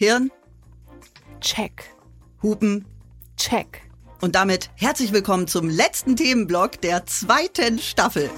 Hirn, 0.00 0.30
Check. 1.40 1.92
Hupen. 2.40 2.84
Check. 3.36 3.82
Und 4.20 4.36
damit 4.36 4.70
herzlich 4.76 5.12
willkommen 5.12 5.48
zum 5.48 5.68
letzten 5.68 6.14
Themenblock 6.14 6.80
der 6.80 7.04
zweiten 7.06 7.80
Staffel. 7.80 8.30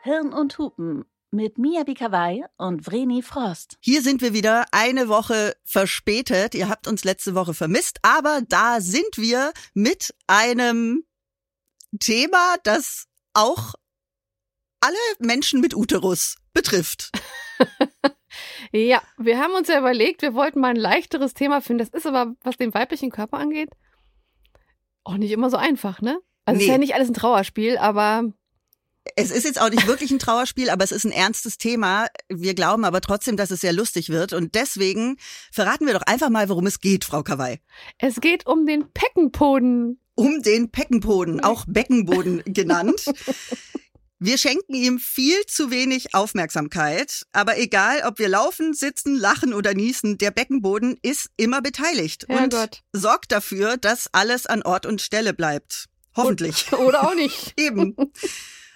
Hirn 0.00 0.32
und 0.32 0.56
Hupen 0.56 1.04
mit 1.34 1.58
Mia 1.58 1.82
Bikawai 1.82 2.42
und 2.56 2.86
Vreni 2.86 3.20
Frost. 3.22 3.76
Hier 3.80 4.02
sind 4.02 4.22
wir 4.22 4.32
wieder 4.32 4.66
eine 4.70 5.08
Woche 5.08 5.56
verspätet. 5.64 6.54
Ihr 6.54 6.68
habt 6.68 6.86
uns 6.86 7.04
letzte 7.04 7.34
Woche 7.34 7.54
vermisst, 7.54 7.98
aber 8.02 8.40
da 8.48 8.80
sind 8.80 9.16
wir 9.16 9.52
mit 9.74 10.14
einem 10.26 11.04
Thema, 11.98 12.56
das 12.62 13.06
auch 13.34 13.74
alle 14.80 14.96
Menschen 15.18 15.60
mit 15.60 15.74
Uterus 15.74 16.36
betrifft. 16.52 17.10
Ja, 18.72 19.00
wir 19.16 19.38
haben 19.38 19.52
uns 19.52 19.68
ja 19.68 19.78
überlegt, 19.78 20.20
wir 20.22 20.34
wollten 20.34 20.58
mal 20.58 20.70
ein 20.70 20.76
leichteres 20.76 21.34
Thema 21.34 21.60
finden. 21.60 21.78
Das 21.78 21.90
ist 21.90 22.04
aber, 22.04 22.34
was 22.42 22.56
den 22.56 22.74
weiblichen 22.74 23.10
Körper 23.12 23.38
angeht, 23.38 23.70
auch 25.04 25.16
nicht 25.16 25.30
immer 25.30 25.50
so 25.50 25.56
einfach, 25.56 26.00
ne? 26.00 26.18
Also 26.44 26.56
es 26.56 26.62
ist 26.62 26.66
Nee. 26.66 26.72
ja 26.72 26.78
nicht 26.78 26.94
alles 26.94 27.08
ein 27.08 27.14
Trauerspiel, 27.14 27.78
aber 27.78 28.32
Es 29.16 29.30
ist 29.30 29.44
jetzt 29.44 29.60
auch 29.60 29.68
nicht 29.70 29.86
wirklich 29.86 30.10
ein 30.10 30.18
Trauerspiel, 30.18 30.70
aber 30.70 30.82
es 30.82 30.92
ist 30.92 31.04
ein 31.04 31.12
ernstes 31.12 31.58
Thema. 31.58 32.06
Wir 32.28 32.54
glauben 32.54 32.84
aber 32.84 33.00
trotzdem, 33.00 33.36
dass 33.36 33.50
es 33.50 33.60
sehr 33.60 33.72
lustig 33.72 34.08
wird. 34.08 34.32
Und 34.32 34.54
deswegen 34.54 35.16
verraten 35.52 35.86
wir 35.86 35.94
doch 35.94 36.02
einfach 36.02 36.30
mal, 36.30 36.48
worum 36.48 36.66
es 36.66 36.80
geht, 36.80 37.04
Frau 37.04 37.22
Kawai. 37.22 37.60
es 37.98 38.20
geht 38.20 38.46
um 38.46 38.66
den 38.66 38.90
Peckenpoden. 38.92 40.00
Um 40.14 40.42
den 40.42 40.70
Peckenboden, 40.70 41.40
auch 41.40 41.64
Beckenboden 41.66 42.42
genannt. 42.46 43.04
Wir 44.20 44.38
schenken 44.38 44.74
ihm 44.74 44.98
viel 44.98 45.44
zu 45.46 45.70
wenig 45.70 46.14
Aufmerksamkeit. 46.14 47.24
Aber 47.32 47.58
egal, 47.58 48.02
ob 48.06 48.18
wir 48.18 48.28
laufen, 48.28 48.72
sitzen, 48.72 49.16
lachen 49.16 49.52
oder 49.52 49.74
niesen, 49.74 50.16
der 50.16 50.30
Beckenboden 50.30 50.96
ist 51.02 51.30
immer 51.36 51.60
beteiligt 51.60 52.24
und 52.24 52.36
Herrgott. 52.36 52.82
sorgt 52.92 53.32
dafür, 53.32 53.76
dass 53.76 54.08
alles 54.12 54.46
an 54.46 54.62
Ort 54.62 54.86
und 54.86 55.02
Stelle 55.02 55.34
bleibt. 55.34 55.86
Hoffentlich. 56.16 56.72
Oder 56.72 57.02
auch 57.08 57.14
nicht. 57.14 57.52
Eben. 57.60 57.96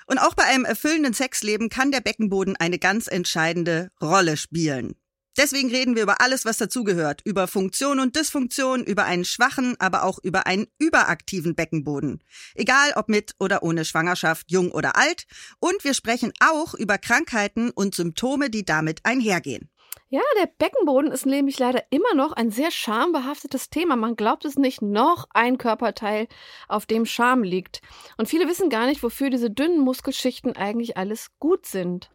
Und 0.08 0.18
auch 0.18 0.34
bei 0.34 0.44
einem 0.44 0.64
erfüllenden 0.64 1.12
Sexleben 1.12 1.68
kann 1.68 1.92
der 1.92 2.00
Beckenboden 2.00 2.56
eine 2.56 2.78
ganz 2.78 3.08
entscheidende 3.08 3.90
Rolle 4.00 4.38
spielen. 4.38 4.94
Deswegen 5.36 5.70
reden 5.70 5.94
wir 5.94 6.02
über 6.02 6.20
alles, 6.22 6.46
was 6.46 6.56
dazugehört. 6.56 7.20
Über 7.24 7.46
Funktion 7.46 8.00
und 8.00 8.16
Dysfunktion, 8.16 8.82
über 8.82 9.04
einen 9.04 9.26
schwachen, 9.26 9.76
aber 9.78 10.04
auch 10.04 10.18
über 10.18 10.46
einen 10.46 10.66
überaktiven 10.78 11.54
Beckenboden. 11.54 12.24
Egal 12.54 12.94
ob 12.96 13.08
mit 13.08 13.34
oder 13.38 13.62
ohne 13.62 13.84
Schwangerschaft, 13.84 14.50
jung 14.50 14.72
oder 14.72 14.96
alt. 14.96 15.26
Und 15.60 15.84
wir 15.84 15.92
sprechen 15.92 16.32
auch 16.40 16.74
über 16.74 16.96
Krankheiten 16.96 17.70
und 17.70 17.94
Symptome, 17.94 18.50
die 18.50 18.64
damit 18.64 19.00
einhergehen. 19.04 19.70
Ja, 20.10 20.22
der 20.40 20.46
Beckenboden 20.46 21.12
ist 21.12 21.26
nämlich 21.26 21.58
leider 21.58 21.82
immer 21.90 22.14
noch 22.14 22.32
ein 22.32 22.50
sehr 22.50 22.70
schambehaftetes 22.70 23.68
Thema. 23.68 23.94
Man 23.94 24.16
glaubt 24.16 24.46
es 24.46 24.56
nicht, 24.56 24.80
noch 24.80 25.26
ein 25.34 25.58
Körperteil, 25.58 26.28
auf 26.66 26.86
dem 26.86 27.04
Scham 27.04 27.42
liegt. 27.42 27.82
Und 28.16 28.26
viele 28.26 28.48
wissen 28.48 28.70
gar 28.70 28.86
nicht, 28.86 29.02
wofür 29.02 29.28
diese 29.28 29.50
dünnen 29.50 29.80
Muskelschichten 29.80 30.56
eigentlich 30.56 30.96
alles 30.96 31.38
gut 31.38 31.66
sind. 31.66 32.08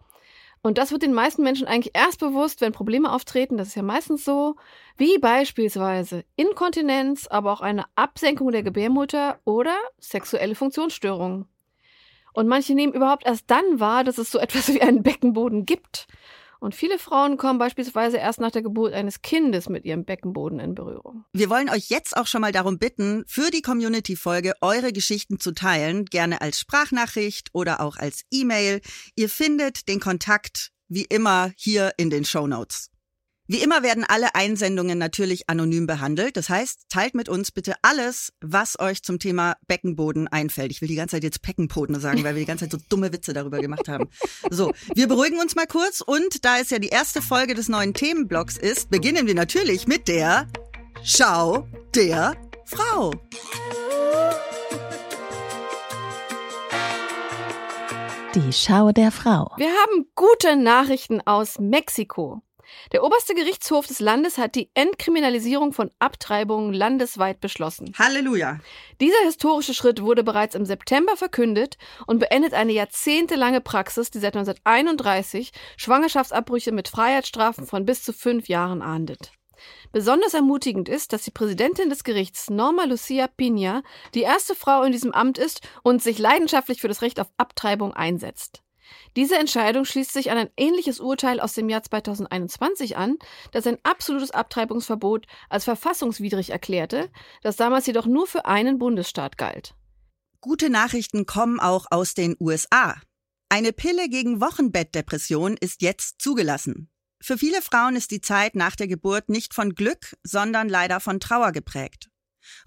Und 0.63 0.79
das 0.79 0.91
wird 0.91 1.03
den 1.03 1.13
meisten 1.13 1.43
Menschen 1.43 1.67
eigentlich 1.67 1.93
erst 1.95 2.19
bewusst, 2.19 2.61
wenn 2.61 2.71
Probleme 2.71 3.11
auftreten. 3.11 3.57
Das 3.57 3.67
ist 3.67 3.75
ja 3.75 3.83
meistens 3.83 4.25
so, 4.25 4.55
wie 4.97 5.19
beispielsweise 5.19 6.25
Inkontinenz, 6.35 7.27
aber 7.27 7.53
auch 7.53 7.61
eine 7.61 7.85
Absenkung 7.93 8.51
der 8.51 8.63
Gebärmutter 8.63 9.39
oder 9.43 9.75
sexuelle 9.99 10.55
Funktionsstörungen. 10.55 11.45
Und 12.33 12.47
manche 12.47 12.73
nehmen 12.73 12.93
überhaupt 12.93 13.27
erst 13.27 13.51
dann 13.51 13.79
wahr, 13.79 14.03
dass 14.03 14.17
es 14.17 14.31
so 14.31 14.39
etwas 14.39 14.67
wie 14.73 14.81
einen 14.81 15.03
Beckenboden 15.03 15.67
gibt. 15.67 16.07
Und 16.63 16.75
viele 16.75 16.97
Frauen 16.97 17.35
kommen 17.35 17.59
beispielsweise 17.59 18.15
erst 18.15 18.39
nach 18.39 18.51
der 18.51 18.61
Geburt 18.61 18.93
eines 18.93 19.21
Kindes 19.21 19.67
mit 19.67 19.83
ihrem 19.83 20.05
Beckenboden 20.05 20.61
in 20.61 20.75
Berührung. 20.75 21.25
Wir 21.33 21.49
wollen 21.49 21.69
euch 21.69 21.89
jetzt 21.89 22.15
auch 22.15 22.25
schon 22.25 22.39
mal 22.39 22.53
darum 22.53 22.79
bitten, 22.79 23.25
für 23.27 23.51
die 23.51 23.61
Community-Folge 23.61 24.53
eure 24.61 24.93
Geschichten 24.93 25.41
zu 25.41 25.51
teilen, 25.51 26.05
gerne 26.05 26.39
als 26.39 26.59
Sprachnachricht 26.59 27.49
oder 27.51 27.81
auch 27.81 27.97
als 27.97 28.21
E-Mail. 28.31 28.79
Ihr 29.17 29.27
findet 29.27 29.89
den 29.89 29.99
Kontakt 29.99 30.71
wie 30.87 31.03
immer 31.03 31.51
hier 31.57 31.91
in 31.97 32.09
den 32.09 32.23
Show 32.23 32.47
Notes. 32.47 32.92
Wie 33.45 33.61
immer 33.61 33.83
werden 33.83 34.05
alle 34.07 34.35
Einsendungen 34.35 34.97
natürlich 34.97 35.49
anonym 35.49 35.85
behandelt. 35.85 36.37
Das 36.37 36.47
heißt, 36.47 36.83
teilt 36.87 37.13
mit 37.13 37.27
uns 37.27 37.51
bitte 37.51 37.73
alles, 37.81 38.31
was 38.39 38.79
euch 38.79 39.03
zum 39.03 39.19
Thema 39.19 39.57
Beckenboden 39.67 40.29
einfällt. 40.29 40.71
Ich 40.71 40.79
will 40.79 40.87
die 40.87 40.95
ganze 40.95 41.17
Zeit 41.17 41.23
jetzt 41.25 41.41
Beckenboden 41.41 41.99
sagen, 41.99 42.23
weil 42.23 42.35
wir 42.35 42.39
die 42.39 42.45
ganze 42.45 42.69
Zeit 42.69 42.79
so 42.79 42.85
dumme 42.87 43.11
Witze 43.11 43.33
darüber 43.33 43.59
gemacht 43.59 43.89
haben. 43.89 44.09
So, 44.49 44.71
wir 44.95 45.09
beruhigen 45.09 45.39
uns 45.41 45.55
mal 45.55 45.67
kurz 45.67 45.99
und 45.99 46.45
da 46.45 46.59
es 46.59 46.69
ja 46.69 46.79
die 46.79 46.87
erste 46.87 47.21
Folge 47.21 47.53
des 47.53 47.67
neuen 47.67 47.93
Themenblocks 47.93 48.55
ist, 48.55 48.89
beginnen 48.89 49.27
wir 49.27 49.35
natürlich 49.35 49.87
mit 49.87 50.07
der 50.07 50.47
Schau 51.03 51.67
der 51.95 52.37
Frau. 52.63 53.11
Die 58.35 58.53
Schau 58.53 58.93
der 58.93 59.11
Frau. 59.11 59.51
Wir 59.57 59.67
haben 59.67 60.05
gute 60.15 60.55
Nachrichten 60.55 61.19
aus 61.25 61.59
Mexiko. 61.59 62.41
Der 62.91 63.03
oberste 63.03 63.33
Gerichtshof 63.33 63.87
des 63.87 63.99
Landes 63.99 64.37
hat 64.37 64.55
die 64.55 64.69
Entkriminalisierung 64.73 65.73
von 65.73 65.89
Abtreibungen 65.99 66.73
landesweit 66.73 67.39
beschlossen. 67.41 67.93
Halleluja. 67.97 68.59
Dieser 69.01 69.23
historische 69.25 69.73
Schritt 69.73 70.01
wurde 70.01 70.23
bereits 70.23 70.55
im 70.55 70.65
September 70.65 71.17
verkündet 71.17 71.77
und 72.07 72.19
beendet 72.19 72.53
eine 72.53 72.73
jahrzehntelange 72.73 73.61
Praxis, 73.61 74.11
die 74.11 74.19
seit 74.19 74.35
1931 74.35 75.51
Schwangerschaftsabbrüche 75.77 76.71
mit 76.71 76.87
Freiheitsstrafen 76.87 77.65
von 77.65 77.85
bis 77.85 78.03
zu 78.03 78.13
fünf 78.13 78.47
Jahren 78.47 78.81
ahndet. 78.81 79.31
Besonders 79.91 80.33
ermutigend 80.33 80.89
ist, 80.89 81.13
dass 81.13 81.23
die 81.23 81.31
Präsidentin 81.31 81.89
des 81.89 82.03
Gerichts, 82.03 82.49
Norma 82.49 82.85
Lucia 82.85 83.27
Pina, 83.27 83.83
die 84.13 84.21
erste 84.21 84.55
Frau 84.55 84.83
in 84.83 84.91
diesem 84.91 85.13
Amt 85.13 85.37
ist 85.37 85.61
und 85.83 86.01
sich 86.01 86.19
leidenschaftlich 86.19 86.81
für 86.81 86.87
das 86.87 87.01
Recht 87.01 87.19
auf 87.19 87.31
Abtreibung 87.37 87.93
einsetzt. 87.93 88.62
Diese 89.15 89.37
Entscheidung 89.37 89.85
schließt 89.85 90.13
sich 90.13 90.31
an 90.31 90.37
ein 90.37 90.49
ähnliches 90.57 90.99
Urteil 90.99 91.39
aus 91.39 91.53
dem 91.53 91.69
Jahr 91.69 91.83
2021 91.83 92.97
an, 92.97 93.17
das 93.51 93.67
ein 93.67 93.77
absolutes 93.83 94.31
Abtreibungsverbot 94.31 95.27
als 95.49 95.65
verfassungswidrig 95.65 96.49
erklärte, 96.49 97.09
das 97.41 97.55
damals 97.55 97.85
jedoch 97.85 98.05
nur 98.05 98.27
für 98.27 98.45
einen 98.45 98.79
Bundesstaat 98.79 99.37
galt. 99.37 99.75
Gute 100.41 100.69
Nachrichten 100.69 101.25
kommen 101.25 101.59
auch 101.59 101.85
aus 101.89 102.13
den 102.13 102.35
USA. 102.39 102.95
Eine 103.49 103.71
Pille 103.71 104.09
gegen 104.09 104.41
Wochenbettdepression 104.41 105.57
ist 105.59 105.81
jetzt 105.81 106.21
zugelassen. 106.21 106.89
Für 107.21 107.37
viele 107.37 107.61
Frauen 107.61 107.95
ist 107.95 108.11
die 108.11 108.19
Zeit 108.19 108.55
nach 108.55 108.75
der 108.75 108.87
Geburt 108.87 109.29
nicht 109.29 109.53
von 109.53 109.75
Glück, 109.75 110.17
sondern 110.23 110.67
leider 110.67 110.99
von 110.99 111.21
Trauer 111.21 111.53
geprägt. 111.53 112.09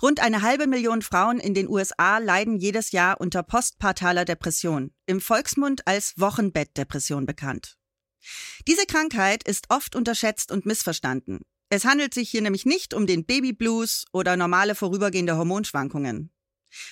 Rund 0.03 0.20
eine 0.20 0.42
halbe 0.42 0.66
Million 0.66 1.03
Frauen 1.03 1.38
in 1.38 1.54
den 1.54 1.69
USA 1.69 2.19
leiden 2.19 2.56
jedes 2.56 2.92
Jahr 2.92 3.20
unter 3.20 3.42
postpartaler 3.42 4.25
Depression, 4.25 4.92
im 5.06 5.20
Volksmund 5.20 5.87
als 5.87 6.14
Wochenbettdepression 6.16 7.26
bekannt. 7.26 7.76
Diese 8.66 8.86
Krankheit 8.86 9.47
ist 9.47 9.66
oft 9.70 9.94
unterschätzt 9.94 10.50
und 10.50 10.66
missverstanden. 10.66 11.41
Es 11.69 11.84
handelt 11.84 12.15
sich 12.15 12.31
hier 12.31 12.42
nämlich 12.42 12.65
nicht 12.65 12.94
um 12.94 13.06
den 13.06 13.25
Babyblues 13.25 14.04
oder 14.12 14.36
normale 14.36 14.75
vorübergehende 14.75 15.36
Hormonschwankungen. 15.36 16.31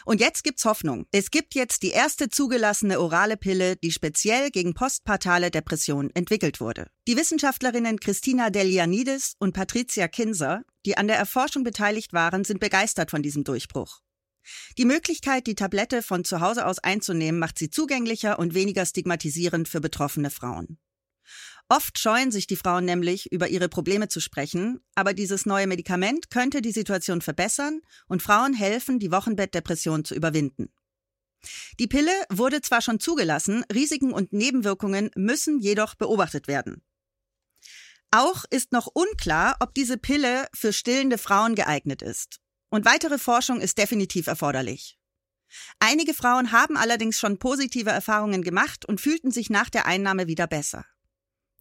Und 0.05 0.21
jetzt 0.21 0.45
gibt's 0.45 0.65
Hoffnung. 0.65 1.07
Es 1.12 1.31
gibt 1.31 1.55
jetzt 1.55 1.83
die 1.83 1.91
erste 1.91 2.29
zugelassene 2.29 3.01
orale 3.01 3.37
Pille, 3.37 3.77
die 3.77 3.91
speziell 3.91 4.51
gegen 4.51 4.75
postpartale 4.75 5.51
Depression 5.51 6.11
entwickelt 6.15 6.61
wurde. 6.61 6.89
Die 7.07 7.17
Wissenschaftlerinnen 7.17 8.01
Christina 8.01 8.51
Delianidis 8.51 9.35
und 9.39 9.53
Patricia 9.53 10.09
Kinser, 10.09 10.62
die 10.87 10.97
an 10.97 11.06
der 11.06 11.17
Erforschung 11.17 11.65
beteiligt 11.65 12.12
waren, 12.12 12.44
sind 12.44 12.61
begeistert 12.61 13.11
von 13.11 13.23
diesem 13.23 13.44
Durchbruch. 13.44 14.00
Die 14.76 14.85
Möglichkeit, 14.85 15.47
die 15.47 15.55
Tablette 15.55 16.03
von 16.03 16.25
zu 16.25 16.41
Hause 16.41 16.67
aus 16.67 16.79
einzunehmen, 16.79 17.38
macht 17.38 17.59
sie 17.59 17.71
zugänglicher 17.71 18.38
und 18.38 18.55
weniger 18.55 18.85
stigmatisierend 18.85 19.69
für 19.69 19.81
betroffene 19.81 20.31
Frauen. 20.31 20.79
Oft 21.69 21.99
scheuen 21.99 22.31
sich 22.31 22.46
die 22.46 22.56
Frauen 22.56 22.84
nämlich, 22.84 23.32
über 23.32 23.49
ihre 23.49 23.69
Probleme 23.69 24.08
zu 24.08 24.20
sprechen, 24.20 24.81
aber 24.94 25.14
dieses 25.14 25.46
neue 25.46 25.66
Medikament 25.66 26.31
könnte 26.31 26.61
die 26.61 26.72
Situation 26.72 27.22
verbessern 27.22 27.81
und 28.06 28.22
Frauen 28.22 28.52
helfen, 28.52 28.99
die 28.99 29.11
Wochenbettdepression 29.11 30.05
zu 30.05 30.14
überwinden. 30.14 30.72
Die 31.78 31.87
Pille 31.87 32.12
wurde 32.31 32.61
zwar 32.61 32.81
schon 32.81 33.00
zugelassen, 33.00 33.64
Risiken 33.72 34.12
und 34.12 34.32
Nebenwirkungen 34.32 35.11
müssen 35.14 35.58
jedoch 35.58 35.94
beobachtet 35.94 36.49
werden. 36.49 36.82
Auch 38.11 38.44
ist 38.50 38.72
noch 38.72 38.87
unklar, 38.87 39.56
ob 39.61 39.75
diese 39.75 39.99
Pille 39.99 40.46
für 40.55 40.72
stillende 40.72 41.19
Frauen 41.19 41.55
geeignet 41.55 42.02
ist. 42.02 42.40
Und 42.70 42.84
weitere 42.84 43.19
Forschung 43.19 43.61
ist 43.61 43.78
definitiv 43.78 44.26
erforderlich. 44.26 44.99
Einige 45.78 46.14
Frauen 46.14 46.52
haben 46.52 46.76
allerdings 46.76 47.19
schon 47.19 47.38
positive 47.38 47.90
Erfahrungen 47.90 48.43
gemacht 48.43 48.84
und 48.84 49.00
fühlten 49.00 49.31
sich 49.31 49.50
nach 49.50 49.70
der 49.70 49.87
Einnahme 49.87 50.26
wieder 50.26 50.46
besser. 50.46 50.84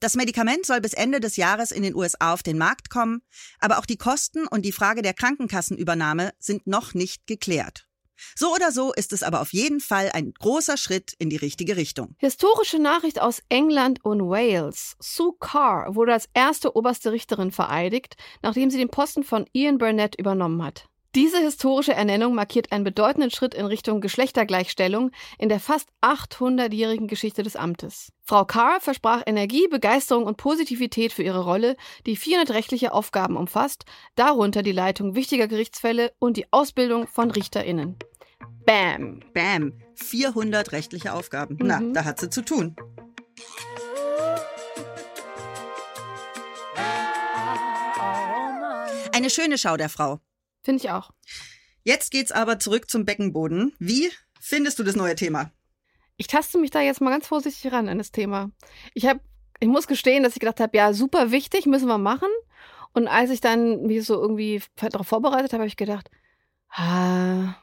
Das 0.04 0.18
Medikament 0.18 0.66
soll 0.66 0.82
bis 0.82 0.92
Ende 0.92 1.22
des 1.22 1.38
Jahres 1.38 1.72
in 1.72 1.82
den 1.82 1.96
USA 1.96 2.34
auf 2.34 2.44
den 2.44 2.58
Markt 2.58 2.90
kommen, 2.90 3.22
aber 3.62 3.80
auch 3.80 3.86
die 3.86 3.96
Kosten 3.96 4.46
und 4.46 4.64
die 4.64 4.74
Frage 4.74 5.02
der 5.02 5.14
Krankenkassenübernahme 5.14 6.34
sind 6.40 6.68
noch 6.68 6.94
nicht 6.94 7.26
geklärt. 7.26 7.88
So 8.36 8.54
oder 8.54 8.74
so 8.74 8.92
ist 8.92 9.14
es 9.14 9.24
aber 9.24 9.40
auf 9.40 9.54
jeden 9.54 9.80
Fall 9.80 10.12
ein 10.14 10.34
großer 10.34 10.76
Schritt 10.76 11.14
in 11.20 11.30
die 11.30 11.38
richtige 11.38 11.78
Richtung. 11.78 12.16
Historische 12.18 12.80
Nachricht 12.80 13.22
aus 13.22 13.44
England 13.48 14.04
und 14.04 14.20
Wales. 14.28 14.98
Sue 15.00 15.38
Carr 15.40 15.96
wurde 15.96 16.12
als 16.12 16.28
erste 16.34 16.76
oberste 16.76 17.14
Richterin 17.14 17.54
vereidigt, 17.54 18.18
nachdem 18.42 18.70
sie 18.70 18.80
den 18.80 18.90
Posten 18.90 19.24
von 19.24 19.46
Ian 19.54 19.78
Burnett 19.78 20.20
übernommen 20.20 20.62
hat. 20.66 20.90
Diese 21.16 21.38
historische 21.38 21.94
Ernennung 21.94 22.34
markiert 22.34 22.72
einen 22.72 22.84
bedeutenden 22.84 23.30
Schritt 23.30 23.54
in 23.54 23.68
Richtung 23.68 24.02
Geschlechtergleichstellung 24.02 25.12
in 25.38 25.48
der 25.48 25.60
fast 25.60 25.90
800-jährigen 26.02 27.08
Geschichte 27.08 27.44
des 27.44 27.56
Amtes. 27.56 28.12
Frau 28.24 28.46
Carr 28.46 28.82
versprach 28.82 29.22
Energie, 29.28 29.68
Begeisterung 29.68 30.26
und 30.26 30.38
Positivität 30.38 31.14
für 31.14 31.22
ihre 31.22 31.44
Rolle, 31.44 31.76
die 32.08 32.16
400 32.16 32.56
rechtliche 32.56 32.94
Aufgaben 32.94 33.38
umfasst, 33.38 33.86
darunter 34.16 34.64
die 34.64 34.72
Leitung 34.72 35.14
wichtiger 35.14 35.48
Gerichtsfälle 35.48 36.14
und 36.18 36.36
die 36.36 36.52
Ausbildung 36.52 37.06
von 37.06 37.30
RichterInnen. 37.30 37.96
Bam! 38.66 39.20
Bam! 39.36 39.74
400 39.94 40.72
rechtliche 40.72 41.14
Aufgaben. 41.14 41.58
Mhm. 41.60 41.68
Na, 41.68 41.82
da 41.94 42.06
hat 42.06 42.20
sie 42.20 42.32
zu 42.32 42.44
tun. 42.44 42.76
Eine 49.12 49.30
schöne 49.30 49.60
Schau 49.60 49.78
der 49.78 49.90
Frau. 49.90 50.20
Finde 50.64 50.84
ich 50.84 50.90
auch. 50.90 51.12
Jetzt 51.84 52.12
geht's 52.12 52.32
aber 52.32 52.60
zurück 52.60 52.90
zum 52.90 53.06
Beckenboden. 53.06 53.74
Wie 53.80 54.10
findest 54.40 54.80
du 54.80 54.84
das 54.84 54.96
neue 54.96 55.16
Thema? 55.16 55.52
Ich 56.16 56.28
taste 56.28 56.58
mich 56.58 56.72
da 56.72 56.82
jetzt 56.82 57.02
mal 57.02 57.10
ganz 57.10 57.28
vorsichtig 57.28 57.72
ran 57.72 57.90
an 57.90 57.98
das 57.98 58.12
Thema. 58.12 58.52
Ich 58.94 59.06
habe, 59.06 59.20
ich 59.60 59.68
muss 59.68 59.88
gestehen, 59.88 60.24
dass 60.24 60.34
ich 60.34 60.40
gedacht 60.40 60.60
habe, 60.60 60.78
ja, 60.78 60.94
super 60.94 61.32
wichtig, 61.32 61.66
müssen 61.66 61.88
wir 61.88 61.98
machen. 61.98 62.30
Und 62.94 63.08
als 63.08 63.32
ich 63.32 63.42
dann 63.42 63.84
mich 63.84 64.06
so 64.06 64.22
irgendwie 64.22 64.62
darauf 64.76 65.08
vorbereitet 65.08 65.52
habe, 65.52 65.62
habe 65.62 65.68
ich 65.68 65.78
gedacht, 65.78 66.10
ah, 66.70 67.56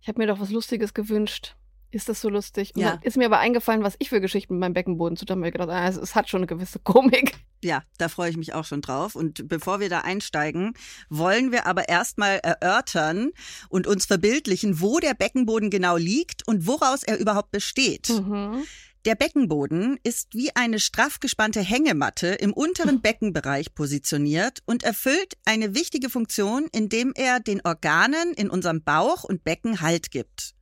ich 0.00 0.08
habe 0.08 0.18
mir 0.18 0.26
doch 0.26 0.40
was 0.40 0.50
Lustiges 0.50 0.94
gewünscht. 0.94 1.56
Ist 1.90 2.08
das 2.08 2.20
so 2.20 2.28
lustig? 2.28 2.72
Und 2.74 2.82
ja. 2.82 2.98
ist 3.02 3.16
mir 3.16 3.26
aber 3.26 3.38
eingefallen, 3.38 3.82
was 3.82 3.96
ich 3.98 4.08
für 4.08 4.20
Geschichten 4.20 4.54
mit 4.54 4.60
meinem 4.60 4.74
Beckenboden 4.74 5.16
zu 5.16 5.24
tun 5.24 5.38
habe. 5.38 5.48
Ich 5.48 5.52
gedacht, 5.52 5.70
ah, 5.70 5.88
es, 5.88 5.96
es 5.96 6.14
hat 6.14 6.28
schon 6.28 6.38
eine 6.38 6.46
gewisse 6.46 6.78
Komik. 6.78 7.34
Ja, 7.62 7.82
da 7.98 8.08
freue 8.08 8.30
ich 8.30 8.36
mich 8.36 8.54
auch 8.54 8.64
schon 8.64 8.80
drauf. 8.80 9.14
Und 9.14 9.48
bevor 9.48 9.80
wir 9.80 9.88
da 9.88 10.00
einsteigen, 10.00 10.74
wollen 11.10 11.52
wir 11.52 11.66
aber 11.66 11.88
erstmal 11.88 12.38
erörtern 12.38 13.32
und 13.68 13.86
uns 13.86 14.06
verbildlichen, 14.06 14.80
wo 14.80 14.98
der 14.98 15.14
Beckenboden 15.14 15.70
genau 15.70 15.96
liegt 15.96 16.46
und 16.48 16.66
woraus 16.66 17.02
er 17.02 17.18
überhaupt 17.18 17.50
besteht. 17.50 18.08
Mhm. 18.08 18.64
Der 19.06 19.14
Beckenboden 19.14 19.98
ist 20.02 20.34
wie 20.34 20.54
eine 20.54 20.78
straff 20.78 21.20
gespannte 21.20 21.60
Hängematte 21.60 22.28
im 22.28 22.52
unteren 22.52 23.00
Beckenbereich 23.00 23.74
positioniert 23.74 24.58
und 24.66 24.82
erfüllt 24.82 25.38
eine 25.46 25.74
wichtige 25.74 26.10
Funktion, 26.10 26.68
indem 26.72 27.14
er 27.14 27.40
den 27.40 27.62
Organen 27.64 28.34
in 28.34 28.50
unserem 28.50 28.82
Bauch 28.82 29.24
und 29.24 29.42
Becken 29.42 29.80
Halt 29.80 30.10
gibt. 30.10 30.54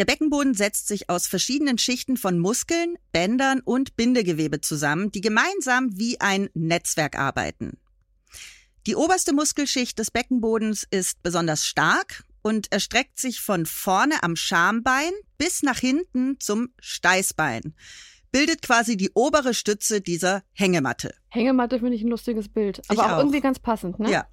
Der 0.00 0.06
Beckenboden 0.06 0.54
setzt 0.54 0.88
sich 0.88 1.10
aus 1.10 1.26
verschiedenen 1.26 1.76
Schichten 1.76 2.16
von 2.16 2.38
Muskeln, 2.38 2.96
Bändern 3.12 3.60
und 3.60 3.96
Bindegewebe 3.96 4.62
zusammen, 4.62 5.12
die 5.12 5.20
gemeinsam 5.20 5.90
wie 5.98 6.18
ein 6.22 6.48
Netzwerk 6.54 7.18
arbeiten. 7.18 7.76
Die 8.86 8.96
oberste 8.96 9.34
Muskelschicht 9.34 9.98
des 9.98 10.10
Beckenbodens 10.10 10.86
ist 10.90 11.22
besonders 11.22 11.66
stark 11.66 12.24
und 12.40 12.72
erstreckt 12.72 13.18
sich 13.20 13.42
von 13.42 13.66
vorne 13.66 14.22
am 14.22 14.36
Schambein 14.36 15.12
bis 15.36 15.62
nach 15.62 15.78
hinten 15.78 16.40
zum 16.40 16.70
Steißbein. 16.78 17.74
Bildet 18.32 18.62
quasi 18.62 18.96
die 18.96 19.10
obere 19.12 19.52
Stütze 19.52 20.00
dieser 20.00 20.42
Hängematte. 20.54 21.14
Hängematte 21.28 21.78
finde 21.78 21.96
ich 21.96 22.02
ein 22.02 22.08
lustiges 22.08 22.48
Bild, 22.48 22.80
aber 22.88 23.04
auch, 23.04 23.10
auch, 23.10 23.18
irgendwie 23.18 23.42
ganz 23.42 23.58
passend, 23.58 23.98
ne? 23.98 24.10
Ja. 24.10 24.26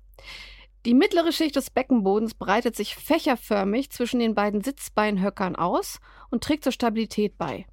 Die 0.88 0.94
mittlere 0.94 1.34
Schicht 1.34 1.58
des 1.58 1.70
Beckenbodens 1.70 2.34
breitet 2.34 2.78
sich 2.78 2.96
fächerförmig 2.96 3.90
zwischen 3.90 4.22
den 4.22 4.36
beiden 4.36 4.62
Sitzbeinhöckern 4.62 5.58
aus 5.58 6.00
und 6.32 6.42
trägt 6.42 6.64
zur 6.64 6.72
Stabilität 6.72 7.38
bei. 7.38 7.66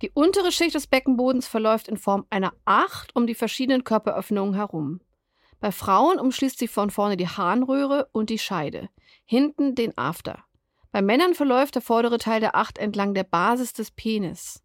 Die 0.00 0.10
untere 0.14 0.50
Schicht 0.50 0.74
des 0.74 0.86
Beckenbodens 0.86 1.46
verläuft 1.46 1.88
in 1.88 1.98
Form 1.98 2.24
einer 2.30 2.54
Acht 2.64 3.14
um 3.14 3.26
die 3.26 3.34
verschiedenen 3.34 3.84
Körperöffnungen 3.84 4.54
herum. 4.54 5.02
Bei 5.60 5.72
Frauen 5.72 6.18
umschließt 6.18 6.58
sie 6.58 6.66
von 6.66 6.88
vorne 6.88 7.18
die 7.18 7.28
Harnröhre 7.28 8.08
und 8.12 8.30
die 8.30 8.38
Scheide, 8.38 8.88
hinten 9.26 9.74
den 9.74 9.98
After. 9.98 10.42
Bei 10.90 11.02
Männern 11.02 11.34
verläuft 11.34 11.74
der 11.74 11.82
vordere 11.82 12.16
Teil 12.16 12.40
der 12.40 12.54
Acht 12.54 12.78
entlang 12.78 13.12
der 13.12 13.24
Basis 13.24 13.74
des 13.74 13.90
Penis. 13.90 14.62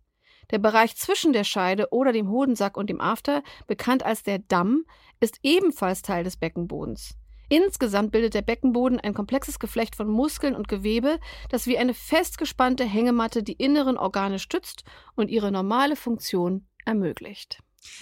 Der 0.52 0.60
Bereich 0.60 0.96
zwischen 0.96 1.34
der 1.34 1.44
Scheide 1.44 1.90
oder 1.92 2.14
dem 2.14 2.30
Hodensack 2.30 2.78
und 2.78 2.90
dem 2.90 3.02
After, 3.02 3.44
bekannt 3.68 4.04
als 4.04 4.24
der 4.24 4.40
Damm, 4.40 4.86
ist 5.20 5.40
ebenfalls 5.44 6.02
Teil 6.02 6.24
des 6.24 6.38
Beckenbodens. 6.38 7.19
Insgesamt 7.50 8.12
bildet 8.12 8.36
der 8.36 8.44
Beckenboden 8.44 9.00
ein 9.00 9.14
komplexes 9.14 9.60
Geflecht 9.60 9.96
von 9.96 10.08
Muskeln 10.08 10.56
und 10.56 10.68
Gewebe, 10.68 11.20
das 11.50 11.66
wie 11.68 11.78
eine 11.78 11.94
festgespannte 11.94 12.86
Hängematte 12.86 13.44
die 13.44 13.54
inneren 13.54 13.98
Organe 13.98 14.40
stützt 14.40 14.84
und 15.16 15.30
ihre 15.30 15.52
normale 15.52 15.96
Funktion 15.96 16.68
ermöglicht. 16.86 17.60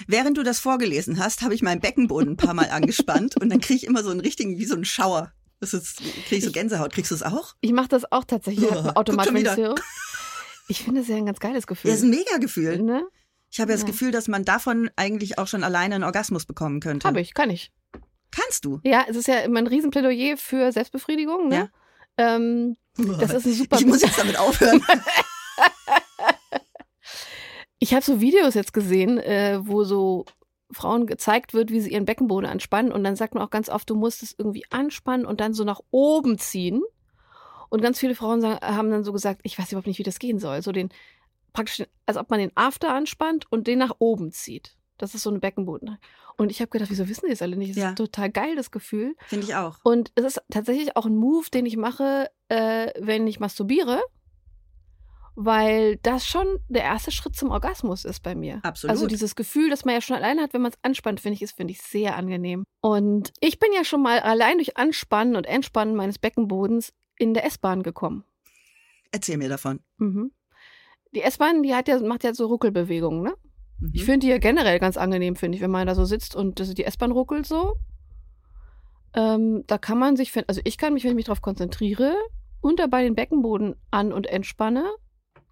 Während 0.08 0.38
du 0.38 0.44
das 0.44 0.60
vorgelesen 0.60 1.20
hast, 1.20 1.42
habe 1.42 1.54
ich 1.54 1.62
meinen 1.62 1.82
Beckenboden 1.82 2.32
ein 2.32 2.38
paar 2.38 2.54
Mal 2.54 2.70
angespannt 2.72 3.38
und 3.42 3.50
dann 3.50 3.62
kriege 3.62 3.78
ich 3.78 3.86
immer 3.86 4.04
so 4.04 4.10
einen 4.10 4.20
richtigen, 4.20 4.58
wie 4.58 4.66
so 4.66 4.76
einen 4.76 4.86
Schauer. 4.86 5.32
Das 5.60 5.74
ist, 5.74 5.98
kriege 5.98 6.36
ich 6.36 6.44
so 6.44 6.52
Gänsehaut. 6.52 6.94
Kriegst 6.94 7.12
du 7.12 7.16
es 7.16 7.24
auch? 7.24 7.56
Ich 7.62 7.72
mache 7.72 7.88
das 7.88 8.12
auch 8.12 8.26
tatsächlich 8.26 8.70
oh, 8.72 8.92
automatisch. 8.96 9.58
Ich 10.70 10.84
finde 10.84 11.00
es 11.00 11.08
ja 11.08 11.16
ein 11.16 11.26
ganz 11.26 11.40
geiles 11.40 11.66
Gefühl. 11.66 11.92
Ja, 11.92 11.96
ist 11.96 12.04
ein 12.04 12.10
mega 12.10 12.38
Gefühl. 12.40 12.82
Ne? 12.82 13.08
Ich 13.50 13.62
habe 13.62 13.72
ja 13.72 13.78
das. 13.78 13.86
Gefühl, 13.86 14.12
dass 14.12 14.28
man 14.28 14.44
davon 14.44 14.90
eigentlich 14.98 15.38
auch 15.38 15.48
schon 15.48 15.64
alleine 15.64 15.96
einen 15.96 16.04
Orgasmus 16.04 16.46
bekommen 16.46 16.82
könnte. 16.82 17.08
Habe 17.08 17.22
ich, 17.22 17.34
kann 17.34 17.50
ich. 17.50 17.72
Kannst 18.32 18.66
du? 18.66 18.80
Ja, 18.84 19.06
es 19.08 19.16
ist 19.16 19.28
ja 19.28 19.40
immer 19.40 19.60
ein 19.60 19.68
Riesenplädoyer 19.68 20.38
für 20.38 20.72
Selbstbefriedigung. 20.72 21.48
Ne? 21.48 21.56
Ja. 21.56 22.36
Ähm, 22.36 22.78
das 22.98 23.34
ist 23.34 23.46
ein 23.46 23.54
super. 23.54 23.80
Ich 23.80 23.86
muss 23.86 24.02
jetzt 24.02 24.20
damit 24.20 24.38
aufhören. 24.38 24.84
ich 27.80 27.94
habe 27.94 28.04
so 28.04 28.22
Videos 28.22 28.54
jetzt 28.54 28.74
gesehen, 28.74 29.18
äh, 29.18 29.60
wo 29.62 29.84
so 29.84 30.26
Frauen 30.72 31.08
gezeigt 31.08 31.54
wird, 31.54 31.72
wie 31.72 31.80
sie 31.80 31.92
ihren 31.92 32.06
Beckenboden 32.06 32.50
anspannen. 32.50 32.92
Und 32.92 33.04
dann 33.04 33.16
sagt 33.16 33.34
man 33.34 33.44
auch 33.44 33.50
ganz 33.50 33.70
oft, 33.70 33.90
du 33.90 33.96
musst 33.96 34.24
es 34.24 34.36
irgendwie 34.38 34.66
anspannen 34.70 35.26
und 35.26 35.40
dann 35.40 35.54
so 35.54 35.64
nach 35.64 35.80
oben 35.92 36.38
ziehen. 36.38 36.84
Und 37.70 37.82
ganz 37.82 38.00
viele 38.00 38.16
Frauen 38.16 38.42
sagen, 38.42 38.66
haben 38.66 38.92
dann 38.92 39.04
so 39.04 39.14
gesagt, 39.14 39.42
ich 39.44 39.58
weiß 39.58 39.72
überhaupt 39.72 39.88
nicht, 39.88 40.00
wie 40.00 40.04
das 40.04 40.20
gehen 40.20 40.40
soll. 40.40 40.62
So 40.62 40.72
den 40.72 40.90
praktisch, 41.54 41.86
als 42.06 42.18
ob 42.18 42.30
man 42.30 42.40
den 42.40 42.52
After 42.56 42.94
anspannt 42.94 43.46
und 43.52 43.68
den 43.68 43.80
nach 43.80 43.96
oben 44.00 44.32
zieht. 44.32 44.76
Das 44.98 45.16
ist 45.16 45.24
so 45.24 45.30
ein 45.30 45.40
Beckenboden. 45.40 45.98
Und 46.38 46.52
ich 46.52 46.62
habe 46.62 46.70
gedacht, 46.70 46.90
wieso 46.92 47.10
wissen 47.10 47.26
die 47.26 47.32
das 47.32 47.42
alle 47.42 47.58
nicht? 47.58 47.72
Das 47.72 47.78
ja. 47.78 47.84
ist 47.86 47.90
ein 47.90 47.96
total 47.96 48.30
geiles 48.30 48.70
Gefühl. 48.70 49.16
Finde 49.26 49.46
ich 49.46 49.56
auch. 49.56 49.80
Und 49.84 50.12
es 50.16 50.24
ist 50.24 50.42
tatsächlich 50.52 50.96
auch 50.96 51.08
ein 51.08 51.16
Move, 51.16 51.50
den 51.52 51.66
ich 51.66 51.78
mache, 51.78 52.30
äh, 52.48 52.92
wenn 53.00 53.26
ich 53.26 53.40
masturbiere. 53.40 54.02
Weil 55.40 55.98
das 55.98 56.26
schon 56.26 56.48
der 56.68 56.84
erste 56.84 57.12
Schritt 57.12 57.36
zum 57.36 57.52
Orgasmus 57.52 58.06
ist 58.06 58.24
bei 58.24 58.34
mir. 58.34 58.60
Absolut. 58.64 58.92
Also 58.92 59.06
dieses 59.06 59.36
Gefühl, 59.36 59.70
das 59.70 59.86
man 59.86 59.94
ja 59.94 60.02
schon 60.02 60.16
alleine 60.16 60.42
hat, 60.42 60.54
wenn 60.54 60.64
man 60.64 60.72
es 60.72 60.80
anspannt, 60.82 61.20
finde 61.20 61.36
ich, 61.36 61.44
ist, 61.44 61.56
finde 61.56 61.74
ich, 61.74 61.82
sehr 61.82 62.16
angenehm. 62.16 62.64
Und 62.82 63.32
ich 63.40 63.60
bin 63.60 63.70
ja 63.74 63.84
schon 63.84 64.02
mal 64.02 64.20
allein 64.20 64.58
durch 64.58 64.78
Anspannen 64.78 65.36
und 65.36 65.46
Entspannen 65.46 65.96
meines 65.96 66.18
Beckenbodens 66.18 66.92
in 67.18 67.36
der 67.36 67.46
S-Bahn 67.46 67.84
gekommen. 67.84 68.24
Erzähl 69.12 69.38
mir 69.38 69.50
davon. 69.50 69.80
Mhm. 69.98 70.32
Die 71.14 71.22
S-Bahn, 71.22 71.64
die 71.64 71.74
hat 71.74 71.88
ja, 71.88 72.00
macht 72.00 72.24
ja 72.24 72.34
so 72.34 72.48
Ruckelbewegungen, 72.48 73.24
ne? 73.24 73.36
Mhm. 73.80 73.92
Ich 73.94 74.06
finde 74.06 74.26
die 74.26 74.32
ja 74.32 74.38
generell 74.38 74.80
ganz 74.80 74.98
angenehm, 74.98 75.36
finde 75.36 75.56
ich, 75.56 75.62
wenn 75.62 75.72
man 75.72 75.88
da 75.88 75.96
so 75.96 76.06
sitzt 76.06 76.36
und 76.36 76.60
die 76.78 76.84
S-Bahn 76.84 77.12
ruckelt 77.12 77.46
so. 77.46 77.76
Ähm, 79.14 79.64
da 79.68 79.78
kann 79.78 79.98
man 79.98 80.16
sich, 80.16 80.32
also 80.48 80.62
ich 80.64 80.78
kann 80.78 80.94
mich, 80.94 81.04
wenn 81.04 81.12
ich 81.12 81.16
mich 81.16 81.26
darauf 81.26 81.42
konzentriere 81.42 82.16
und 82.62 82.80
dabei 82.80 83.04
den 83.04 83.16
Beckenboden 83.16 83.76
an- 83.92 84.14
und 84.14 84.28
entspanne, 84.28 84.86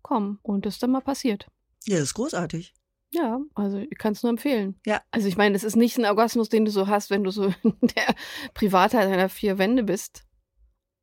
kommen. 0.02 0.40
Und 0.44 0.66
das 0.66 0.76
ist 0.76 0.84
dann 0.84 0.92
mal 0.92 1.02
passiert. 1.02 1.48
Ja, 1.86 1.96
das 1.96 2.06
ist 2.06 2.14
großartig. 2.14 2.74
Ja, 3.12 3.40
also 3.56 3.78
ich 3.78 3.98
kann 3.98 4.14
es 4.14 4.24
nur 4.24 4.30
empfehlen. 4.30 4.80
Ja. 4.86 5.02
Also 5.12 5.28
ich 5.28 5.38
meine, 5.38 5.56
es 5.56 5.64
ist 5.64 5.76
nicht 5.76 5.98
ein 5.98 6.06
Orgasmus, 6.06 6.50
den 6.50 6.66
du 6.66 6.72
so 6.72 6.88
hast, 6.88 7.10
wenn 7.10 7.24
du 7.24 7.32
so 7.32 7.46
in 7.64 7.76
der 7.82 8.16
Privatheit 8.54 9.10
deiner 9.10 9.30
vier 9.30 9.58
Wände 9.58 9.84
bist. 9.84 10.24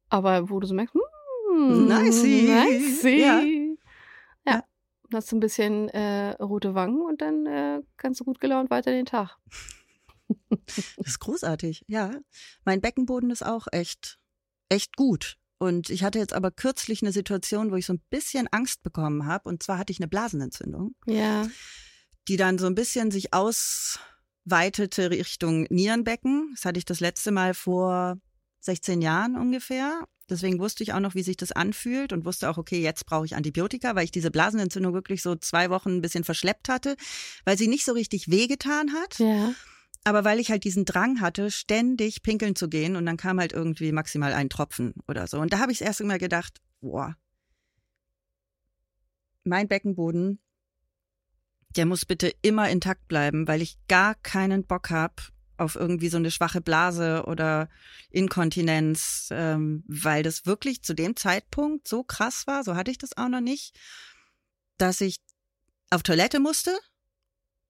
Aber 0.08 0.50
wo 0.50 0.60
du 0.60 0.66
so 0.66 0.74
merkst, 0.74 0.94
hm, 0.94 1.88
nice. 1.88 2.22
nice. 2.22 3.02
Ja 3.02 3.42
hast 5.12 5.30
du 5.32 5.36
ein 5.36 5.40
bisschen 5.40 5.88
äh, 5.90 6.32
rote 6.42 6.74
Wangen 6.74 7.00
und 7.02 7.20
dann 7.20 7.46
äh, 7.46 7.80
kannst 7.96 8.20
du 8.20 8.24
gut 8.24 8.40
gelaunt 8.40 8.70
weiter 8.70 8.90
den 8.90 9.06
Tag. 9.06 9.38
Das 10.96 11.06
ist 11.06 11.18
großartig, 11.18 11.84
ja. 11.88 12.10
Mein 12.64 12.80
Beckenboden 12.80 13.30
ist 13.30 13.44
auch 13.44 13.66
echt, 13.70 14.18
echt 14.68 14.96
gut. 14.96 15.36
Und 15.58 15.90
ich 15.90 16.02
hatte 16.02 16.18
jetzt 16.18 16.32
aber 16.32 16.50
kürzlich 16.50 17.02
eine 17.02 17.12
Situation, 17.12 17.70
wo 17.70 17.76
ich 17.76 17.86
so 17.86 17.92
ein 17.92 18.02
bisschen 18.10 18.48
Angst 18.50 18.82
bekommen 18.82 19.26
habe. 19.26 19.48
Und 19.48 19.62
zwar 19.62 19.78
hatte 19.78 19.92
ich 19.92 20.00
eine 20.00 20.08
Blasenentzündung. 20.08 20.94
Ja. 21.06 21.46
Die 22.28 22.36
dann 22.36 22.58
so 22.58 22.66
ein 22.66 22.74
bisschen 22.74 23.10
sich 23.10 23.32
ausweitete 23.32 25.10
Richtung 25.10 25.66
Nierenbecken. 25.70 26.50
Das 26.54 26.64
hatte 26.64 26.78
ich 26.78 26.84
das 26.84 27.00
letzte 27.00 27.30
Mal 27.30 27.54
vor 27.54 28.16
16 28.60 29.02
Jahren 29.02 29.36
ungefähr. 29.36 30.04
Deswegen 30.30 30.58
wusste 30.58 30.82
ich 30.82 30.92
auch 30.92 31.00
noch, 31.00 31.14
wie 31.14 31.22
sich 31.22 31.36
das 31.36 31.52
anfühlt 31.52 32.12
und 32.12 32.24
wusste 32.24 32.48
auch, 32.48 32.58
okay, 32.58 32.80
jetzt 32.80 33.06
brauche 33.06 33.26
ich 33.26 33.34
Antibiotika, 33.34 33.94
weil 33.94 34.04
ich 34.04 34.10
diese 34.10 34.30
Blasenentzündung 34.30 34.94
wirklich 34.94 35.22
so 35.22 35.34
zwei 35.34 35.68
Wochen 35.70 35.96
ein 35.96 36.00
bisschen 36.00 36.24
verschleppt 36.24 36.68
hatte, 36.68 36.96
weil 37.44 37.58
sie 37.58 37.68
nicht 37.68 37.84
so 37.84 37.92
richtig 37.92 38.30
wehgetan 38.30 38.92
hat. 38.92 39.18
Ja. 39.18 39.52
Aber 40.04 40.24
weil 40.24 40.40
ich 40.40 40.50
halt 40.50 40.64
diesen 40.64 40.84
Drang 40.84 41.20
hatte, 41.20 41.50
ständig 41.50 42.22
pinkeln 42.22 42.56
zu 42.56 42.68
gehen 42.68 42.96
und 42.96 43.06
dann 43.06 43.16
kam 43.16 43.38
halt 43.38 43.52
irgendwie 43.52 43.92
maximal 43.92 44.32
ein 44.32 44.48
Tropfen 44.48 44.94
oder 45.06 45.26
so. 45.26 45.38
Und 45.38 45.52
da 45.52 45.58
habe 45.58 45.72
ich 45.72 45.82
erst 45.82 46.00
immer 46.00 46.18
gedacht, 46.18 46.60
boah, 46.80 47.16
mein 49.44 49.68
Beckenboden, 49.68 50.40
der 51.76 51.86
muss 51.86 52.04
bitte 52.04 52.32
immer 52.42 52.68
intakt 52.68 53.08
bleiben, 53.08 53.46
weil 53.48 53.62
ich 53.62 53.78
gar 53.88 54.14
keinen 54.16 54.64
Bock 54.64 54.90
habe 54.90 55.22
auf 55.62 55.76
irgendwie 55.76 56.08
so 56.08 56.16
eine 56.16 56.30
schwache 56.30 56.60
Blase 56.60 57.24
oder 57.26 57.68
Inkontinenz, 58.10 59.28
ähm, 59.30 59.84
weil 59.86 60.22
das 60.22 60.46
wirklich 60.46 60.82
zu 60.82 60.94
dem 60.94 61.16
Zeitpunkt 61.16 61.88
so 61.88 62.02
krass 62.04 62.46
war, 62.46 62.64
so 62.64 62.76
hatte 62.76 62.90
ich 62.90 62.98
das 62.98 63.16
auch 63.16 63.28
noch 63.28 63.40
nicht, 63.40 63.74
dass 64.78 65.00
ich 65.00 65.16
auf 65.90 66.02
Toilette 66.02 66.40
musste. 66.40 66.76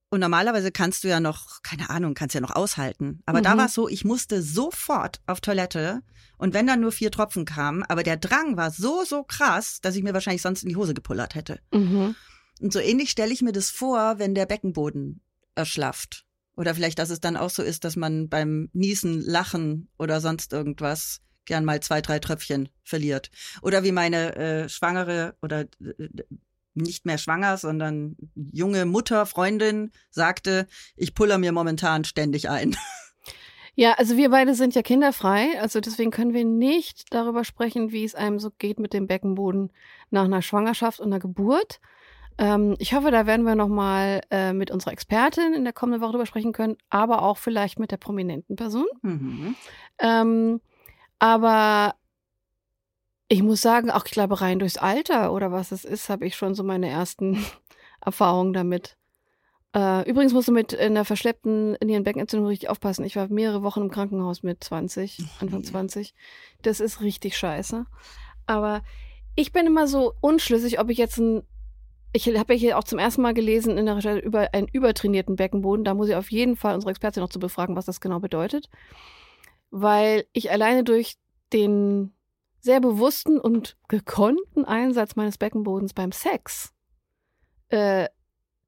Und 0.09 0.19
normalerweise 0.19 0.71
kannst 0.71 1.03
du 1.03 1.07
ja 1.07 1.19
noch, 1.19 1.63
keine 1.63 1.89
Ahnung, 1.89 2.13
kannst 2.13 2.35
ja 2.35 2.41
noch 2.41 2.55
aushalten. 2.55 3.21
Aber 3.25 3.41
da 3.41 3.55
Mhm. 3.55 3.57
war 3.59 3.65
es 3.65 3.73
so, 3.73 3.89
ich 3.89 4.05
musste 4.05 4.43
sofort 4.43 5.21
auf 5.25 5.41
Toilette. 5.41 6.03
Und 6.37 6.53
wenn 6.53 6.67
dann 6.67 6.81
nur 6.81 6.91
vier 6.91 7.09
Tropfen 7.09 7.45
kamen, 7.45 7.83
aber 7.83 8.03
der 8.03 8.17
Drang 8.17 8.55
war 8.55 8.69
so, 8.69 9.03
so 9.05 9.23
krass, 9.23 9.79
dass 9.81 9.95
ich 9.95 10.03
mir 10.03 10.13
wahrscheinlich 10.13 10.41
sonst 10.43 10.61
in 10.63 10.69
die 10.69 10.75
Hose 10.75 10.93
gepullert 10.93 11.33
hätte. 11.33 11.59
Mhm. 11.73 12.15
Und 12.61 12.71
so 12.73 12.79
ähnlich 12.79 13.09
stelle 13.09 13.33
ich 13.33 13.41
mir 13.41 13.53
das 13.53 13.71
vor, 13.71 14.19
wenn 14.19 14.35
der 14.35 14.45
Beckenboden 14.45 15.21
erschlafft. 15.55 16.25
Oder 16.55 16.75
vielleicht, 16.75 16.99
dass 16.99 17.09
es 17.09 17.19
dann 17.19 17.37
auch 17.37 17.49
so 17.49 17.63
ist, 17.63 17.83
dass 17.83 17.95
man 17.95 18.29
beim 18.29 18.69
Niesen, 18.73 19.21
Lachen 19.21 19.89
oder 19.97 20.21
sonst 20.21 20.53
irgendwas 20.53 21.21
gern 21.45 21.65
mal 21.65 21.79
zwei, 21.81 22.01
drei 22.01 22.19
Tröpfchen 22.19 22.69
verliert. 22.83 23.31
Oder 23.61 23.83
wie 23.83 23.91
meine 23.91 24.35
äh, 24.35 24.69
schwangere 24.69 25.35
oder 25.41 25.61
äh, 25.61 26.07
nicht 26.75 27.05
mehr 27.05 27.17
schwanger, 27.17 27.57
sondern 27.57 28.15
junge 28.35 28.85
Mutter, 28.85 29.25
Freundin 29.25 29.91
sagte, 30.09 30.67
ich 30.95 31.13
puller 31.13 31.37
mir 31.37 31.51
momentan 31.51 32.03
ständig 32.03 32.49
ein. 32.49 32.75
Ja, 33.75 33.93
also 33.93 34.17
wir 34.17 34.29
beide 34.29 34.53
sind 34.53 34.75
ja 34.75 34.83
kinderfrei, 34.83 35.59
also 35.59 35.79
deswegen 35.79 36.11
können 36.11 36.35
wir 36.35 36.45
nicht 36.45 37.11
darüber 37.11 37.43
sprechen, 37.43 37.91
wie 37.91 38.03
es 38.03 38.13
einem 38.13 38.37
so 38.37 38.51
geht 38.51 38.79
mit 38.79 38.93
dem 38.93 39.07
Beckenboden 39.07 39.71
nach 40.11 40.25
einer 40.25 40.43
Schwangerschaft 40.43 40.99
und 40.99 41.07
einer 41.07 41.19
Geburt. 41.19 41.79
Ähm, 42.37 42.75
ich 42.79 42.93
hoffe, 42.93 43.11
da 43.11 43.25
werden 43.25 43.45
wir 43.45 43.55
nochmal 43.55 44.21
äh, 44.31 44.53
mit 44.53 44.71
unserer 44.71 44.91
Expertin 44.91 45.53
in 45.53 45.63
der 45.63 45.73
kommenden 45.73 46.01
Woche 46.01 46.11
drüber 46.11 46.25
sprechen 46.25 46.53
können, 46.53 46.77
aber 46.89 47.21
auch 47.21 47.37
vielleicht 47.37 47.79
mit 47.79 47.91
der 47.91 47.97
prominenten 47.97 48.55
Person. 48.55 48.85
Mhm. 49.01 49.55
Ähm, 49.99 50.61
aber 51.19 51.95
ich 53.27 53.41
muss 53.43 53.61
sagen, 53.61 53.89
auch 53.89 54.05
ich 54.05 54.11
glaube, 54.11 54.41
rein 54.41 54.59
durchs 54.59 54.77
Alter 54.77 55.33
oder 55.33 55.51
was 55.51 55.71
es 55.71 55.85
ist, 55.85 56.09
habe 56.09 56.25
ich 56.25 56.35
schon 56.35 56.55
so 56.55 56.63
meine 56.63 56.89
ersten 56.89 57.43
Erfahrungen 58.01 58.53
damit. 58.53 58.97
Äh, 59.75 60.07
übrigens 60.07 60.33
musst 60.33 60.47
du 60.47 60.51
mit 60.51 60.77
einer 60.77 61.03
verschleppten 61.03 61.77
Nierenbeckenentzündung 61.83 62.47
richtig 62.47 62.69
aufpassen. 62.69 63.05
Ich 63.05 63.15
war 63.15 63.27
mehrere 63.29 63.63
Wochen 63.63 63.81
im 63.81 63.89
Krankenhaus 63.89 64.43
mit 64.43 64.63
20, 64.63 65.23
Anfang 65.39 65.61
je. 65.61 65.65
20. 65.71 66.13
Das 66.61 66.79
ist 66.79 67.01
richtig 67.01 67.37
scheiße. 67.37 67.85
Aber 68.45 68.83
ich 69.35 69.51
bin 69.51 69.65
immer 69.65 69.87
so 69.87 70.13
unschlüssig, 70.21 70.79
ob 70.79 70.89
ich 70.89 70.97
jetzt 70.97 71.17
ein. 71.17 71.43
Ich 72.15 72.27
habe 72.27 72.53
ja 72.53 72.59
hier 72.59 72.77
auch 72.77 72.83
zum 72.83 72.99
ersten 72.99 73.23
Mal 73.23 73.33
gelesen 73.33 73.75
in 73.77 73.87
der 73.87 73.97
Recherche 73.97 74.19
über 74.19 74.53
einen 74.53 74.67
übertrainierten 74.67 75.35
Beckenboden. 75.35 75.83
Da 75.83 75.95
muss 75.95 76.09
ich 76.09 76.15
auf 76.15 76.31
jeden 76.31 76.55
Fall 76.55 76.75
unsere 76.75 76.91
Expertin 76.91 77.21
noch 77.21 77.29
zu 77.29 77.39
befragen, 77.39 77.75
was 77.75 77.85
das 77.85 78.01
genau 78.01 78.19
bedeutet. 78.19 78.69
Weil 79.71 80.25
ich 80.31 80.51
alleine 80.51 80.83
durch 80.83 81.15
den 81.53 82.13
sehr 82.59 82.79
bewussten 82.79 83.39
und 83.39 83.77
gekonnten 83.87 84.63
Einsatz 84.63 85.15
meines 85.15 85.39
Beckenbodens 85.39 85.93
beim 85.93 86.11
Sex, 86.11 86.71
äh, 87.69 88.07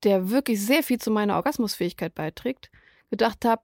der 0.04 0.32
wirklich 0.32 0.60
sehr 0.66 0.82
viel 0.82 1.00
zu 1.00 1.12
meiner 1.12 1.36
Orgasmusfähigkeit 1.36 2.16
beiträgt, 2.16 2.72
gedacht 3.12 3.46
habe, 3.46 3.62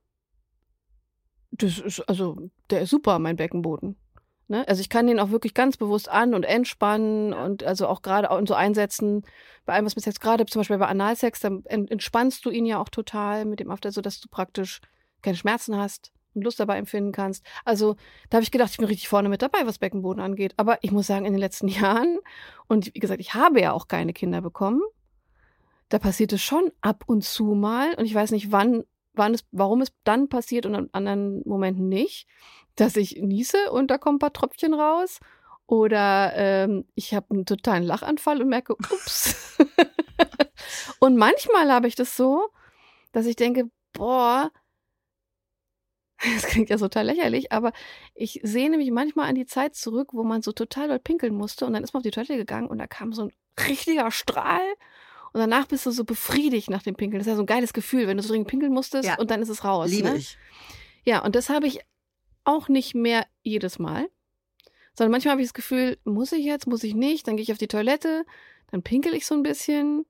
das 1.51 1.79
ist, 1.79 1.99
also, 2.01 2.49
der 2.69 2.81
ist 2.81 2.91
super, 2.91 3.19
mein 3.19 3.35
Beckenboden. 3.35 3.97
Ne? 4.51 4.67
Also 4.67 4.81
ich 4.81 4.89
kann 4.89 5.07
den 5.07 5.17
auch 5.17 5.29
wirklich 5.29 5.53
ganz 5.53 5.77
bewusst 5.77 6.09
an- 6.09 6.33
und 6.33 6.43
entspannen 6.43 7.31
und 7.31 7.63
also 7.63 7.87
auch 7.87 8.01
gerade 8.01 8.29
auch 8.29 8.41
so 8.45 8.53
einsetzen 8.53 9.23
bei 9.65 9.73
allem, 9.73 9.85
was 9.85 9.95
mit 9.95 10.03
Sex, 10.03 10.19
gerade 10.19 10.45
zum 10.45 10.59
Beispiel 10.59 10.77
bei 10.77 10.87
Analsex, 10.87 11.39
dann 11.39 11.63
en- 11.67 11.87
entspannst 11.87 12.43
du 12.43 12.49
ihn 12.49 12.65
ja 12.65 12.77
auch 12.77 12.89
total 12.89 13.45
mit 13.45 13.61
dem 13.61 13.71
After, 13.71 13.93
so 13.93 14.01
dass 14.01 14.19
du 14.19 14.27
praktisch 14.27 14.81
keine 15.21 15.37
Schmerzen 15.37 15.77
hast 15.77 16.11
und 16.33 16.43
Lust 16.43 16.59
dabei 16.59 16.77
empfinden 16.77 17.13
kannst. 17.13 17.45
Also 17.63 17.95
da 18.29 18.35
habe 18.35 18.43
ich 18.43 18.51
gedacht, 18.51 18.71
ich 18.71 18.77
bin 18.77 18.87
richtig 18.87 19.07
vorne 19.07 19.29
mit 19.29 19.41
dabei, 19.41 19.59
was 19.63 19.79
Beckenboden 19.79 20.21
angeht. 20.21 20.53
Aber 20.57 20.79
ich 20.81 20.91
muss 20.91 21.07
sagen, 21.07 21.23
in 21.23 21.31
den 21.31 21.39
letzten 21.39 21.67
Jahren, 21.69 22.19
und 22.67 22.93
wie 22.93 22.99
gesagt, 22.99 23.21
ich 23.21 23.33
habe 23.33 23.61
ja 23.61 23.71
auch 23.71 23.87
keine 23.87 24.11
Kinder 24.11 24.41
bekommen, 24.41 24.81
da 25.87 25.97
passiert 25.97 26.33
es 26.33 26.41
schon 26.41 26.73
ab 26.81 27.05
und 27.07 27.23
zu 27.23 27.45
mal. 27.55 27.93
Und 27.93 28.03
ich 28.03 28.15
weiß 28.15 28.31
nicht, 28.31 28.51
wann, 28.51 28.83
wann 29.13 29.33
es, 29.33 29.45
warum 29.53 29.79
es 29.79 29.93
dann 30.03 30.27
passiert 30.27 30.65
und 30.65 30.75
an 30.75 30.89
anderen 30.91 31.41
Momenten 31.45 31.87
nicht, 31.87 32.27
dass 32.75 32.95
ich 32.95 33.17
niese 33.21 33.71
und 33.71 33.91
da 33.91 33.97
kommen 33.97 34.15
ein 34.15 34.19
paar 34.19 34.33
Tröpfchen 34.33 34.73
raus. 34.73 35.19
Oder 35.67 36.33
ähm, 36.35 36.85
ich 36.95 37.13
habe 37.13 37.27
einen 37.31 37.45
totalen 37.45 37.83
Lachanfall 37.83 38.41
und 38.41 38.49
merke, 38.49 38.73
ups. 38.73 39.57
und 40.99 41.15
manchmal 41.15 41.71
habe 41.71 41.87
ich 41.87 41.95
das 41.95 42.17
so, 42.17 42.49
dass 43.13 43.25
ich 43.25 43.37
denke, 43.37 43.69
boah, 43.93 44.51
das 46.35 46.45
klingt 46.45 46.69
ja 46.69 46.77
total 46.77 47.05
lächerlich, 47.05 47.51
aber 47.51 47.71
ich 48.13 48.41
sehne 48.43 48.77
mich 48.77 48.91
manchmal 48.91 49.29
an 49.29 49.35
die 49.35 49.45
Zeit 49.45 49.75
zurück, 49.75 50.09
wo 50.13 50.23
man 50.23 50.41
so 50.41 50.51
total 50.51 50.87
dort 50.87 51.03
pinkeln 51.03 51.33
musste 51.33 51.65
und 51.65 51.73
dann 51.73 51.83
ist 51.83 51.93
man 51.93 52.01
auf 52.01 52.03
die 52.03 52.11
Toilette 52.11 52.37
gegangen 52.37 52.67
und 52.67 52.77
da 52.77 52.87
kam 52.87 53.13
so 53.13 53.23
ein 53.23 53.31
richtiger 53.67 54.11
Strahl 54.11 54.61
und 55.33 55.39
danach 55.39 55.67
bist 55.67 55.85
du 55.85 55.91
so 55.91 56.03
befriedigt 56.03 56.69
nach 56.69 56.83
dem 56.83 56.95
Pinkeln. 56.95 57.19
Das 57.19 57.27
ist 57.27 57.31
ja 57.31 57.37
so 57.37 57.43
ein 57.43 57.47
geiles 57.47 57.73
Gefühl, 57.73 58.07
wenn 58.07 58.17
du 58.17 58.23
so 58.23 58.29
dringend 58.29 58.49
pinkeln 58.49 58.73
musstest 58.73 59.07
Ja. 59.07 59.17
und 59.17 59.31
dann 59.31 59.41
ist 59.41 59.49
es 59.49 59.63
raus. 59.63 59.89
Liebe 59.89 60.09
ne? 60.09 60.17
ich. 60.17 60.37
Ja, 61.05 61.23
und 61.23 61.35
das 61.35 61.49
habe 61.49 61.65
ich 61.65 61.79
auch 62.43 62.69
nicht 62.69 62.95
mehr 62.95 63.25
jedes 63.43 63.79
Mal, 63.79 64.09
sondern 64.95 65.11
manchmal 65.11 65.33
habe 65.33 65.41
ich 65.41 65.47
das 65.47 65.53
Gefühl, 65.53 65.97
muss 66.03 66.31
ich 66.31 66.43
jetzt, 66.45 66.67
muss 66.67 66.83
ich 66.83 66.95
nicht, 66.95 67.27
dann 67.27 67.35
gehe 67.37 67.43
ich 67.43 67.51
auf 67.51 67.57
die 67.57 67.67
Toilette, 67.67 68.25
dann 68.71 68.83
pinkel 68.83 69.13
ich 69.13 69.25
so 69.25 69.35
ein 69.35 69.43
bisschen, 69.43 70.05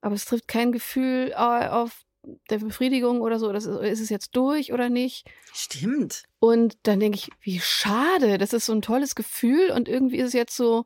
aber 0.00 0.14
es 0.14 0.24
trifft 0.24 0.48
kein 0.48 0.72
Gefühl 0.72 1.32
äh, 1.32 1.68
auf 1.68 2.04
der 2.50 2.58
Befriedigung 2.58 3.22
oder 3.22 3.38
so, 3.38 3.52
das 3.52 3.64
ist, 3.64 3.80
ist 3.80 4.00
es 4.00 4.08
jetzt 4.10 4.36
durch 4.36 4.72
oder 4.72 4.88
nicht. 4.90 5.26
Stimmt. 5.52 6.24
Und 6.38 6.76
dann 6.82 7.00
denke 7.00 7.16
ich, 7.16 7.30
wie 7.40 7.60
schade, 7.60 8.36
das 8.38 8.52
ist 8.52 8.66
so 8.66 8.72
ein 8.74 8.82
tolles 8.82 9.14
Gefühl 9.14 9.70
und 9.70 9.88
irgendwie 9.88 10.18
ist 10.18 10.28
es 10.28 10.32
jetzt 10.34 10.54
so, 10.56 10.84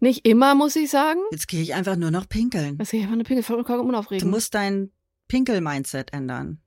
nicht 0.00 0.26
immer, 0.26 0.54
muss 0.54 0.76
ich 0.76 0.90
sagen. 0.90 1.20
Jetzt 1.30 1.48
gehe 1.48 1.60
ich 1.60 1.74
einfach 1.74 1.96
nur 1.96 2.10
noch 2.10 2.26
pinkeln. 2.28 2.78
Das 2.78 2.92
ist 2.92 3.00
einfach 3.00 3.12
eine 3.12 3.24
Pinkel, 3.24 3.42
vollkommen 3.42 3.82
Du 3.82 3.88
unaufregend. 3.88 4.30
musst 4.30 4.54
dein 4.54 4.90
Pinkel-Mindset 5.28 6.14
ändern. 6.14 6.62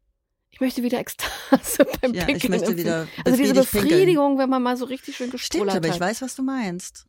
Ich 0.54 0.62
möchte 0.62 0.82
wieder 0.84 1.00
Ekstase 1.00 1.86
beim 2.02 2.14
Ja, 2.14 2.26
Pinkeln. 2.26 2.38
ich 2.38 2.50
möchte 2.50 2.78
wieder 2.78 3.08
Also 3.26 3.38
diese 3.38 3.54
befriedigt 3.54 3.72
pinkeln. 3.72 3.90
Befriedigung, 3.90 4.38
wenn 4.38 4.50
man 4.50 4.64
mal 4.64 4.78
so 4.78 4.86
richtig 4.86 5.18
schön 5.18 5.28
Stimmt, 5.28 5.42
gestrollert 5.42 5.76
aber 5.76 5.88
ich 5.88 5.94
hat. 5.96 6.00
weiß, 6.00 6.22
was 6.22 6.36
du 6.36 6.44
meinst. 6.44 7.06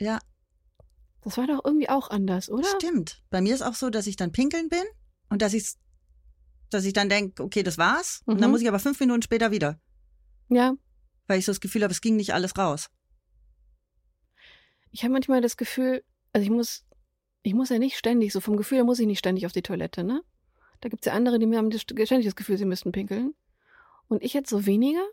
Ja, 0.00 0.18
Das 1.22 1.36
war 1.38 1.46
doch 1.46 1.64
irgendwie 1.64 1.88
auch 1.88 2.10
anders, 2.10 2.48
oder? 2.50 2.68
stimmt. 2.76 3.22
Bei 3.30 3.40
mir 3.40 3.54
ist 3.54 3.62
auch 3.62 3.74
so, 3.74 3.90
dass 3.90 4.06
ich 4.06 4.16
dann 4.16 4.30
pinkeln 4.32 4.68
bin 4.68 4.84
und 5.30 5.42
dass 5.42 5.52
ich 5.54 5.74
dass 6.70 6.84
ich 6.84 6.92
dann 6.92 7.08
denke, 7.08 7.42
okay, 7.44 7.62
das 7.62 7.78
war's. 7.78 8.22
Und 8.26 8.40
dann 8.40 8.50
Mhm. 8.50 8.52
muss 8.54 8.60
ich 8.60 8.66
aber 8.68 8.80
fünf 8.80 8.98
Minuten 8.98 9.22
später 9.22 9.52
wieder, 9.52 9.80
Ja. 10.48 10.74
weil 11.28 11.38
ich 11.38 11.44
so 11.46 11.52
das 11.52 11.60
Gefühl 11.60 11.82
habe, 11.84 11.92
es 11.92 12.00
ging 12.00 12.16
nicht 12.16 12.34
alles 12.34 12.58
raus. 12.58 12.88
Ich 14.90 15.02
habe 15.04 15.12
manchmal 15.12 15.40
das 15.40 15.56
Gefühl, 15.56 16.02
also 16.32 16.42
ich 16.44 16.50
muss, 16.50 16.84
ich 17.42 17.54
muss 17.54 17.68
ja 17.68 17.78
nicht 17.78 17.96
ständig, 17.96 18.32
so 18.32 18.40
vom 18.40 18.56
Gefühl 18.56 18.78
her 18.78 18.84
muss 18.84 18.98
ich 18.98 19.06
nicht 19.06 19.18
ständig 19.20 19.46
auf 19.46 19.52
die 19.52 19.62
Toilette, 19.62 20.02
ne? 20.04 20.22
Da 20.80 20.88
gibt's 20.88 21.06
ja 21.06 21.12
andere, 21.12 21.38
die 21.38 21.56
haben 21.56 21.70
das- 21.70 21.82
ständig 21.82 22.24
das 22.26 22.36
Gefühl, 22.36 22.58
sie 22.58 22.64
müssten 22.64 22.92
pinkeln. 22.92 23.34
Und 24.08 24.22
ich 24.22 24.34
jetzt 24.34 24.50
so 24.50 24.66
weniger? 24.66 25.04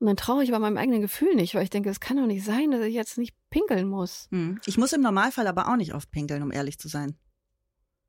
Und 0.00 0.06
dann 0.06 0.16
traue 0.16 0.44
ich 0.44 0.50
aber 0.50 0.58
meinem 0.60 0.76
eigenen 0.76 1.00
Gefühl 1.00 1.34
nicht, 1.34 1.54
weil 1.54 1.64
ich 1.64 1.70
denke, 1.70 1.90
es 1.90 1.98
kann 2.00 2.16
doch 2.18 2.26
nicht 2.26 2.44
sein, 2.44 2.70
dass 2.70 2.82
ich 2.82 2.94
jetzt 2.94 3.18
nicht 3.18 3.34
pinkeln 3.50 3.88
muss. 3.88 4.28
Hm. 4.30 4.60
Ich 4.66 4.78
muss 4.78 4.92
im 4.92 5.00
Normalfall 5.00 5.46
aber 5.46 5.68
auch 5.68 5.76
nicht 5.76 5.94
oft 5.94 6.10
pinkeln, 6.10 6.42
um 6.42 6.52
ehrlich 6.52 6.78
zu 6.78 6.88
sein. 6.88 7.16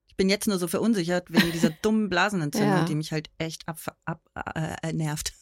Ich 0.08 0.16
bin 0.16 0.30
jetzt 0.30 0.48
nur 0.48 0.60
so 0.60 0.68
verunsichert 0.68 1.32
wegen 1.32 1.51
dieser 1.51 1.70
dummen 1.82 2.10
Blasenentzündung, 2.10 2.70
Ja. 2.70 2.86
die 2.86 2.96
mich 2.96 3.12
halt 3.12 3.30
echt 3.38 3.68
ab, 3.68 3.80
ab, 4.06 4.22
äh, 4.84 4.94
nervt. 4.94 5.34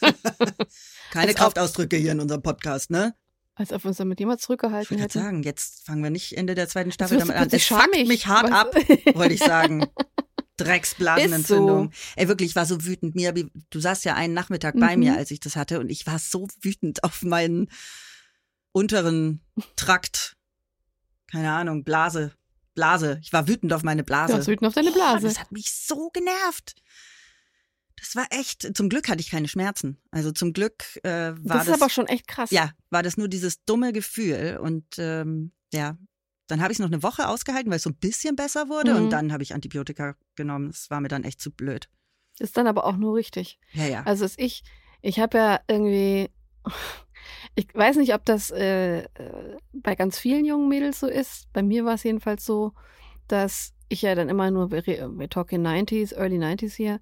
Keine 1.10 1.34
Kraftausdrücke 1.34 1.96
hier 1.96 2.12
in 2.12 2.20
unserem 2.20 2.42
Podcast, 2.42 2.90
ne? 2.90 3.14
Als 3.54 3.72
ob 3.72 3.84
wir 3.84 3.88
uns 3.88 3.98
damit 3.98 4.18
jemand 4.18 4.40
Ich 4.40 4.46
zurückgehalten 4.46 4.96
gerade 4.96 5.02
hätten. 5.02 5.18
sagen, 5.24 5.42
jetzt 5.42 5.84
fangen 5.84 6.02
wir 6.02 6.10
nicht 6.10 6.36
Ende 6.36 6.54
der 6.54 6.68
zweiten 6.68 6.90
Staffel 6.92 7.18
du 7.18 7.26
damit 7.26 7.36
an. 7.36 7.48
Es 7.50 7.64
fuckt 7.66 8.08
mich 8.08 8.26
hart 8.26 8.50
ab, 8.50 8.74
wollte 9.14 9.34
ich 9.34 9.40
sagen. 9.40 9.86
Drecksblasenentzündung. 10.56 11.90
Ey, 12.16 12.28
wirklich, 12.28 12.50
ich 12.50 12.56
war 12.56 12.66
so 12.66 12.84
wütend. 12.84 13.14
Mir, 13.14 13.32
du 13.32 13.80
saßt 13.80 14.04
ja 14.04 14.14
einen 14.14 14.34
Nachmittag 14.34 14.78
bei 14.78 14.96
Mhm. 14.96 15.00
mir, 15.02 15.16
als 15.16 15.30
ich 15.30 15.40
das 15.40 15.56
hatte, 15.56 15.80
und 15.80 15.90
ich 15.90 16.06
war 16.06 16.18
so 16.18 16.48
wütend 16.60 17.04
auf 17.04 17.22
meinen 17.22 17.70
unteren 18.72 19.40
Trakt. 19.76 20.36
Keine 21.30 21.50
Ahnung, 21.52 21.84
Blase. 21.84 22.32
Blase. 22.74 23.18
Ich 23.22 23.32
war 23.32 23.48
wütend 23.48 23.72
auf 23.72 23.82
meine 23.82 24.02
Du 24.02 24.06
Blase. 24.06 24.34
hast 24.34 24.46
wütend 24.46 24.66
auf 24.68 24.74
deine 24.74 24.90
Boah, 24.90 24.94
Blase. 25.12 25.26
das 25.26 25.38
hat 25.40 25.52
mich 25.52 25.72
so 25.72 26.10
genervt. 26.10 26.74
Das 28.02 28.16
war 28.16 28.26
echt, 28.30 28.76
zum 28.76 28.88
Glück 28.88 29.08
hatte 29.08 29.20
ich 29.20 29.30
keine 29.30 29.46
Schmerzen. 29.46 29.96
Also 30.10 30.32
zum 30.32 30.52
Glück 30.52 30.84
äh, 31.04 31.08
war 31.08 31.34
das 31.36 31.66
das. 31.66 31.68
ist 31.68 31.82
aber 31.82 31.88
schon 31.88 32.08
echt 32.08 32.26
krass. 32.26 32.50
ja, 32.50 32.72
war 32.90 33.04
das 33.04 33.16
nur 33.16 33.28
dieses 33.28 33.64
dumme 33.64 33.92
Gefühl. 33.92 34.58
Und 34.60 34.84
ähm, 34.98 35.52
ja, 35.72 35.96
dann 36.48 36.60
habe 36.60 36.72
ich 36.72 36.76
es 36.76 36.80
noch 36.80 36.88
eine 36.88 37.04
Woche 37.04 37.28
ausgehalten, 37.28 37.70
weil 37.70 37.76
es 37.76 37.84
so 37.84 37.90
ein 37.90 37.96
bisschen 37.96 38.34
besser 38.34 38.68
wurde. 38.68 38.94
Mhm. 38.94 39.04
Und 39.04 39.10
dann 39.10 39.32
habe 39.32 39.44
ich 39.44 39.54
Antibiotika 39.54 40.16
genommen. 40.34 40.72
Das 40.72 40.90
war 40.90 41.00
mir 41.00 41.06
dann 41.06 41.22
echt 41.22 41.40
zu 41.40 41.52
blöd. 41.52 41.88
Ist 42.40 42.56
dann 42.56 42.66
aber 42.66 42.86
auch 42.86 42.96
nur 42.96 43.14
richtig. 43.14 43.60
Ja, 43.72 43.86
ja. 43.86 44.02
Also 44.02 44.24
ist 44.24 44.36
ich, 44.36 44.64
ich 45.00 45.20
habe 45.20 45.38
ja 45.38 45.60
irgendwie, 45.68 46.28
ich 47.54 47.72
weiß 47.72 47.96
nicht, 47.98 48.14
ob 48.14 48.24
das 48.24 48.50
äh, 48.50 49.02
äh, 49.02 49.06
bei 49.72 49.94
ganz 49.94 50.18
vielen 50.18 50.44
jungen 50.44 50.68
Mädels 50.68 50.98
so 50.98 51.06
ist. 51.06 51.52
Bei 51.52 51.62
mir 51.62 51.84
war 51.84 51.94
es 51.94 52.02
jedenfalls 52.02 52.44
so, 52.44 52.72
dass 53.28 53.74
ich 53.88 54.02
ja 54.02 54.16
dann 54.16 54.28
immer 54.28 54.50
nur, 54.50 54.72
wir 54.72 55.28
talking 55.30 55.64
90s, 55.64 56.16
early 56.16 56.38
90s 56.38 56.74
hier, 56.74 57.00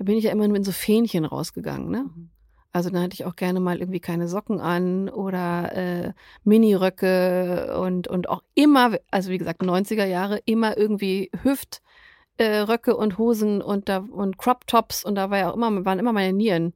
da 0.00 0.04
bin 0.04 0.16
ich 0.16 0.24
ja 0.24 0.30
immer 0.32 0.48
nur 0.48 0.56
in 0.56 0.64
so 0.64 0.72
Fähnchen 0.72 1.26
rausgegangen, 1.26 1.90
ne? 1.90 2.04
Mhm. 2.04 2.30
Also 2.72 2.88
dann 2.88 3.02
hatte 3.02 3.12
ich 3.12 3.26
auch 3.26 3.36
gerne 3.36 3.60
mal 3.60 3.80
irgendwie 3.80 4.00
keine 4.00 4.28
Socken 4.28 4.58
an 4.60 5.10
oder 5.10 5.76
äh, 5.76 6.12
Miniröcke 6.44 7.76
und, 7.78 8.08
und 8.08 8.30
auch 8.30 8.42
immer, 8.54 8.96
also 9.10 9.28
wie 9.30 9.36
gesagt, 9.36 9.60
90er 9.60 10.06
Jahre, 10.06 10.38
immer 10.46 10.78
irgendwie 10.78 11.30
Hüft, 11.42 11.82
äh, 12.38 12.64
und 12.92 13.18
Hosen 13.18 13.60
und 13.60 13.90
da 13.90 13.98
und 13.98 14.38
Crop 14.38 14.66
Tops 14.66 15.04
und 15.04 15.16
da 15.16 15.28
war 15.30 15.36
ja 15.38 15.50
auch 15.50 15.54
immer, 15.56 15.84
waren 15.84 15.98
immer 15.98 16.14
meine 16.14 16.32
Nieren 16.32 16.72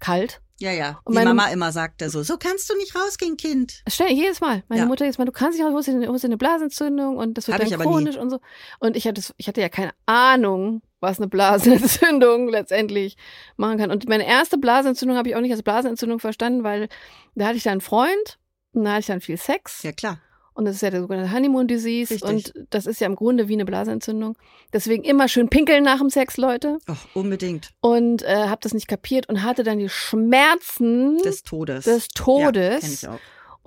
kalt. 0.00 0.40
Ja, 0.58 0.72
ja. 0.72 0.98
Und 1.04 1.12
Die 1.12 1.18
meine- 1.18 1.34
Mama 1.34 1.50
immer 1.50 1.70
sagte 1.70 2.10
so, 2.10 2.24
so 2.24 2.36
kannst 2.38 2.68
du 2.68 2.76
nicht 2.76 2.96
rausgehen, 2.96 3.36
Kind. 3.36 3.84
Schnell, 3.88 4.10
jedes 4.12 4.40
Mal. 4.40 4.64
Meine 4.68 4.82
Ja. 4.82 4.86
Mutter 4.88 5.04
jedes 5.04 5.18
Mal, 5.18 5.26
du 5.26 5.30
kannst 5.30 5.56
nicht 5.56 5.64
raus, 5.64 5.72
holst 5.72 5.86
dir 5.86 5.92
eine, 5.92 6.08
eine 6.08 6.36
Blasenentzündung 6.36 7.16
und 7.16 7.38
das 7.38 7.46
wird 7.46 7.60
Hab 7.62 7.68
dann 7.68 7.78
chronisch 7.80 8.16
und 8.16 8.30
so. 8.30 8.40
Und 8.80 8.96
ich 8.96 9.06
hatte, 9.06 9.22
ich 9.36 9.46
hatte 9.46 9.60
ja 9.60 9.68
keine 9.68 9.92
Ahnung, 10.06 10.82
was 11.00 11.18
eine 11.18 11.28
Blasenentzündung 11.28 12.48
letztendlich 12.50 13.16
machen 13.56 13.78
kann. 13.78 13.90
Und 13.90 14.08
meine 14.08 14.26
erste 14.26 14.58
Blasenentzündung 14.58 15.16
habe 15.16 15.28
ich 15.28 15.36
auch 15.36 15.40
nicht 15.40 15.52
als 15.52 15.62
Blasenentzündung 15.62 16.18
verstanden, 16.20 16.64
weil 16.64 16.88
da 17.34 17.46
hatte 17.46 17.56
ich 17.56 17.62
dann 17.62 17.72
einen 17.72 17.80
Freund 17.80 18.38
und 18.72 18.84
da 18.84 18.90
hatte 18.90 19.00
ich 19.00 19.06
dann 19.06 19.20
viel 19.20 19.36
Sex. 19.36 19.82
Ja, 19.82 19.92
klar. 19.92 20.20
Und 20.54 20.64
das 20.64 20.74
ist 20.74 20.80
ja 20.82 20.90
der 20.90 21.02
sogenannte 21.02 21.32
Honeymoon 21.32 21.68
Disease. 21.68 22.12
Richtig. 22.12 22.28
Und 22.28 22.52
das 22.70 22.86
ist 22.86 23.00
ja 23.00 23.06
im 23.06 23.14
Grunde 23.14 23.46
wie 23.46 23.52
eine 23.52 23.64
Blasenentzündung. 23.64 24.36
Deswegen 24.72 25.04
immer 25.04 25.28
schön 25.28 25.48
pinkeln 25.48 25.84
nach 25.84 25.98
dem 25.98 26.10
Sex, 26.10 26.36
Leute. 26.36 26.78
Oh, 26.88 26.94
unbedingt. 27.20 27.70
Und 27.80 28.22
äh, 28.24 28.48
habe 28.48 28.58
das 28.62 28.74
nicht 28.74 28.88
kapiert 28.88 29.28
und 29.28 29.44
hatte 29.44 29.62
dann 29.62 29.78
die 29.78 29.88
Schmerzen 29.88 31.18
Des 31.18 31.44
Todes. 31.44 31.84
des 31.84 32.08
Ja, 32.16 32.24
Todes. 32.24 32.80
kenn 32.80 32.92
ich 32.92 33.08
auch. 33.08 33.18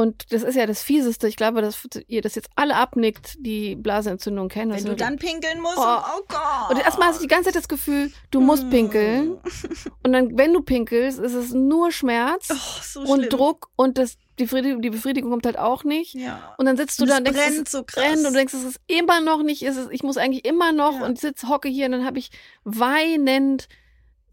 Und 0.02 0.32
das 0.34 0.42
ist 0.42 0.56
ja 0.56 0.66
das 0.66 0.82
Fieseste. 0.82 1.28
Ich 1.28 1.36
glaube, 1.36 1.62
dass 1.62 1.88
ihr 2.08 2.22
das 2.24 2.34
jetzt 2.34 2.50
alle 2.56 2.76
abnickt, 2.76 3.36
die 3.40 3.76
Blasenentzündung 3.76 4.50
kennen. 4.50 4.72
Wenn 4.72 4.78
Also, 4.78 4.88
du 4.90 4.96
dann 4.96 5.18
pinkeln 5.18 5.62
musst, 5.62 5.78
Oh. 5.78 5.82
oh, 6.18 6.22
Gott. 6.28 6.72
und 6.72 6.78
erstmal 6.82 7.10
hast 7.10 7.18
du 7.20 7.22
die 7.22 7.28
ganze 7.28 7.46
Zeit 7.52 7.56
das 7.56 7.68
Gefühl, 7.68 8.12
du 8.32 8.42
musst 8.42 8.68
pinkeln. 8.72 9.38
Und 10.04 10.14
dann, 10.14 10.38
wenn 10.38 10.54
du 10.54 10.62
pinkelst, 10.62 11.20
ist 11.20 11.34
es 11.34 11.52
nur 11.54 11.92
Schmerz 11.92 12.48
Oh, 12.52 12.82
so 12.82 13.00
und 13.02 13.20
schlimm. 13.20 13.30
Druck 13.30 13.68
und 13.76 13.98
das, 14.00 14.18
die, 14.40 14.46
Befriedigung, 14.46 14.82
die 14.82 14.90
Befriedigung 14.90 15.30
kommt 15.30 15.46
halt 15.46 15.60
auch 15.60 15.84
nicht. 15.84 16.16
Ja. 16.16 16.56
Und 16.58 16.66
dann 16.66 16.78
sitzt 16.78 16.98
du 17.00 17.04
Und 17.04 17.10
da 17.10 17.18
und 17.18 17.28
denkst, 17.28 17.40
brennt 17.40 17.68
es 17.68 17.72
so 17.72 17.84
krass. 17.84 18.04
brennt 18.04 18.18
und 18.18 18.24
du 18.24 18.32
denkst, 18.32 18.54
es 18.56 18.64
ist 18.64 18.80
immer 18.88 19.22
noch 19.22 19.44
nicht, 19.44 19.62
es 19.62 19.78
ist, 19.78 19.90
ich 19.92 20.02
muss 20.02 20.18
eigentlich 20.18 20.46
immer 20.46 20.72
noch 20.72 21.00
Ja. 21.00 21.06
und 21.06 21.20
sitz, 21.20 21.44
hocke 21.44 21.70
hier 21.70 21.86
und 21.86 21.92
dann 21.92 22.06
habe 22.06 22.18
ich 22.18 22.32
weinend 22.64 23.68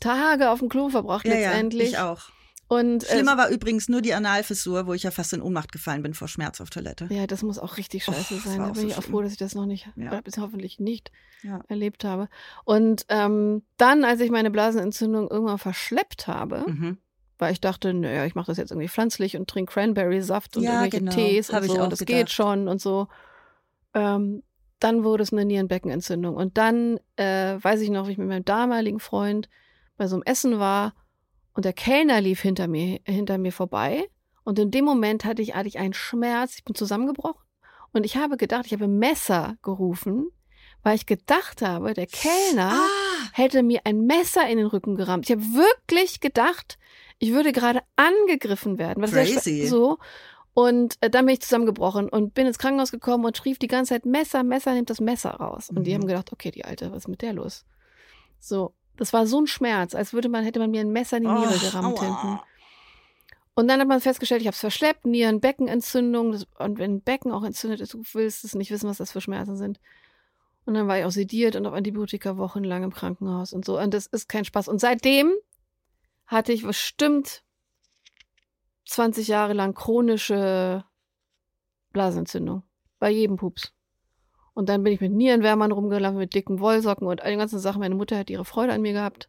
Tage 0.01 0.51
auf 0.51 0.61
dem 0.61 0.69
Klo 0.69 0.89
verbracht 0.89 1.27
ja, 1.27 1.35
ja, 1.35 1.41
letztendlich. 1.51 1.91
ich 1.91 1.99
auch. 1.99 2.21
Und 2.69 3.03
äh, 3.05 3.07
Schlimmer 3.15 3.37
war 3.39 3.49
übrigens 3.49 3.89
nur 3.89 4.03
die 4.03 4.13
Analfissur, 4.13 4.87
wo 4.87 4.93
ich 4.93 5.03
ja 5.03 5.11
fast 5.11 5.33
in 5.33 5.41
Ohnmacht 5.41 5.73
gefallen 5.73 6.03
bin 6.03 6.13
vor 6.15 6.29
Schmerz 6.29 6.61
auf 6.61 6.69
Toilette. 6.69 7.07
Ja, 7.11 7.27
das 7.27 7.43
muss 7.43 7.59
auch 7.59 7.79
richtig 7.79 8.07
Och, 8.07 8.15
scheiße 8.15 8.35
das 8.35 8.45
sein. 8.45 8.59
Da 8.59 8.65
auch 8.69 8.73
bin 8.75 8.83
so 8.83 8.89
ich 8.89 8.97
auch 8.97 9.03
schlimm. 9.03 9.13
froh, 9.15 9.23
dass 9.23 9.33
ich 9.33 9.39
das 9.39 9.55
noch 9.55 9.65
nicht, 9.67 9.89
Ja. 9.97 10.09
oder 10.09 10.21
bis 10.23 10.37
hoffentlich 10.37 10.79
nicht 10.79 11.11
Ja. 11.43 11.61
erlebt 11.69 12.05
habe. 12.05 12.29
Und 12.65 13.07
ähm, 13.09 13.63
dann, 13.79 14.05
als 14.05 14.21
ich 14.21 14.31
meine 14.31 14.51
Blasenentzündung 14.51 15.31
irgendwann 15.31 15.59
verschleppt 15.59 16.27
habe, 16.27 16.65
Mhm. 16.67 16.99
weil 17.39 17.53
ich 17.53 17.61
dachte, 17.63 17.95
naja, 17.95 18.27
ich 18.27 18.35
mache 18.35 18.49
das 18.49 18.59
jetzt 18.59 18.71
irgendwie 18.71 18.89
pflanzlich 18.89 19.37
und 19.39 19.49
trinke 19.49 19.73
Cranberry-Saft 19.73 20.57
und 20.59 20.65
Ja, 20.65 20.83
irgendwelche 20.83 20.99
genau. 20.99 21.13
Tees 21.13 21.51
Hab 21.53 21.63
und 21.63 21.67
ich 21.69 21.73
so, 21.73 21.81
auch 21.81 21.89
das 21.89 22.01
gedacht. 22.01 22.17
geht 22.19 22.31
schon 22.31 22.69
und 22.69 22.81
so. 22.83 23.09
Ähm, 23.95 24.43
dann 24.81 25.03
wurde 25.05 25.23
es 25.23 25.33
eine 25.33 25.45
Nierenbeckenentzündung. 25.45 26.37
Und 26.37 26.59
dann 26.59 27.01
äh, 27.17 27.57
weiß 27.61 27.81
ich 27.81 27.91
noch, 27.91 28.07
wie 28.09 28.13
ich 28.13 28.19
mit 28.19 28.29
meinem 28.29 28.45
damaligen 28.45 29.01
Freund 29.01 29.49
bei 29.97 30.07
so 30.07 30.17
einem 30.17 30.23
Essen 30.25 30.59
war 30.59 30.93
und 31.59 31.65
der 31.65 31.73
Kellner 31.73 32.21
lief 32.21 32.41
hinter 32.41 32.69
mir, 32.69 33.01
hinter 33.05 33.37
mir 33.37 33.51
vorbei. 33.53 34.09
Und 34.45 34.61
in 34.61 34.71
dem 34.71 34.85
Moment 34.85 35.25
hatte 35.25 35.43
ich, 35.43 35.57
hatte 35.57 35.67
ich 35.67 35.81
einen 35.81 35.93
Schmerz, 35.93 36.55
ich 36.57 36.65
bin 36.65 36.77
zusammengebrochen. 36.77 37.43
Und 37.93 38.05
ich 38.07 38.17
habe 38.17 38.37
gedacht, 38.37 38.67
ich 38.67 38.73
habe 38.75 38.87
Messer 38.87 39.57
gerufen, 39.63 40.29
weil 40.85 40.95
ich 40.95 41.07
gedacht 41.07 41.61
habe, 41.61 41.95
der 41.95 42.07
Kellner 42.07 42.75
Ah, 42.75 43.29
hätte 43.33 43.65
mir 43.65 43.81
ein 43.85 44.03
Messer 44.07 44.49
in 44.49 44.59
den 44.59 44.69
Rücken 44.69 44.95
gerammt. 44.95 45.29
Ich 45.29 45.33
habe 45.35 45.43
wirklich 45.43 46.21
gedacht, 46.21 46.79
ich 47.19 47.33
würde 47.33 47.51
gerade 47.51 47.81
angegriffen 47.97 48.79
werden. 48.79 49.03
Was 49.03 49.11
Crazy. 49.11 49.63
schwer- 49.63 49.69
So. 49.69 49.99
Und 50.55 50.95
äh, 51.01 51.11
dann 51.11 51.27
bin 51.27 51.33
ich 51.33 51.41
zusammengebrochen 51.41 52.09
und 52.09 52.35
bin 52.35 52.47
ins 52.47 52.59
Krankenhaus 52.59 52.93
gekommen 52.93 53.25
und 53.25 53.37
schrieb 53.37 53.59
die 53.59 53.67
ganze 53.67 53.95
Zeit 53.95 54.07
Messer, 54.07 54.45
Messer, 54.45 54.75
nimmt 54.75 54.91
das 54.91 55.01
Messer 55.01 55.31
raus. 55.31 55.71
Und 55.71 55.83
die 55.85 55.91
Mhm. 55.91 55.95
haben 56.03 56.07
gedacht, 56.07 56.33
okay, 56.33 56.53
die 56.53 56.65
Alte, 56.65 56.93
was 56.93 56.99
ist 56.99 57.09
mit 57.09 57.21
der 57.23 57.33
los? 57.33 57.65
So. 58.39 58.75
Das 58.99 59.13
war 59.13 59.27
so 59.27 59.41
ein 59.41 59.47
Schmerz, 59.47 59.95
als 59.95 60.13
würde 60.13 60.29
man, 60.29 60.45
hätte 60.45 60.59
man 60.59 60.71
mir 60.71 60.81
ein 60.81 60.93
Messer 60.93 61.17
in 61.17 61.23
die 61.23 61.31
Niere 61.31 61.55
oh, 61.55 61.59
gerammt 61.59 62.01
hinten. 62.01 62.41
Und 63.55 63.69
dann 63.69 63.81
hat 63.81 63.89
man 63.89 64.01
festgestellt, 64.01 64.41
ich 64.41 64.47
habe 64.47 64.55
es 64.55 64.61
verschleppt, 64.61 65.07
Nierenbeckenentzündung. 65.07 66.33
Das, 66.33 66.47
und 66.59 66.79
wenn 66.79 66.97
ein 66.97 67.01
Becken 67.01 67.33
auch 67.33 67.45
entzündet 67.45 67.81
ist, 67.81 67.95
du 67.95 68.03
willst 68.13 68.45
es 68.45 68.55
nicht 68.55 68.71
wissen, 68.71 68.89
was 68.89 68.99
das 68.99 69.13
für 69.13 69.21
Schmerzen 69.21 69.57
sind. 69.57 69.81
Und 70.65 70.75
dann 70.75 70.87
war 70.87 70.99
ich 70.99 71.05
auch 71.05 71.11
sediert 71.11 71.57
und 71.57 71.67
auf 71.67 71.75
Antibiotika 71.75 72.37
wochenlang 72.37 72.83
im 72.83 72.93
Krankenhaus 72.93 73.53
und 73.53 73.65
so. 73.65 73.79
Und 73.79 73.95
das 73.95 74.07
ist 74.07 74.29
kein 74.29 74.45
Spaß. 74.45 74.69
Und 74.69 74.81
seitdem 74.81 75.33
hatte 76.27 76.53
ich 76.53 76.63
bestimmt 76.63 77.43
20 78.87 79.29
Jahre 79.29 79.55
lang 79.55 79.75
chronische 79.75 80.85
Blasenentzündung. 81.93 82.65
Bei 82.99 83.11
jedem 83.11 83.37
Pups. 83.37 83.73
Und 84.59 84.69
dann 84.69 84.83
bin 84.83 84.93
ich 84.93 85.01
mit 85.01 85.13
Nierenwärmern 85.13 85.71
rumgelaufen, 85.71 86.19
mit 86.19 86.35
dicken 86.35 86.59
Wollsocken 86.59 87.07
und 87.07 87.23
all 87.23 87.31
den 87.31 87.39
ganzen 87.39 87.61
Sachen. 87.61 87.79
Meine 87.79 87.95
Mutter 87.95 88.19
hat 88.19 88.29
ihre 88.29 88.45
Freude 88.45 88.73
an 88.73 88.83
mir 88.83 88.93
gehabt. 88.93 89.29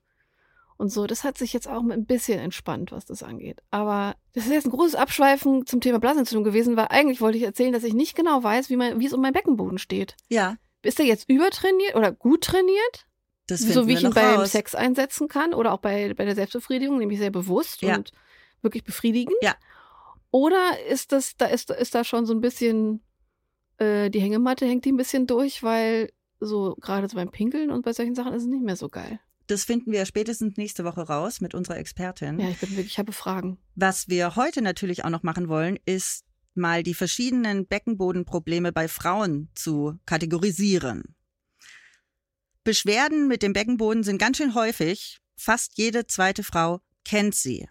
Und 0.78 0.90
so, 0.92 1.06
das 1.06 1.24
hat 1.24 1.38
sich 1.38 1.54
jetzt 1.54 1.68
auch 1.68 1.84
ein 1.88 2.06
bisschen 2.08 2.40
entspannt, 2.40 2.92
was 2.92 3.06
das 3.06 3.22
angeht. 3.22 3.62
Aber 3.70 4.16
das 4.34 4.46
ist 4.48 4.52
jetzt 4.52 4.66
ein 4.66 4.72
großes 4.72 4.96
Abschweifen 4.96 5.68
zum 5.68 5.82
Thema 5.82 6.00
Blasenentzündung 6.00 6.44
gewesen, 6.46 6.76
weil 6.78 6.88
eigentlich 6.90 7.22
wollte 7.22 7.38
ich 7.38 7.44
erzählen, 7.44 7.74
dass 7.74 7.84
ich 7.84 7.94
nicht 7.94 8.16
genau 8.16 8.42
weiß, 8.42 8.72
wie, 8.72 8.76
mein, 8.76 9.00
wie 9.00 9.06
es 9.06 9.14
um 9.14 9.22
meinen 9.22 9.34
Beckenboden 9.34 9.78
steht. 9.78 10.16
Ja, 10.30 10.56
Ist 10.82 11.00
er 11.00 11.06
jetzt 11.06 11.30
übertrainiert 11.30 11.96
oder 11.96 12.12
gut 12.12 12.46
trainiert? 12.46 13.06
das 13.46 13.60
so 13.62 13.88
wie 13.88 13.94
ich 13.94 14.04
ihn 14.04 14.12
beim 14.14 14.40
raus. 14.40 14.52
Sex 14.52 14.74
einsetzen 14.74 15.28
kann 15.28 15.54
oder 15.54 15.74
auch 15.74 15.80
bei, 15.80 16.12
bei 16.16 16.26
der 16.26 16.36
Selbstbefriedigung, 16.36 16.98
nämlich 16.98 17.20
sehr 17.20 17.32
bewusst 17.32 17.82
Ja. 17.84 17.96
und 17.98 18.12
wirklich 18.64 18.84
befriedigend. 18.84 19.36
Ja. 19.42 19.54
Oder 20.32 20.60
ist 20.90 21.12
das, 21.12 21.36
da 21.38 21.46
ist, 21.46 21.70
ist 21.72 21.94
da 21.94 22.04
schon 22.04 22.26
so 22.26 22.34
ein 22.34 22.42
bisschen, 22.42 23.02
äh, 23.80 24.10
die 24.10 24.20
Hängematte 24.20 24.66
hängt 24.66 24.86
die 24.86 24.92
ein 24.92 24.98
bisschen 24.98 25.28
durch, 25.28 25.64
weil 25.64 26.12
so 26.40 26.76
gerade 26.80 27.08
so 27.08 27.16
beim 27.16 27.32
Pinkeln 27.32 27.72
und 27.72 27.84
bei 27.84 27.94
solchen 27.94 28.16
Sachen 28.16 28.34
ist 28.34 28.44
es 28.44 28.48
nicht 28.48 28.64
mehr 28.64 28.76
so 28.76 28.90
geil. 28.90 29.20
Das 29.48 29.64
finden 29.64 29.92
wir 29.92 30.06
spätestens 30.06 30.58
nächste 30.58 30.86
Woche 30.86 31.02
raus 31.02 31.42
mit 31.42 31.56
unserer 31.56 31.78
Expertin. 31.78 32.40
Ja, 32.40 32.50
ich 32.50 32.60
bin 32.60 32.70
wirklich, 32.72 32.86
ich 32.88 33.00
habe 33.00 33.12
Fragen. 33.12 33.58
Was 33.76 34.08
wir 34.08 34.36
heute 34.36 34.62
natürlich 34.62 35.04
auch 35.04 35.10
noch 35.10 35.24
machen 35.24 35.50
wollen, 35.50 35.80
ist 35.86 36.24
mal 36.54 36.84
die 36.84 36.94
verschiedenen 36.94 37.66
Beckenbodenprobleme 37.66 38.72
bei 38.72 38.88
Frauen 38.88 39.50
zu 39.56 39.96
kategorisieren. 40.06 41.16
Beschwerden 42.64 43.28
mit 43.28 43.42
dem 43.42 43.54
Beckenboden 43.54 44.04
sind 44.04 44.20
ganz 44.20 44.38
schön 44.38 44.54
häufig. 44.54 45.20
Fast 45.36 45.78
jede 45.78 46.06
zweite 46.06 46.44
Frau 46.44 46.82
kennt 47.04 47.34
sie. 47.34 47.68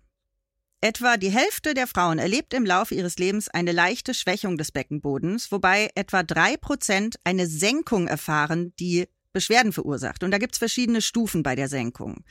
Etwa 0.81 1.17
die 1.17 1.31
Hälfte 1.31 1.75
der 1.75 1.88
Frauen 1.88 2.21
erlebt 2.21 2.55
im 2.55 2.64
Laufe 2.64 2.95
ihres 2.95 3.19
Lebens 3.19 3.49
eine 3.49 3.73
leichte 3.73 4.14
Schwächung 4.14 4.57
des 4.57 4.71
Beckenbodens, 4.71 5.51
wobei 5.51 5.91
etwa 5.97 6.23
drei 6.23 6.57
Prozent 6.57 7.17
eine 7.25 7.49
Senkung 7.49 8.07
erfahren, 8.07 8.73
die 8.79 9.09
Beschwerden 9.33 9.73
verursacht. 9.73 10.23
Und 10.23 10.31
da 10.31 10.38
gibt's 10.38 10.59
verschiedene 10.59 11.03
Stufen 11.03 11.43
bei 11.43 11.57
der 11.57 11.69
Senkung. 11.69 12.25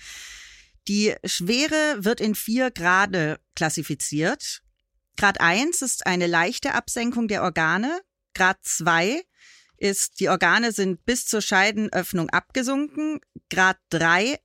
Die 0.88 1.14
Schwere 1.26 2.06
wird 2.06 2.22
in 2.22 2.36
vier 2.36 2.72
Grade 2.72 3.40
klassifiziert. 3.56 4.62
Grad 5.18 5.42
1 5.42 5.82
ist 5.82 6.08
eine 6.08 6.28
leichte 6.28 6.74
Absenkung 6.74 7.28
der 7.28 7.44
Organe. 7.44 8.00
Grad 8.34 8.60
2 8.62 9.22
ist, 9.76 10.22
die 10.22 10.30
Organe 10.30 10.72
sind 10.72 11.06
bis 11.06 11.26
zur 11.26 11.42
Scheidenöffnung 11.42 12.30
abgesunken. 12.30 13.20
Grad 13.50 13.78
3, 13.90 14.40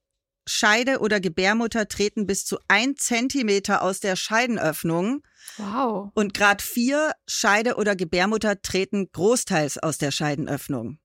Scheide 0.46 1.00
oder 1.00 1.20
Gebärmutter 1.20 1.88
treten 1.88 2.26
bis 2.26 2.44
zu 2.44 2.58
ein 2.68 2.96
Zentimeter 2.96 3.82
aus 3.82 4.00
der 4.00 4.16
Scheidenöffnung. 4.16 5.22
Wow. 5.56 6.10
Und 6.14 6.34
Grad 6.34 6.62
4, 6.62 7.12
Scheide 7.26 7.76
oder 7.76 7.96
Gebärmutter 7.96 8.60
treten 8.60 9.10
großteils 9.12 9.78
aus 9.78 9.98
der 9.98 10.10
Scheidenöffnung. 10.10 10.98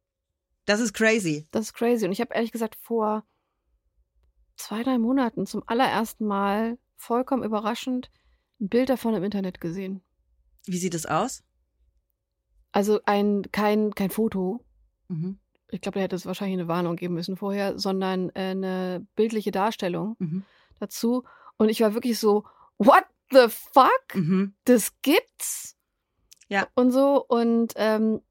Das 0.66 0.80
ist 0.80 0.94
crazy. 0.94 1.48
Das 1.52 1.66
ist 1.66 1.74
crazy. 1.74 2.06
Und 2.06 2.12
ich 2.12 2.22
habe 2.22 2.34
ehrlich 2.34 2.52
gesagt 2.52 2.76
vor 2.82 3.26
zwei, 4.56 4.84
drei 4.84 4.98
Monaten 4.98 5.46
zum 5.46 5.64
allerersten 5.68 6.26
Mal 6.26 6.78
vollkommen 6.96 7.44
überraschend 7.44 8.12
ein 8.60 8.70
Bild 8.70 8.90
davon 8.90 9.14
im 9.14 9.24
Internet 9.24 9.62
gesehen. 9.62 10.02
Wie 10.66 10.80
sieht 10.80 10.96
es 10.96 11.06
aus? 11.06 11.44
Also 12.72 13.00
ein, 13.06 13.44
kein, 13.52 13.94
kein 13.94 14.10
Foto, 14.10 14.64
Mhm. 15.10 15.40
Ich 15.70 15.82
glaube, 15.82 16.00
da 16.00 16.04
hätte 16.04 16.16
es 16.16 16.26
wahrscheinlich 16.26 16.58
eine 16.60 16.68
Warnung 16.68 16.96
geben 16.96 17.14
müssen 17.14 17.36
vorher, 17.38 17.78
sondern 17.78 18.30
äh, 18.30 18.52
eine 18.52 19.06
bildliche 19.16 19.52
Darstellung 19.52 20.16
Mhm. 20.20 20.44
dazu. 20.80 21.24
Und 21.58 21.70
ich 21.70 21.82
war 21.82 21.94
wirklich 21.94 22.20
so, 22.20 22.46
what 22.78 23.04
the 23.32 23.48
fuck? 23.50 24.16
Mhm. 24.16 24.54
Das 24.66 24.94
gibt's? 25.02 25.76
Ja. 26.50 26.68
Und 26.76 26.92
so. 26.92 27.26
Und 27.28 27.74
ähm, 27.76 28.22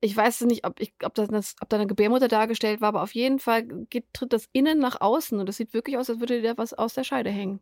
ich 0.00 0.14
weiß 0.14 0.42
nicht, 0.42 0.66
ob, 0.66 0.80
ich, 0.80 0.92
ob, 1.02 1.14
das, 1.14 1.56
ob 1.62 1.68
da 1.70 1.76
eine 1.76 1.86
Gebärmutter 1.86 2.28
dargestellt 2.28 2.82
war, 2.82 2.88
aber 2.88 3.02
auf 3.02 3.14
jeden 3.14 3.38
Fall 3.38 3.62
geht, 3.88 4.04
tritt 4.12 4.34
das 4.34 4.48
innen 4.52 4.78
nach 4.78 5.00
außen 5.00 5.38
und 5.38 5.46
das 5.48 5.56
sieht 5.56 5.72
wirklich 5.72 5.96
aus, 5.96 6.10
als 6.10 6.20
würde 6.20 6.42
dir 6.42 6.58
was 6.58 6.74
aus 6.74 6.92
der 6.92 7.04
Scheide 7.04 7.30
hängen. 7.30 7.60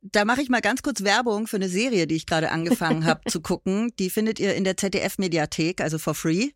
Da 0.00 0.24
mache 0.24 0.42
ich 0.42 0.48
mal 0.48 0.60
ganz 0.60 0.82
kurz 0.82 1.02
Werbung 1.02 1.48
für 1.48 1.56
eine 1.56 1.68
Serie, 1.68 2.06
die 2.06 2.14
ich 2.16 2.26
gerade 2.26 2.52
angefangen 2.52 3.04
habe 3.04 3.22
zu 3.28 3.40
gucken. 3.40 3.92
Die 3.98 4.10
findet 4.10 4.38
ihr 4.38 4.54
in 4.54 4.62
der 4.62 4.76
ZDF-Mediathek, 4.76 5.80
also 5.80 5.98
for 5.98 6.14
free. 6.14 6.50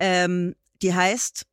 Ähm, 0.00 0.56
die 0.82 0.94
heißt, 0.94 1.44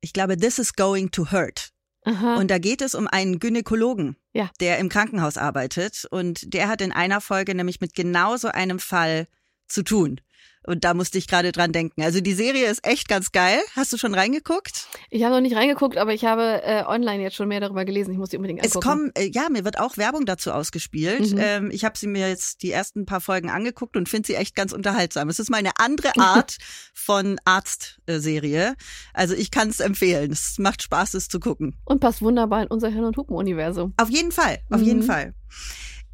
ich 0.00 0.12
glaube, 0.12 0.36
This 0.36 0.58
is 0.58 0.74
Going 0.74 1.10
to 1.12 1.30
Hurt. 1.30 1.70
Aha. 2.04 2.36
Und 2.36 2.50
da 2.50 2.58
geht 2.58 2.82
es 2.82 2.94
um 2.94 3.06
einen 3.06 3.38
Gynäkologen, 3.38 4.16
Ja. 4.32 4.50
der 4.60 4.78
im 4.78 4.88
Krankenhaus 4.88 5.36
arbeitet. 5.36 6.04
Und 6.10 6.52
der 6.52 6.68
hat 6.68 6.80
in 6.80 6.90
einer 6.92 7.20
Folge 7.20 7.54
nämlich 7.54 7.80
mit 7.80 7.94
genau 7.94 8.36
so 8.36 8.48
einem 8.48 8.80
Fall 8.80 9.28
zu 9.68 9.82
tun. 9.84 10.20
Und 10.64 10.84
da 10.84 10.94
musste 10.94 11.18
ich 11.18 11.26
gerade 11.26 11.50
dran 11.52 11.72
denken. 11.72 12.02
Also 12.02 12.20
die 12.20 12.34
Serie 12.34 12.66
ist 12.70 12.86
echt 12.86 13.08
ganz 13.08 13.32
geil. 13.32 13.58
Hast 13.74 13.92
du 13.92 13.98
schon 13.98 14.14
reingeguckt? 14.14 14.86
ich 15.10 15.24
habe 15.24 15.34
noch 15.34 15.40
nicht 15.42 15.56
reingeguckt, 15.56 15.96
aber 15.98 16.14
ich 16.14 16.24
habe 16.24 16.62
äh, 16.62 16.84
online 16.86 17.22
jetzt 17.22 17.36
schon 17.36 17.48
mehr 17.48 17.60
darüber 17.60 17.84
gelesen. 17.84 18.12
Ich 18.12 18.18
muss 18.18 18.28
die 18.30 18.36
unbedingt 18.36 18.60
Es 18.64 18.76
angucken. 18.76 18.88
kommen, 18.88 19.10
äh, 19.16 19.28
ja, 19.32 19.48
mir 19.50 19.64
wird 19.64 19.78
auch 19.80 19.96
Werbung 19.96 20.24
dazu 20.26 20.52
ausgespielt. 20.52 21.32
Mhm. 21.32 21.38
Ähm, 21.40 21.70
ich 21.72 21.84
habe 21.84 21.98
sie 21.98 22.06
mir 22.06 22.28
jetzt 22.28 22.62
die 22.62 22.70
ersten 22.70 23.06
paar 23.06 23.20
Folgen 23.20 23.50
angeguckt 23.50 23.96
und 23.96 24.08
finde 24.08 24.26
sie 24.28 24.34
echt 24.34 24.54
ganz 24.54 24.72
unterhaltsam. 24.72 25.28
Es 25.28 25.38
ist 25.38 25.50
mal 25.50 25.58
eine 25.58 25.72
andere 25.78 26.12
Art 26.18 26.58
von 26.94 27.38
Arztserie. 27.44 28.74
Also 29.12 29.34
ich 29.34 29.50
kann 29.50 29.68
es 29.68 29.80
empfehlen. 29.80 30.32
Es 30.32 30.58
macht 30.58 30.82
Spaß, 30.82 31.14
es 31.14 31.28
zu 31.28 31.40
gucken. 31.40 31.76
Und 31.84 32.00
passt 32.00 32.22
wunderbar 32.22 32.62
in 32.62 32.68
unser 32.68 32.88
Hirn- 32.88 33.04
und 33.04 33.16
Hupen-Universum. 33.16 33.94
Auf 33.96 34.10
jeden 34.10 34.32
Fall, 34.32 34.58
auf 34.70 34.80
Mhm. 34.80 34.86
jeden 34.86 35.02
Fall. 35.02 35.34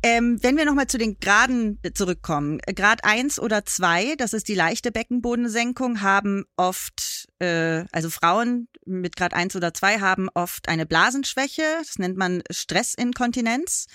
Ähm, 0.03 0.39
wenn 0.43 0.57
wir 0.57 0.65
nochmal 0.65 0.87
zu 0.87 0.97
den 0.97 1.19
Graden 1.19 1.81
zurückkommen. 1.95 2.61
äh, 2.67 2.73
Grad 2.73 3.05
eins 3.05 3.41
oder 3.41 3.65
zwei, 3.65 4.15
das 4.17 4.33
ist 4.33 4.47
die 4.49 4.55
leichte 4.55 4.93
Beckenbodensenkung, 4.93 6.03
haben 6.03 6.45
oft, 6.57 7.27
äh, 7.41 7.85
also 7.91 8.09
Frauen 8.09 8.69
mit 8.87 9.17
Grad 9.17 9.35
eins 9.35 9.57
oder 9.57 9.75
zwei 9.75 9.99
haben 10.01 10.29
oft 10.35 10.69
eine 10.69 10.87
Blasenschwäche, 10.87 11.63
das 11.81 11.99
nennt 11.99 12.17
man 12.17 12.43
Stressinkontinenz. 12.51 13.87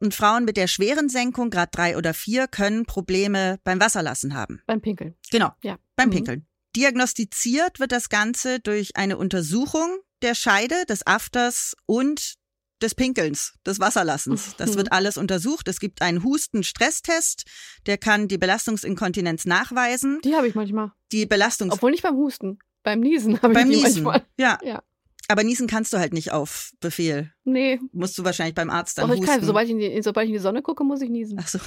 Und 0.00 0.14
Frauen 0.14 0.44
mit 0.44 0.56
der 0.56 0.68
schweren 0.68 1.08
Senkung, 1.08 1.50
Grad 1.50 1.76
drei 1.76 1.96
oder 1.96 2.14
vier, 2.14 2.46
können 2.46 2.84
Probleme 2.86 3.58
beim 3.64 3.80
Wasserlassen 3.80 4.34
haben. 4.34 4.60
Beim 4.66 4.80
Pinkeln. 4.80 5.16
Genau, 5.30 5.52
Ja. 5.62 5.76
beim 5.96 6.08
Mhm. 6.08 6.14
Pinkeln. 6.14 6.46
Diagnostiziert 6.76 7.80
wird 7.80 7.90
das 7.92 8.08
Ganze 8.08 8.60
durch 8.60 8.96
eine 8.96 9.16
Untersuchung 9.18 9.98
der 10.22 10.34
Scheide, 10.34 10.84
des 10.88 11.06
Afters 11.06 11.74
und 11.86 12.34
des 12.82 12.94
Pinkelns, 12.94 13.54
des 13.66 13.80
Wasserlassens. 13.80 14.54
Das 14.56 14.76
wird 14.76 14.92
alles 14.92 15.16
untersucht. 15.16 15.68
Es 15.68 15.80
gibt 15.80 16.02
einen 16.02 16.22
Husten-Stresstest, 16.22 17.44
der 17.86 17.98
kann 17.98 18.28
die 18.28 18.38
Belastungsinkontinenz 18.38 19.44
nachweisen. 19.46 20.20
Die 20.24 20.34
habe 20.34 20.48
ich 20.48 20.54
manchmal. 20.54 20.92
Die 21.12 21.26
Belastungs 21.26 21.74
Obwohl 21.74 21.90
nicht 21.90 22.02
beim 22.02 22.16
Husten. 22.16 22.58
Beim 22.82 23.00
Niesen 23.00 23.40
habe 23.42 23.52
ich 23.52 23.58
beim 23.58 23.70
die 23.70 23.76
Niesen. 23.76 24.02
manchmal. 24.04 24.26
Ja. 24.38 24.58
Ja. 24.62 24.82
Aber 25.30 25.44
niesen 25.44 25.66
kannst 25.66 25.92
du 25.92 25.98
halt 25.98 26.14
nicht 26.14 26.32
auf 26.32 26.72
Befehl. 26.80 27.32
Nee, 27.44 27.80
Musst 27.92 28.16
du 28.16 28.24
wahrscheinlich 28.24 28.54
beim 28.54 28.70
Arzt 28.70 28.96
dann 28.96 29.08
doch 29.08 29.14
ich 29.14 29.20
husten. 29.20 29.32
kann. 29.34 29.44
Sobald 29.44 29.66
ich, 29.66 29.72
in 29.72 29.78
die, 29.78 30.02
sobald 30.02 30.24
ich 30.24 30.30
in 30.30 30.36
die 30.36 30.42
Sonne 30.42 30.62
gucke, 30.62 30.84
muss 30.84 31.02
ich 31.02 31.10
niesen. 31.10 31.38
Ach 31.38 31.48
so. 31.48 31.58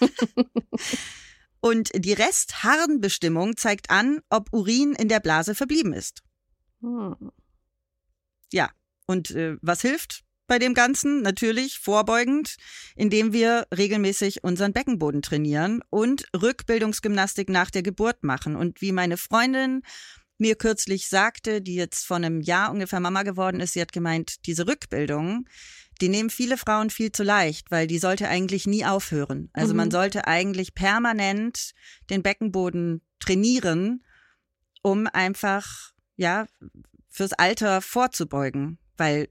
Und 1.60 1.90
die 1.94 2.14
Restharnbestimmung 2.14 3.58
zeigt 3.58 3.90
an, 3.90 4.20
ob 4.30 4.50
Urin 4.52 4.94
in 4.94 5.08
der 5.08 5.20
Blase 5.20 5.54
verblieben 5.54 5.92
ist. 5.92 6.22
Hm. 6.80 7.30
Und 9.06 9.32
äh, 9.32 9.56
was 9.60 9.80
hilft 9.80 10.22
bei 10.50 10.58
dem 10.58 10.74
Ganzen? 10.74 11.22
Natürlich 11.22 11.78
vorbeugend, 11.78 12.56
indem 12.96 13.32
wir 13.32 13.68
regelmäßig 13.72 14.42
unseren 14.42 14.72
Beckenboden 14.72 15.22
trainieren 15.22 15.80
und 15.90 16.26
Rückbildungsgymnastik 16.34 17.48
nach 17.48 17.70
der 17.70 17.84
Geburt 17.84 18.24
machen. 18.24 18.56
Und 18.56 18.80
wie 18.80 18.90
meine 18.90 19.16
Freundin 19.16 19.82
mir 20.38 20.56
kürzlich 20.56 21.08
sagte, 21.08 21.62
die 21.62 21.76
jetzt 21.76 22.04
vor 22.04 22.16
einem 22.16 22.40
Jahr 22.40 22.72
ungefähr 22.72 22.98
Mama 22.98 23.22
geworden 23.22 23.60
ist, 23.60 23.74
sie 23.74 23.80
hat 23.80 23.92
gemeint, 23.92 24.44
diese 24.46 24.66
Rückbildung, 24.66 25.46
die 26.00 26.08
nehmen 26.08 26.30
viele 26.30 26.56
Frauen 26.56 26.90
viel 26.90 27.12
zu 27.12 27.22
leicht, 27.22 27.70
weil 27.70 27.86
die 27.86 28.00
sollte 28.00 28.26
eigentlich 28.26 28.66
nie 28.66 28.84
aufhören. 28.84 29.50
Also 29.52 29.72
Mhm. 29.72 29.76
man 29.76 29.90
sollte 29.92 30.26
eigentlich 30.26 30.74
permanent 30.74 31.74
den 32.10 32.24
Beckenboden 32.24 33.02
trainieren, 33.20 34.02
um 34.82 35.06
einfach, 35.06 35.92
ja, 36.16 36.46
fürs 37.08 37.34
Alter 37.34 37.80
vorzubeugen, 37.82 38.78
weil 38.96 39.28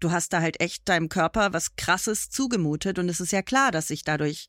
du 0.00 0.10
hast 0.10 0.32
da 0.32 0.40
halt 0.40 0.60
echt 0.60 0.88
deinem 0.88 1.08
Körper 1.08 1.52
was 1.52 1.76
Krasses 1.76 2.30
zugemutet 2.30 2.98
und 2.98 3.08
es 3.08 3.20
ist 3.20 3.32
ja 3.32 3.42
klar, 3.42 3.70
dass 3.70 3.88
sich 3.88 4.04
dadurch 4.04 4.48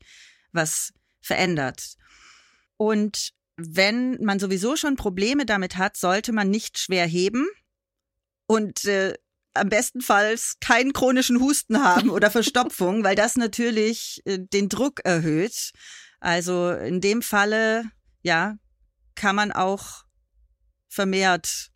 was 0.52 0.92
verändert. 1.20 1.94
Und 2.76 3.32
wenn 3.56 4.22
man 4.22 4.38
sowieso 4.38 4.76
schon 4.76 4.96
Probleme 4.96 5.46
damit 5.46 5.76
hat, 5.76 5.96
sollte 5.96 6.32
man 6.32 6.50
nicht 6.50 6.78
schwer 6.78 7.06
heben 7.06 7.46
und 8.46 8.84
äh, 8.86 9.14
am 9.54 9.68
bestenfalls 9.68 10.56
keinen 10.60 10.92
chronischen 10.92 11.40
Husten 11.40 11.82
haben 11.82 12.10
oder 12.10 12.30
Verstopfung, 12.30 13.04
weil 13.04 13.14
das 13.14 13.36
natürlich 13.36 14.22
äh, 14.24 14.38
den 14.38 14.68
Druck 14.68 15.00
erhöht. 15.04 15.72
Also 16.20 16.70
in 16.70 17.00
dem 17.00 17.22
Falle, 17.22 17.84
ja, 18.22 18.56
kann 19.14 19.36
man 19.36 19.52
auch 19.52 20.04
vermehrt 20.88 21.70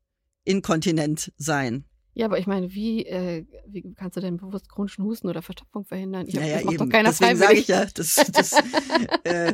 inkontinent 0.45 1.33
sein. 1.37 1.85
Ja, 2.17 2.25
aber 2.25 2.39
ich 2.39 2.47
meine, 2.47 2.73
wie, 2.73 3.05
äh, 3.05 3.45
wie 3.67 3.95
kannst 3.95 4.17
du 4.17 4.23
denn 4.23 4.39
bewusst 4.39 4.71
chronischen 4.71 5.05
Husten 5.05 5.29
oder 5.29 5.43
Verstopfung 5.43 5.85
verhindern? 5.85 6.27
Ich, 6.27 6.33
Ja, 6.33 6.47
ja, 6.47 6.55
das 6.57 6.65
macht 6.65 6.75
eben. 6.77 6.85
doch 6.87 6.91
keiner 6.91 7.11
Deswegen 7.11 7.37
sage 7.37 7.59
ich 7.59 7.69
ja, 7.69 7.85
das, 7.85 8.15
das, 8.33 8.53
äh, 9.25 9.53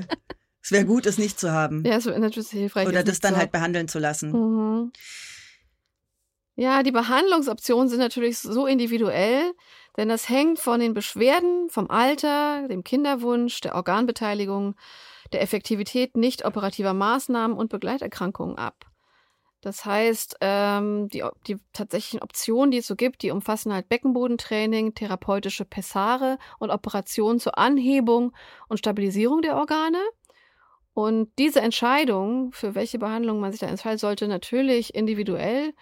es 0.63 0.71
wäre 0.71 0.85
gut, 0.85 1.07
es 1.07 1.19
nicht 1.19 1.41
zu 1.41 1.51
haben. 1.51 1.85
Ja, 1.85 1.97
es 1.97 2.07
wäre 2.07 2.21
natürlich 2.21 2.51
hilfreich. 2.51 2.87
Oder 2.87 3.03
das 3.03 3.19
dann 3.19 3.37
halt 3.37 3.51
behandeln 3.51 3.89
zu 3.89 3.99
lassen. 3.99 4.31
Mhm. 4.31 4.93
Ja, 6.55 6.85
die 6.85 6.93
Behandlungsoptionen 6.93 7.89
sind 7.89 7.99
natürlich 7.99 8.39
so 8.39 8.67
individuell, 8.67 9.55
denn 9.97 10.09
das 10.09 10.29
hängt 10.29 10.61
von 10.61 10.79
den 10.79 10.95
Beschwerden, 10.95 11.69
vom 11.69 11.91
Alter, 11.91 12.69
dem 12.69 12.85
Kinderwunsch, 12.85 13.61
der 13.61 13.75
Organbeteiligung, 13.75 14.77
der 15.33 15.43
Effektivität 15.43 16.17
nicht 16.17 16.45
operativer 16.45 16.95
Maßnahmen 16.95 17.57
und 17.57 17.71
Begleiterkrankungen 17.71 18.57
ab. 18.57 18.92
Das 19.63 19.85
heißt, 19.85 20.39
ähm, 20.41 21.09
die, 21.09 21.25
die 21.47 21.57
tatsächlichen 21.73 22.21
Optionen, 22.21 22.73
die 22.73 22.79
es 22.79 22.87
so 22.89 22.97
gibt, 22.97 23.23
die 23.23 23.31
umfassen 23.31 23.73
halt 23.73 23.89
Beckenbodentraining, 23.89 24.95
therapeutische 24.95 25.65
Pessare 25.65 26.37
und 26.59 26.71
Operationen 26.71 27.39
zur 27.39 27.57
Anhebung 27.57 28.33
und 28.69 28.79
Stabilisierung 28.79 29.41
der 29.41 29.57
Organe. 29.57 30.01
Und 30.95 31.31
diese 31.39 31.61
Entscheidung, 31.61 32.53
für 32.53 32.75
welche 32.75 32.99
Behandlung 32.99 33.39
man 33.39 33.53
sich 33.53 33.61
da 33.61 33.69
entscheidet, 33.69 34.01
sollte 34.01 34.27
natürlich 34.27 34.97
individuell 34.97 35.73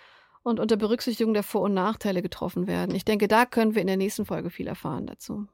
und 0.43 0.61
unter 0.61 0.77
Berücksichtigung 0.77 1.33
der 1.33 1.43
Vor- 1.43 1.63
und 1.63 1.75
Nachteile 1.75 2.21
getroffen 2.21 2.67
werden. 2.67 2.95
Ich 2.95 3.07
denke, 3.07 3.29
da 3.29 3.47
können 3.47 3.75
wir 3.75 3.81
in 3.81 3.89
der 3.89 3.97
nächsten 3.97 4.27
Folge 4.27 4.51
viel 4.51 4.67
erfahren 4.67 5.07
dazu. 5.07 5.47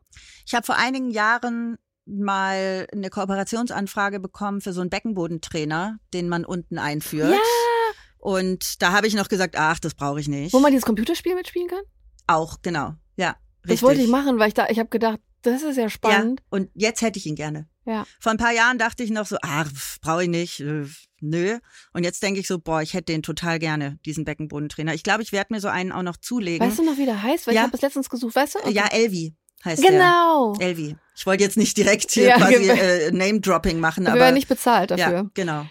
Ich 0.44 0.54
habe 0.54 0.66
vor 0.66 0.76
einigen 0.76 1.10
Jahren 1.10 1.78
mal 2.06 2.88
eine 2.92 3.08
Kooperationsanfrage 3.08 4.18
bekommen 4.18 4.60
für 4.60 4.72
so 4.72 4.80
einen 4.80 4.90
Beckenbodentrainer, 4.90 5.98
den 6.12 6.28
man 6.28 6.44
unten 6.44 6.78
einführt. 6.78 7.32
Ja! 7.32 7.75
Und 8.18 8.82
da 8.82 8.92
habe 8.92 9.06
ich 9.06 9.14
noch 9.14 9.28
gesagt, 9.28 9.56
ach, 9.56 9.78
das 9.78 9.94
brauche 9.94 10.20
ich 10.20 10.28
nicht. 10.28 10.52
Wo 10.52 10.58
man 10.60 10.72
dieses 10.72 10.84
Computerspiel 10.84 11.34
mitspielen 11.34 11.68
kann? 11.68 11.82
Auch, 12.26 12.56
genau. 12.62 12.94
Ja, 13.16 13.36
Das 13.62 13.70
richtig. 13.72 13.82
wollte 13.82 14.02
ich 14.02 14.08
machen, 14.08 14.38
weil 14.38 14.48
ich 14.48 14.54
da, 14.54 14.68
ich 14.68 14.78
habe 14.78 14.88
gedacht, 14.88 15.20
das 15.42 15.62
ist 15.62 15.76
ja 15.76 15.84
Ja, 15.84 15.90
spannend. 15.90 16.42
und 16.50 16.70
jetzt 16.74 17.02
hätte 17.02 17.18
ich 17.18 17.26
ihn 17.26 17.36
gerne. 17.36 17.68
Ja. 17.84 18.04
Vor 18.18 18.32
ein 18.32 18.38
paar 18.38 18.50
Jahren 18.52 18.78
dachte 18.78 19.04
ich 19.04 19.10
noch 19.10 19.26
so, 19.26 19.36
ach, 19.42 19.70
brauche 20.02 20.24
ich 20.24 20.28
nicht, 20.28 20.58
äh, 20.58 20.84
nö. 21.20 21.58
Und 21.92 22.02
jetzt 22.02 22.20
denke 22.20 22.40
ich 22.40 22.48
so, 22.48 22.58
boah, 22.58 22.82
ich 22.82 22.94
hätte 22.94 23.12
den 23.12 23.22
total 23.22 23.60
gerne, 23.60 23.98
diesen 24.04 24.24
Beckenbodentrainer. 24.24 24.92
Ich 24.94 25.04
glaube, 25.04 25.22
ich 25.22 25.30
werde 25.30 25.54
mir 25.54 25.60
so 25.60 25.68
einen 25.68 25.92
auch 25.92 26.02
noch 26.02 26.16
zulegen. 26.16 26.66
Weißt 26.66 26.80
du 26.80 26.82
noch, 26.84 26.96
wie 26.98 27.04
der 27.04 27.22
heißt? 27.22 27.46
Weil 27.46 27.54
Ja. 27.54 27.60
ich 27.60 27.66
habe 27.68 27.76
es 27.76 27.82
letztens 27.82 28.10
gesucht, 28.10 28.34
weißt 28.34 28.56
du? 28.64 28.70
Ja, 28.70 28.88
Elvi 28.90 29.36
heißt 29.64 29.82
Genau. 29.84 30.54
der. 30.54 30.66
Elvi. 30.68 30.96
Ich 31.14 31.26
wollte 31.26 31.44
jetzt 31.44 31.56
nicht 31.56 31.76
direkt 31.76 32.10
hier 32.10 32.28
Ja, 32.30 32.36
quasi 32.38 32.54
genau. 32.64 32.74
äh, 32.74 33.12
Name-Dropping 33.12 33.78
machen, 33.78 34.04
Wir 34.04 34.10
aber 34.12 34.20
werden 34.20 34.34
nicht 34.34 34.48
bezahlt 34.48 34.90
dafür. 34.90 35.12
Ja, 35.12 35.30
genau. 35.34 35.66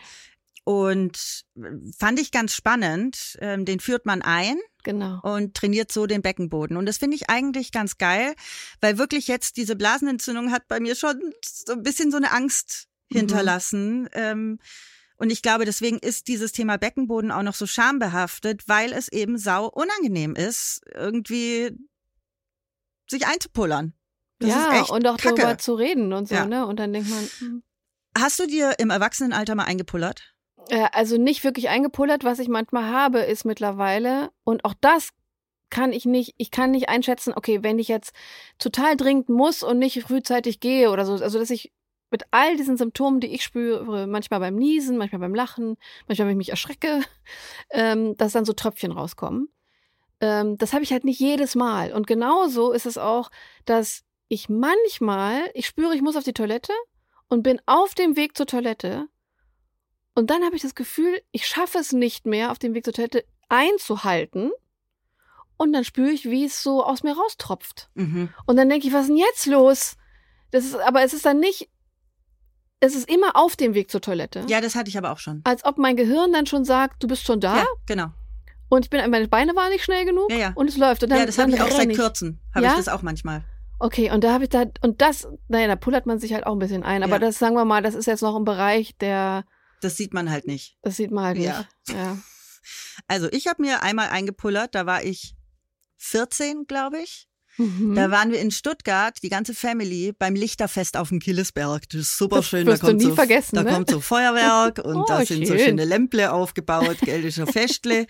Und 0.65 1.45
äh, 1.56 1.62
fand 1.97 2.19
ich 2.19 2.32
ganz 2.32 2.54
spannend. 2.54 3.38
Ähm, 3.39 3.63
den 3.65 3.80
führt 3.80 4.06
man 4.06 4.21
ein 4.21 4.58
Genau. 4.84 5.19
und 5.23 5.56
trainiert 5.56 5.91
so 5.91 6.06
den 6.08 6.21
Beckenboden. 6.21 6.75
Und 6.78 6.86
das 6.86 6.97
finde 6.97 7.15
ich 7.15 7.30
eigentlich 7.30 7.71
ganz 7.71 7.97
geil, 7.97 8.36
weil 8.82 8.97
wirklich 8.97 9.28
jetzt 9.28 9.58
diese 9.58 9.75
Blasenentzündung 9.75 10.51
hat 10.51 10.67
bei 10.67 10.80
mir 10.80 10.95
schon 10.95 11.19
so 11.43 11.73
ein 11.73 11.82
bisschen 11.84 12.12
so 12.12 12.17
eine 12.17 12.32
Angst 12.32 12.88
Mhm. 13.10 13.17
hinterlassen. 13.19 14.10
Ähm, 14.13 14.60
und 15.17 15.30
ich 15.32 15.41
glaube, 15.41 15.65
deswegen 15.65 15.97
ist 15.99 16.28
dieses 16.28 16.51
Thema 16.51 16.78
Beckenboden 16.78 17.32
auch 17.32 17.43
noch 17.43 17.54
so 17.56 17.65
schambehaftet, 17.67 18.67
weil 18.67 18.91
es 18.91 19.08
eben 19.08 19.38
sau 19.38 19.67
unangenehm 19.67 20.36
ist, 20.36 20.82
irgendwie 20.93 21.71
sich 23.10 23.25
einzupullern. 23.28 23.93
Das 24.39 24.49
ist 24.49 24.56
ja, 24.56 24.82
echt 24.82 24.89
und 24.89 25.08
auch 25.08 25.17
Kacke. 25.17 25.36
darüber 25.36 25.58
zu 25.58 25.75
reden 25.75 26.12
und 26.12 26.28
so, 26.28 26.36
Ja. 26.36 26.45
ne? 26.45 26.65
Und 26.67 26.78
dann 26.80 26.91
denkt 26.91 27.10
man, 27.10 27.28
hm, 27.39 27.63
Hast 28.17 28.39
du 28.39 28.47
dir 28.47 28.75
im 28.80 28.89
Erwachsenenalter 28.91 29.56
mal 29.56 29.65
eingepullert? 29.65 30.35
Äh, 30.69 30.88
also 30.91 31.17
nicht 31.17 31.43
wirklich 31.43 31.69
eingepullert. 31.69 32.23
Was 32.23 32.39
ich 32.39 32.47
manchmal 32.47 32.89
habe, 32.89 33.19
ist 33.19 33.45
mittlerweile, 33.45 34.32
und 34.43 34.65
auch 34.65 34.73
das 34.80 35.10
kann 35.69 35.91
ich 35.91 36.06
nicht, 36.06 36.36
ich 36.38 36.51
kann 36.51 36.71
nicht 36.71 36.89
einschätzen, 36.89 37.34
okay, 37.36 37.63
wenn 37.63 37.80
ich 37.80 37.88
jetzt 37.88 38.13
total 38.60 38.95
dringend 38.95 39.30
muss 39.30 39.63
und 39.63 39.80
nicht 39.80 40.01
frühzeitig 40.04 40.60
gehe 40.60 40.91
oder 40.91 41.06
so, 41.06 41.13
also 41.13 41.39
dass 41.39 41.49
ich 41.49 41.73
mit 42.12 42.23
all 42.32 42.56
diesen 42.56 42.78
Symptomen, 42.78 43.19
die 43.19 43.34
ich 43.34 43.43
spüre, 43.43 44.08
manchmal 44.08 44.39
beim 44.39 44.56
Niesen, 44.56 44.97
manchmal 44.97 45.19
beim 45.19 45.36
Lachen, 45.36 45.75
manchmal, 46.08 46.28
wenn 46.28 46.34
ich 46.34 46.47
mich 46.47 46.49
erschrecke, 46.49 47.01
ähm, 47.71 48.15
dass 48.17 48.34
dann 48.34 48.45
so 48.45 48.54
Tröpfchen 48.54 48.91
rauskommen. 48.91 49.49
Ähm, 50.21 50.58
das 50.58 50.73
habe 50.73 50.84
ich 50.84 50.91
halt 50.91 51.04
nicht 51.04 51.19
jedes 51.19 51.56
Mal. 51.56 51.91
Und 51.91 52.08
genauso 52.08 52.71
ist 52.71 52.86
es 52.86 52.97
auch, 52.97 53.30
dass 53.65 54.04
ich 54.28 54.49
manchmal, 54.49 55.41
ich 55.54 55.67
spüre, 55.67 55.95
ich 55.95 56.01
muss 56.01 56.15
auf 56.15 56.23
die 56.23 56.34
Toilette 56.34 56.73
und 57.28 57.43
bin 57.43 57.60
auf 57.65 57.95
dem 57.95 58.15
Weg 58.15 58.38
zur 58.38 58.45
Toilette. 58.45 59.08
Und 60.15 60.30
dann 60.30 60.43
habe 60.43 60.56
ich 60.56 60.62
das 60.62 60.75
Gefühl, 60.75 61.21
ich 61.32 61.45
schaffe 61.45 61.78
es 61.78 61.91
nicht 61.91 62.25
mehr, 62.25 62.51
auf 62.51 62.58
dem 62.60 62.73
Weg 62.73 62.84
zur 62.86 62.93
Toilette 62.93 63.25
einzuhalten. 63.49 64.51
Und 65.58 65.71
dann 65.73 65.84
spüre 65.84 66.10
ich, 66.10 66.25
wie 66.25 66.45
es 66.45 66.63
so 66.63 66.84
aus 66.84 67.04
mir 67.04 67.15
raustropft. 67.15 67.89
Mhm. 67.93 68.30
Und 68.45 68.58
dann 68.58 68.67
denke 68.69 68.88
ich, 68.88 68.93
was 68.93 69.04
ist 69.04 69.10
denn 69.10 69.17
jetzt 69.17 69.45
los? 69.45 69.95
Das 70.51 70.65
ist, 70.65 70.75
aber 70.75 71.04
es 71.04 71.13
ist 71.13 71.25
dann 71.25 71.39
nicht, 71.39 71.69
es 72.82 72.95
ist 72.95 73.10
immer 73.10 73.36
auf 73.36 73.56
dem 73.56 73.73
Weg 73.73 73.89
zur 73.89 74.01
Toilette. 74.01 74.43
Ja, 74.47 74.60
das 74.62 74.75
hatte 74.75 74.89
ich 74.89 74.97
aber 74.97 75.12
auch 75.12 75.17
schon. 75.19 75.41
Als 75.45 75.63
ob 75.63 75.78
mein 75.78 75.95
Gehirn 75.95 76.34
dann 76.34 76.45
schon 76.45 76.65
sagt, 76.65 77.01
du 77.04 77.08
bist 77.08 77.23
schon 77.25 77.39
da. 77.39 77.58
Ja, 77.58 77.65
genau. 77.86 78.08
Und 78.67 78.86
ich 78.86 78.89
bin, 78.89 78.99
meine 79.12 79.28
Beine 79.28 79.56
waren 79.56 79.69
nicht 79.71 79.84
schnell 79.86 80.06
genug. 80.06 80.30
Ja, 80.32 80.38
ja. 80.38 80.51
Und 80.56 80.67
es 80.69 80.78
läuft. 80.78 81.04
Und 81.04 81.10
dann, 81.10 81.19
ja, 81.19 81.25
das 81.25 81.38
habe 81.38 81.51
ich 81.51 81.62
auch 81.62 81.69
seit 81.71 81.89
ich. 81.89 81.97
kurzem. 81.97 82.39
Habe 82.54 82.65
Ja? 82.65 82.71
ich 82.71 82.78
das 82.78 82.88
auch 82.89 83.01
manchmal. 83.01 83.43
Okay, 83.80 84.12
und 84.12 84.23
da 84.23 84.34
habe 84.34 84.45
ich 84.45 84.49
da, 84.49 84.65
und 84.82 85.01
das, 85.01 85.28
naja, 85.47 85.67
da 85.67 85.75
pullert 85.75 86.06
man 86.06 86.19
sich 86.19 86.34
halt 86.34 86.45
auch 86.45 86.54
ein 86.54 86.60
bisschen 86.60 86.84
ein. 86.84 87.04
Aber 87.04 87.13
Ja. 87.13 87.19
das, 87.19 87.38
sagen 87.39 87.56
wir 87.56 87.65
mal, 87.65 87.82
das 87.82 87.93
ist 87.95 88.06
jetzt 88.08 88.21
noch 88.21 88.36
im 88.36 88.43
Bereich, 88.45 88.97
der, 88.97 89.45
Das 89.86 89.98
sieht 89.98 90.13
man 90.13 90.32
halt 90.32 90.48
nicht. 90.48 90.78
das 90.82 90.95
sieht 90.98 91.12
man 91.12 91.24
halt 91.26 91.38
nicht. 91.38 91.48
Ja. 91.48 91.67
Ja. 91.89 92.17
Also 93.08 93.28
ich 93.32 93.45
habe 93.45 93.62
mir 93.62 93.84
einmal 93.84 94.10
eingepullert, 94.10 94.74
da 94.74 94.88
war 94.88 95.04
ich 95.04 95.36
14, 95.98 96.65
glaube 96.65 97.00
ich. 97.00 97.28
Mhm. 97.58 97.93
Da 97.95 98.10
waren 98.12 98.32
wir 98.32 98.39
in 98.39 98.50
Stuttgart, 98.52 99.17
die 99.21 99.30
ganze 99.30 99.54
Family, 99.54 100.12
beim 100.17 100.34
Lichterfest 100.36 100.98
auf 100.98 101.10
dem 101.10 101.19
Killesberg. 101.19 101.88
Das 101.89 102.02
ist 102.02 102.17
super 102.17 102.38
Das 102.38 102.48
schön. 102.48 102.65
da 102.65 102.74
du 102.74 102.80
kommt 102.80 102.98
nie 102.98 103.04
so, 103.06 103.15
vergessen, 103.15 103.56
Da 103.56 103.63
ne? 103.63 103.71
kommt 103.71 103.89
so 103.91 104.02
Feuerwerk 104.02 104.80
und 104.84 104.95
Oh, 104.98 105.06
da 105.08 105.24
sind 105.26 105.45
so 105.45 105.54
schön. 105.56 105.65
schöne 105.65 105.86
Lämple 105.86 106.32
aufgebaut, 106.34 106.98
geldischer 107.02 107.45
Festle. 107.48 108.08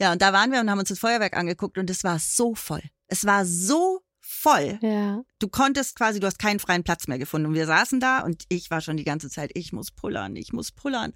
Ja, 0.00 0.12
und 0.12 0.20
da 0.20 0.32
waren 0.32 0.50
wir 0.52 0.60
und 0.60 0.68
haben 0.70 0.80
uns 0.80 0.88
das 0.90 0.98
Feuerwerk 0.98 1.36
angeguckt 1.36 1.78
und 1.78 1.88
es 1.88 2.02
war 2.04 2.18
so 2.18 2.54
voll. 2.56 2.82
Es 3.06 3.24
war 3.24 3.46
so 3.46 4.02
voll. 4.42 4.78
ja. 4.82 5.22
Du 5.38 5.48
konntest 5.48 5.96
quasi, 5.96 6.20
du 6.20 6.26
hast 6.26 6.38
keinen 6.38 6.60
freien 6.60 6.84
Platz 6.84 7.06
mehr 7.08 7.18
gefunden. 7.18 7.46
Und 7.48 7.54
wir 7.54 7.66
saßen 7.66 7.98
da 8.00 8.20
und 8.20 8.44
ich 8.48 8.70
war 8.70 8.80
schon 8.80 8.96
die 8.96 9.04
ganze 9.04 9.28
Zeit, 9.30 9.50
ich 9.54 9.72
muss 9.72 9.90
pullern, 9.90 10.36
ich 10.36 10.52
muss 10.52 10.70
pullern. 10.72 11.12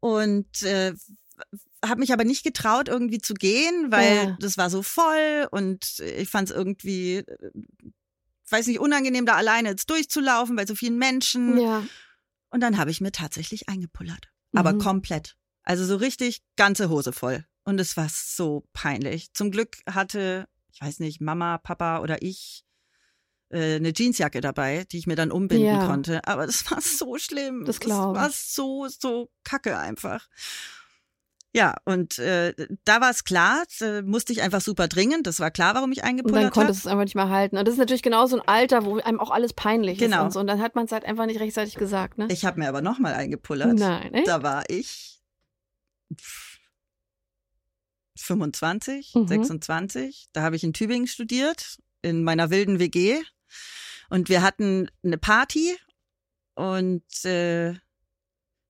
Und 0.00 0.62
äh, 0.62 0.94
habe 1.84 2.00
mich 2.00 2.12
aber 2.12 2.24
nicht 2.24 2.42
getraut, 2.44 2.88
irgendwie 2.88 3.18
zu 3.20 3.34
gehen, 3.34 3.90
weil 3.90 4.16
Ja. 4.16 4.36
das 4.40 4.56
war 4.56 4.70
so 4.70 4.82
voll 4.82 5.48
und 5.50 5.98
ich 6.00 6.28
fand 6.28 6.50
es 6.50 6.56
irgendwie, 6.56 7.16
äh, 7.16 7.50
weiß 8.50 8.66
nicht, 8.66 8.80
unangenehm, 8.80 9.26
da 9.26 9.34
alleine 9.36 9.70
jetzt 9.70 9.88
durchzulaufen 9.90 10.56
bei 10.56 10.66
so 10.66 10.74
vielen 10.74 10.98
Menschen. 10.98 11.58
Ja. 11.58 11.82
Und 12.50 12.60
dann 12.60 12.76
habe 12.78 12.90
ich 12.90 13.00
mir 13.00 13.12
tatsächlich 13.12 13.68
eingepullert. 13.68 14.28
Aber 14.54 14.72
Mhm. 14.72 14.78
komplett. 14.80 15.36
Also 15.62 15.84
so 15.84 15.96
richtig 15.96 16.42
ganze 16.56 16.88
Hose 16.90 17.12
voll. 17.12 17.44
Und 17.64 17.78
es 17.78 17.96
war 17.96 18.08
so 18.10 18.66
peinlich. 18.72 19.32
Zum 19.34 19.50
Glück 19.50 19.76
hatte, 19.88 20.48
weiß 20.80 20.98
nicht, 21.00 21.20
Mama, 21.20 21.58
Papa 21.58 22.00
oder 22.00 22.22
ich 22.22 22.64
äh, 23.50 23.76
eine 23.76 23.92
Jeansjacke 23.94 24.40
dabei, 24.40 24.84
die 24.92 24.98
ich 24.98 25.06
mir 25.06 25.16
dann 25.16 25.32
umbinden 25.32 25.64
Ja. 25.66 25.86
konnte. 25.86 26.20
Aber 26.26 26.46
das 26.46 26.70
war 26.70 26.80
so 26.80 27.18
schlimm. 27.18 27.64
Das 27.64 27.80
glaub 27.80 28.14
war 28.14 28.28
ich. 28.28 28.36
so, 28.36 28.86
so 28.88 29.30
kacke 29.44 29.76
einfach. 29.78 30.28
Ja, 31.52 31.74
und 31.84 32.20
äh, 32.20 32.54
da 32.84 33.00
war 33.00 33.10
es 33.10 33.24
klar, 33.24 33.64
äh, 33.80 34.02
musste 34.02 34.32
ich 34.32 34.40
einfach 34.40 34.60
super 34.60 34.86
dringend. 34.86 35.26
Das 35.26 35.40
war 35.40 35.50
klar, 35.50 35.74
warum 35.74 35.90
ich 35.90 35.98
Und 35.98 36.02
dann 36.04 36.10
eingepullert 36.10 36.44
habe. 36.44 36.50
konntest 36.54 36.84
du 36.84 36.88
es 36.88 36.92
einfach 36.92 37.02
nicht 37.02 37.16
mehr 37.16 37.28
halten. 37.28 37.56
Und 37.58 37.66
das 37.66 37.72
ist 37.74 37.78
natürlich 37.80 38.02
genau 38.04 38.26
so 38.26 38.36
ein 38.40 38.46
Alter, 38.46 38.84
wo 38.84 38.98
einem 38.98 39.18
auch 39.18 39.32
alles 39.32 39.52
peinlich 39.52 39.98
Genau. 39.98 40.18
ist 40.18 40.22
und 40.26 40.32
so. 40.34 40.38
Und 40.40 40.46
dann 40.46 40.62
hat 40.62 40.76
man 40.76 40.84
es 40.84 40.92
halt 40.92 41.04
einfach 41.04 41.26
nicht 41.26 41.40
rechtzeitig 41.40 41.74
gesagt, 41.74 42.18
ne? 42.18 42.28
Ich 42.30 42.44
habe 42.44 42.60
mir 42.60 42.68
aber 42.68 42.82
nochmal 42.82 43.14
eingepullert. 43.14 43.76
Nein, 43.76 44.14
echt? 44.14 44.28
Da 44.28 44.44
war 44.44 44.62
ich 44.68 45.20
pff, 46.16 46.49
25, 48.22 49.14
Mhm. 49.14 49.28
26. 49.28 50.28
Da 50.32 50.42
habe 50.42 50.56
ich 50.56 50.64
in 50.64 50.72
Tübingen 50.72 51.06
studiert, 51.06 51.78
in 52.02 52.22
meiner 52.24 52.50
wilden 52.50 52.78
WG. 52.78 53.20
Und 54.08 54.28
wir 54.28 54.42
hatten 54.42 54.90
eine 55.04 55.18
Party 55.18 55.76
und 56.54 57.24
äh, 57.24 57.72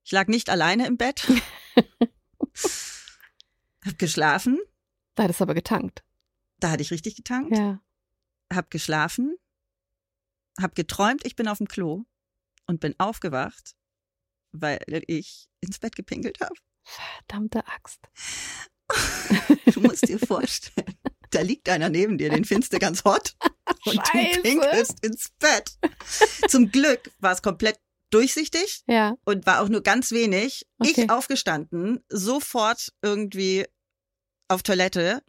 ich 0.03 0.11
lag 0.11 0.27
nicht 0.27 0.49
alleine 0.49 0.87
im 0.87 0.97
Bett. 0.97 1.27
hab 3.85 3.97
geschlafen. 3.97 4.59
Da 5.15 5.23
hat 5.23 5.31
es 5.31 5.41
aber 5.41 5.53
getankt. 5.53 6.03
Da 6.59 6.71
hatte 6.71 6.81
ich 6.83 6.91
richtig 6.91 7.15
getankt. 7.15 7.55
Ja. 7.57 7.81
Hab 8.53 8.69
geschlafen. 8.69 9.35
Hab 10.59 10.75
geträumt, 10.75 11.25
ich 11.25 11.35
bin 11.35 11.47
auf 11.47 11.57
dem 11.59 11.67
Klo 11.67 12.03
und 12.67 12.79
bin 12.81 12.93
aufgewacht, 12.99 13.75
weil 14.51 14.79
ich 15.07 15.47
ins 15.61 15.79
Bett 15.79 15.95
gepinkelt 15.95 16.39
habe. 16.41 16.53
Verdammte 16.83 17.65
Axt. 17.67 17.99
Du 19.73 19.81
musst 19.81 20.07
dir 20.07 20.19
vorstellen, 20.19 20.95
da 21.31 21.41
liegt 21.41 21.69
einer 21.69 21.89
neben 21.89 22.17
dir, 22.17 22.29
den 22.29 22.45
findest 22.45 22.73
du 22.73 22.79
ganz 22.79 23.03
hot 23.03 23.33
und 23.85 23.95
Scheiße. 24.07 24.35
du 24.35 24.41
pinkelst 24.41 25.05
ins 25.05 25.29
Bett. 25.39 25.71
Zum 26.49 26.71
Glück 26.71 27.11
war 27.19 27.31
es 27.33 27.41
komplett 27.41 27.79
durchsichtig 28.09 28.83
Ja. 28.87 29.15
und 29.23 29.45
war 29.45 29.61
auch 29.61 29.69
nur 29.69 29.81
ganz 29.81 30.11
wenig. 30.11 30.65
Okay. 30.79 31.03
Ich 31.03 31.09
aufgestanden, 31.09 32.03
sofort 32.09 32.91
irgendwie 33.01 33.65
auf 34.49 34.63
Toilette, 34.63 35.23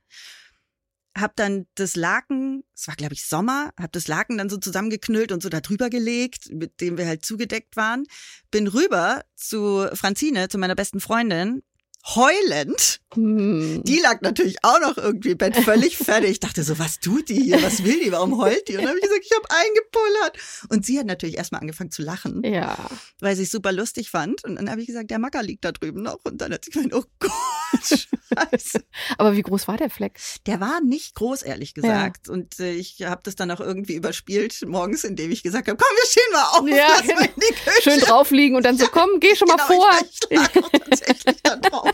hab 1.17 1.37
dann 1.37 1.67
das 1.75 1.95
Laken, 1.95 2.65
es 2.75 2.89
war 2.89 2.97
glaube 2.97 3.15
ich 3.15 3.27
Sommer, 3.27 3.73
hab 3.79 3.93
das 3.93 4.09
Laken 4.09 4.39
dann 4.39 4.49
so 4.49 4.57
zusammengeknüllt 4.57 5.31
und 5.31 5.43
so 5.43 5.49
da 5.51 5.61
drüber 5.61 5.91
gelegt, 5.91 6.51
mit 6.51 6.81
dem 6.81 6.97
wir 6.99 7.07
halt 7.07 7.25
zugedeckt 7.25 7.77
waren, 7.77 8.05
bin 8.51 8.67
rüber 8.67 9.23
zu 9.37 9.89
Franzine, 9.93 10.49
zu 10.49 10.59
meiner 10.59 10.75
besten 10.75 11.01
Freundin, 11.01 11.63
heulend. 12.05 13.01
Hm. 13.15 13.83
Die 13.85 13.99
lag 14.01 14.21
natürlich 14.23 14.57
auch 14.65 14.81
noch 14.81 14.97
irgendwie 14.97 15.31
im 15.33 15.39
Bett 15.39 15.57
völlig 15.57 15.97
fertig. 15.99 16.31
Ich 16.31 16.41
dachte 16.41 16.63
so, 16.65 16.79
was 16.79 16.99
tut 16.99 17.29
die 17.29 17.43
hier? 17.43 17.63
Was 17.63 17.85
will 17.85 18.01
die? 18.03 18.11
Warum 18.11 18.39
heult 18.41 18.67
die? 18.69 18.73
Und 18.77 18.81
dann 18.83 18.89
habe 18.89 18.99
ich 18.99 19.05
gesagt, 19.05 19.25
ich 19.25 19.33
habe 19.37 19.49
eingepullert. 19.51 20.39
Und 20.71 20.87
sie 20.87 20.99
hat 20.99 21.07
natürlich 21.07 21.37
erstmal 21.37 21.61
angefangen 21.61 21.91
zu 21.91 22.03
lachen, 22.03 22.43
Ja. 22.45 22.77
weil 23.21 23.37
sie 23.37 23.43
es 23.45 23.51
super 23.51 23.71
lustig 23.73 24.11
fand. 24.11 24.43
Und 24.45 24.57
dann 24.57 24.71
habe 24.71 24.81
ich 24.81 24.87
gesagt, 24.87 25.11
der 25.11 25.19
Macker 25.19 25.43
liegt 25.43 25.65
da 25.65 25.73
drüben 25.73 26.03
noch. 26.03 26.19
Und 26.25 26.39
dann 26.41 26.53
hat 26.53 26.65
sie 26.65 26.71
gemeint, 26.71 26.95
oh 26.95 27.05
Gott, 27.19 27.31
scheiße. 28.53 28.83
Aber 29.19 29.37
wie 29.37 29.43
groß 29.43 29.69
war 29.69 29.77
der 29.77 29.91
Fleck? 29.91 30.19
Der 30.47 30.61
war 30.61 30.81
nicht 30.81 31.15
groß, 31.15 31.43
ehrlich 31.43 31.75
gesagt. 31.75 32.29
Und 32.29 32.59
äh, 32.61 32.73
ich 32.73 33.03
habe 33.03 33.21
das 33.25 33.37
dann 33.37 33.51
auch 33.51 33.61
irgendwie 33.61 33.95
überspielt 33.95 34.59
morgens, 34.67 35.05
indem 35.05 35.31
ich 35.31 35.43
gesagt 35.43 35.69
habe, 35.69 35.77
komm, 35.77 35.97
wir 35.97 36.11
stehen 36.11 36.33
mal 36.33 36.45
auf, 36.59 36.69
Ja, 36.69 37.01
Küche. 37.03 37.83
Schön 37.83 38.01
drauf 38.01 38.31
liegen 38.31 38.57
und 38.57 38.65
dann 38.65 38.79
so, 38.79 38.87
komm, 38.87 39.21
geh 39.21 39.37
schon 39.37 39.49
mal 39.49 39.57
Genau, 39.57 39.67
vor. 39.67 39.89
Ich, 40.11 40.19
ich 40.31 40.39
lag 40.39 40.57
auch 40.65 40.71
tatsächlich 40.71 41.37
da 41.43 41.57
drauf. 41.57 41.92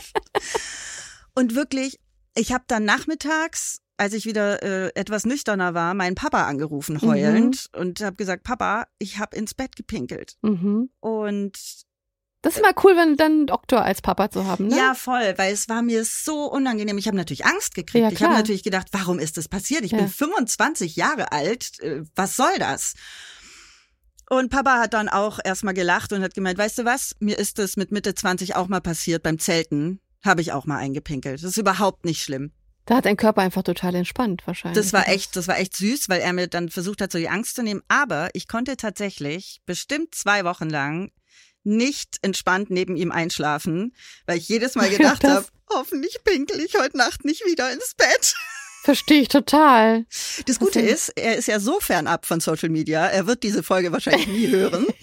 Und 1.34 1.54
wirklich, 1.54 1.98
ich 2.36 2.52
habe 2.52 2.64
dann 2.66 2.84
nachmittags, 2.84 3.80
als 3.96 4.12
ich 4.12 4.24
wieder 4.26 4.62
äh, 4.62 4.90
etwas 4.94 5.24
nüchterner 5.24 5.74
war, 5.74 5.94
meinen 5.94 6.14
Papa 6.14 6.44
angerufen, 6.46 7.00
heulend, 7.02 7.66
und 7.76 8.00
habe 8.00 8.16
gesagt, 8.16 8.44
Papa, 8.44 8.86
ich 8.98 9.18
habe 9.18 9.36
ins 9.36 9.54
Bett 9.54 9.76
gepinkelt. 9.76 10.36
Mhm. 10.42 10.90
Und 11.00 11.58
Das 12.42 12.54
ist 12.56 12.62
mal 12.62 12.72
cool, 12.84 12.96
wenn 12.96 13.16
dann 13.16 13.32
einen 13.32 13.46
Doktor 13.48 13.82
als 13.82 14.00
Papa 14.02 14.30
zu 14.30 14.44
haben, 14.46 14.68
ne? 14.68 14.76
ja, 14.76 14.94
voll, 14.94 15.34
weil 15.36 15.52
es 15.52 15.68
war 15.68 15.82
mir 15.82 16.04
so 16.04 16.44
unangenehm. 16.50 16.96
Ich 16.98 17.06
habe 17.08 17.16
natürlich 17.16 17.44
Angst 17.46 17.74
gekriegt. 17.74 18.02
Ja, 18.04 18.10
ich 18.12 18.22
habe 18.22 18.34
natürlich 18.34 18.62
gedacht, 18.62 18.86
warum 18.92 19.18
ist 19.18 19.36
das 19.36 19.48
passiert? 19.48 19.82
Ich 19.82 19.90
Ja. 19.92 19.98
bin 19.98 20.08
25 20.08 20.94
Jahre 20.96 21.32
alt. 21.32 21.80
Äh, 21.80 22.02
Was 22.14 22.36
soll 22.36 22.56
das? 22.60 22.94
Und 24.28 24.50
Papa 24.50 24.78
hat 24.78 24.92
dann 24.92 25.08
auch 25.08 25.38
erstmal 25.42 25.74
gelacht 25.74 26.12
und 26.12 26.22
hat 26.22 26.34
gemeint, 26.34 26.58
weißt 26.58 26.78
du 26.78 26.84
was, 26.84 27.16
mir 27.18 27.38
ist 27.38 27.58
das 27.58 27.76
mit 27.76 27.92
Mitte 27.92 28.14
20 28.14 28.56
auch 28.56 28.68
mal 28.68 28.80
passiert 28.80 29.22
beim 29.22 29.38
Zelten. 29.38 30.00
Habe 30.24 30.42
ich 30.42 30.52
auch 30.52 30.66
mal 30.66 30.78
eingepinkelt. 30.78 31.42
Das 31.42 31.50
ist 31.50 31.56
überhaupt 31.56 32.04
nicht 32.04 32.22
schlimm. 32.22 32.52
Da 32.84 32.96
hat 32.96 33.04
dein 33.04 33.16
Körper 33.16 33.42
einfach 33.42 33.62
total 33.62 33.94
entspannt 33.94 34.42
wahrscheinlich. 34.46 34.82
Das 34.82 34.92
war 34.92 35.08
echt, 35.08 35.36
das 35.36 35.46
war 35.46 35.58
echt 35.58 35.76
süß, 35.76 36.08
weil 36.08 36.20
er 36.20 36.32
mir 36.32 36.46
dann 36.48 36.70
versucht 36.70 37.00
hat, 37.00 37.12
so 37.12 37.18
die 37.18 37.28
Angst 37.28 37.54
zu 37.54 37.62
nehmen. 37.62 37.82
Aber 37.88 38.30
ich 38.32 38.48
konnte 38.48 38.76
tatsächlich 38.76 39.60
bestimmt 39.66 40.14
zwei 40.14 40.44
Wochen 40.44 40.68
lang 40.68 41.10
nicht 41.64 42.16
entspannt 42.22 42.70
neben 42.70 42.96
ihm 42.96 43.12
einschlafen, 43.12 43.94
weil 44.26 44.38
ich 44.38 44.48
jedes 44.48 44.74
Mal 44.74 44.88
gedacht 44.96 45.24
habe, 45.24 45.46
hoffentlich 45.70 46.18
pinkel 46.24 46.60
ich 46.60 46.78
heute 46.78 46.96
Nacht 46.96 47.24
nicht 47.24 47.44
wieder 47.44 47.70
ins 47.72 47.94
Bett. 47.94 48.34
Verstehe 48.88 49.20
ich 49.20 49.28
total. 49.28 50.06
Das 50.46 50.58
Gute 50.58 50.78
denn? 50.78 50.88
ist, 50.88 51.10
er 51.10 51.36
ist 51.36 51.46
ja 51.46 51.60
so 51.60 51.78
fernab 51.78 52.24
von 52.24 52.40
Social 52.40 52.70
Media, 52.70 53.04
er 53.04 53.26
wird 53.26 53.42
diese 53.42 53.62
Folge 53.62 53.92
wahrscheinlich 53.92 54.28
nie 54.28 54.48
hören. 54.48 54.86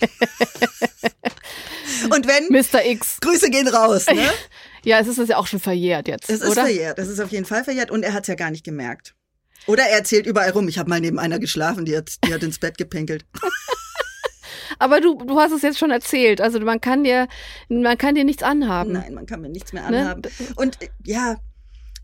Und 2.09 2.27
wenn, 2.27 2.47
Mr. 2.49 2.83
X. 2.83 3.19
Grüße 3.21 3.51
gehen 3.51 3.67
raus, 3.67 4.07
ne? 4.07 4.27
Ja, 4.83 4.99
es 4.99 5.07
ist 5.07 5.29
ja 5.29 5.37
auch 5.37 5.45
schon 5.45 5.59
verjährt 5.59 6.07
jetzt, 6.07 6.31
Es 6.31 6.41
ist 6.41 6.49
oder? 6.49 6.63
verjährt, 6.63 6.97
es 6.97 7.09
ist 7.09 7.19
auf 7.19 7.29
jeden 7.31 7.45
Fall 7.45 7.63
verjährt 7.63 7.91
und 7.91 8.01
er 8.01 8.13
hat 8.13 8.23
es 8.23 8.27
ja 8.27 8.33
gar 8.33 8.49
nicht 8.49 8.63
gemerkt. 8.63 9.13
Oder 9.67 9.83
er 9.83 9.97
erzählt 9.97 10.25
überall 10.25 10.49
rum, 10.49 10.67
ich 10.67 10.79
habe 10.79 10.89
mal 10.89 10.99
neben 10.99 11.19
einer 11.19 11.37
geschlafen, 11.37 11.85
die 11.85 11.95
hat, 11.95 12.13
die 12.25 12.33
hat 12.33 12.41
ins 12.41 12.57
Bett 12.57 12.79
gepinkelt. 12.79 13.23
Aber 14.79 14.99
du, 14.99 15.15
du 15.23 15.39
hast 15.39 15.51
es 15.51 15.61
jetzt 15.61 15.77
schon 15.77 15.91
erzählt. 15.91 16.41
Also 16.41 16.59
man 16.59 16.81
kann 16.81 17.03
dir, 17.03 17.27
man 17.69 17.99
kann 17.99 18.15
dir 18.15 18.23
nichts 18.23 18.41
anhaben. 18.41 18.93
Nein, 18.93 19.13
man 19.13 19.27
kann 19.27 19.41
mir 19.41 19.49
nichts 19.49 19.73
mehr 19.73 19.87
Ne? 19.91 19.99
anhaben. 20.01 20.23
Und 20.55 20.81
äh, 20.81 20.89
ja, 21.03 21.35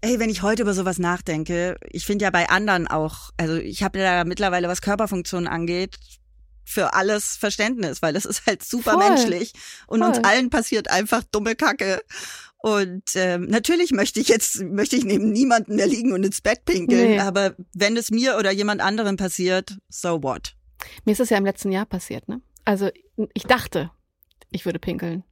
ey, 0.01 0.19
wenn 0.19 0.29
ich 0.29 0.41
heute 0.41 0.63
über 0.63 0.73
sowas 0.73 0.99
nachdenke, 0.99 1.77
ich 1.89 2.05
finde 2.05 2.23
ja 2.25 2.31
bei 2.31 2.49
anderen 2.49 2.87
auch, 2.87 3.29
also 3.37 3.55
ich 3.55 3.83
habe 3.83 3.99
ja 3.99 4.23
mittlerweile, 4.23 4.67
was 4.67 4.81
Körperfunktionen 4.81 5.47
angeht, 5.47 5.97
für 6.63 6.93
alles 6.93 7.35
Verständnis, 7.35 8.01
weil 8.01 8.15
es 8.15 8.25
ist 8.25 8.45
halt 8.45 8.63
super 8.63 8.93
Voll. 8.93 9.09
menschlich 9.09 9.53
und 9.87 10.03
uns 10.03 10.17
Voll. 10.17 10.25
allen 10.25 10.49
passiert 10.49 10.89
einfach 10.89 11.23
dumme 11.31 11.55
Kacke. 11.55 12.01
Und 12.63 13.03
ähm, 13.15 13.45
natürlich 13.47 13.91
möchte 13.91 14.19
ich 14.19 14.27
jetzt, 14.27 14.61
möchte 14.61 14.95
ich 14.95 15.03
neben 15.03 15.31
niemanden 15.31 15.77
da 15.77 15.85
liegen 15.85 16.13
und 16.13 16.23
ins 16.23 16.41
Bett 16.41 16.63
pinkeln, 16.65 17.11
Nee. 17.11 17.19
aber 17.19 17.55
wenn 17.73 17.97
es 17.97 18.11
mir 18.11 18.37
oder 18.37 18.51
jemand 18.51 18.81
anderem 18.81 19.17
passiert, 19.17 19.77
so 19.89 20.21
what? 20.21 20.55
Mir 21.03 21.13
ist 21.13 21.19
das 21.19 21.31
ja 21.31 21.37
im 21.37 21.45
letzten 21.45 21.71
Jahr 21.71 21.85
passiert, 21.87 22.27
ne? 22.29 22.41
Also 22.63 22.89
ich 23.33 23.43
dachte, 23.43 23.89
ich 24.51 24.65
würde 24.65 24.77
pinkeln. 24.79 25.23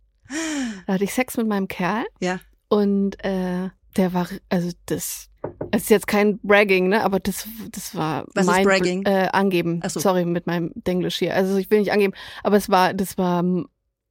Da 0.88 0.94
hatte 0.94 1.04
ich 1.04 1.14
Sex 1.14 1.38
mit 1.38 1.48
meinem 1.48 1.68
Kerl 1.68 2.06
Ja. 2.20 2.40
und 2.68 3.24
äh, 3.24 3.70
der 3.98 4.14
war, 4.14 4.28
also 4.50 4.72
das, 4.86 5.30
es 5.72 5.84
ist 5.84 5.90
jetzt 5.90 6.08
kein 6.08 6.40
Bragging, 6.40 6.90
ne? 6.90 7.04
Aber 7.04 7.20
das, 7.20 7.48
das 7.72 7.96
war 7.96 8.26
Was 8.36 8.46
ist 8.46 8.52
mein 8.52 8.64
Bragging? 8.66 9.04
Äh, 9.06 9.30
angeben. 9.34 9.82
So. 9.88 10.00
Sorry 10.00 10.26
mit 10.26 10.48
meinem 10.48 10.72
Denglisch 10.76 11.18
hier. 11.20 11.36
Also 11.36 11.58
ich 11.58 11.70
will 11.72 11.80
nicht 11.80 11.92
angeben, 11.92 12.14
aber 12.44 12.58
es 12.58 12.70
war, 12.70 12.94
das 12.94 13.18
war, 13.18 13.44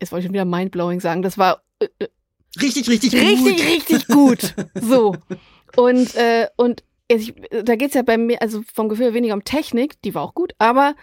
jetzt 0.00 0.12
wollte 0.12 0.20
ich 0.20 0.26
schon 0.26 0.32
wieder 0.34 0.44
mindblowing 0.44 1.00
sagen. 1.00 1.22
Das 1.22 1.38
war 1.38 1.62
äh, 1.80 1.88
äh, 1.98 2.08
Richtig, 2.60 2.88
richtig, 2.88 3.14
richtig, 3.14 3.56
gut. 3.56 3.60
richtig 3.66 4.06
gut. 4.08 4.54
So. 4.80 5.14
Und, 5.76 6.14
äh, 6.16 6.48
und 6.56 6.82
ich, 7.06 7.34
da 7.64 7.76
geht's 7.76 7.94
ja 7.94 8.02
bei 8.02 8.16
mir, 8.18 8.42
also 8.42 8.62
vom 8.74 8.88
Gefühl 8.88 9.14
weniger 9.14 9.34
um 9.34 9.44
Technik, 9.44 10.00
die 10.02 10.14
war 10.14 10.22
auch 10.22 10.34
gut, 10.34 10.52
aber 10.58 10.94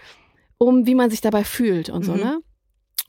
um 0.58 0.86
wie 0.86 0.96
man 0.96 1.10
sich 1.10 1.22
dabei 1.22 1.44
fühlt 1.44 1.90
und 1.90 2.04
so, 2.04 2.14
Mhm. 2.14 2.20
ne? 2.20 2.40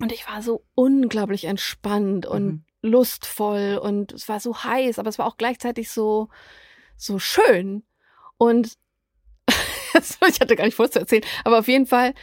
Und 0.01 0.13
ich 0.13 0.29
war 0.29 0.43
so 0.43 0.63
unglaublich 0.75 1.45
entspannt 1.47 2.27
und 2.27 2.45
Mhm. 2.45 2.63
Lustvoll 2.87 3.79
und 3.83 4.13
es 4.13 4.29
war 4.29 4.41
so 4.41 4.63
heiß, 4.63 4.99
aber 4.99 5.09
es 5.09 5.19
war 5.19 5.27
auch 5.27 5.37
gleichzeitig 5.37 5.91
so, 5.91 6.29
so 6.97 7.19
schön. 7.19 7.85
Und 8.39 8.73
ich 10.29 10.41
hatte 10.41 10.57
gar 10.57 10.65
nicht 10.65 10.75
vor 10.75 10.91
zu 10.91 11.01
erzählen, 11.01 11.25
aber 11.45 11.59
auf 11.59 11.69
jeden 11.69 11.87
Fall 11.87 12.15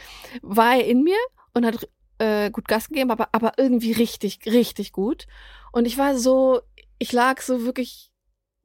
war 0.42 0.74
er 0.76 0.86
in 0.86 1.02
mir 1.02 1.18
und 1.54 1.64
hat 1.66 1.88
äh, 2.18 2.50
gut 2.50 2.68
Gas 2.68 2.88
gegeben, 2.88 3.10
aber, 3.10 3.28
aber 3.32 3.54
irgendwie 3.58 3.92
richtig, 3.92 4.40
richtig 4.46 4.92
gut. 4.92 5.26
Und 5.72 5.86
ich 5.86 5.98
war 5.98 6.16
so, 6.16 6.60
ich 6.98 7.12
lag 7.12 7.40
so 7.40 7.64
wirklich 7.64 8.10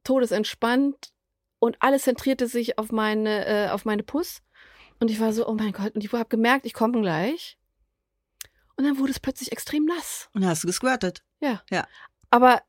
todesentspannt 0.04 1.12
und 1.58 1.76
alles 1.80 2.04
zentrierte 2.04 2.46
sich 2.46 2.78
auf 2.78 2.92
meine, 2.92 3.46
äh, 3.46 3.68
auf 3.70 3.84
meine 3.84 4.02
Puss. 4.02 4.42
Und 4.98 5.10
ich 5.10 5.20
war 5.20 5.32
so, 5.32 5.46
oh 5.48 5.54
mein 5.54 5.72
Gott, 5.72 5.94
und 5.94 6.04
ich 6.04 6.12
habe 6.12 6.28
gemerkt, 6.28 6.66
ich 6.66 6.74
komme 6.74 7.00
gleich. 7.00 7.58
Und 8.80 8.86
dann 8.86 8.98
wurde 8.98 9.12
es 9.12 9.20
plötzlich 9.20 9.52
extrem 9.52 9.84
nass. 9.84 10.30
Und 10.32 10.40
dann 10.40 10.48
hast 10.48 10.62
du 10.62 10.66
gesquirtet. 10.66 11.22
Aber 12.30 12.62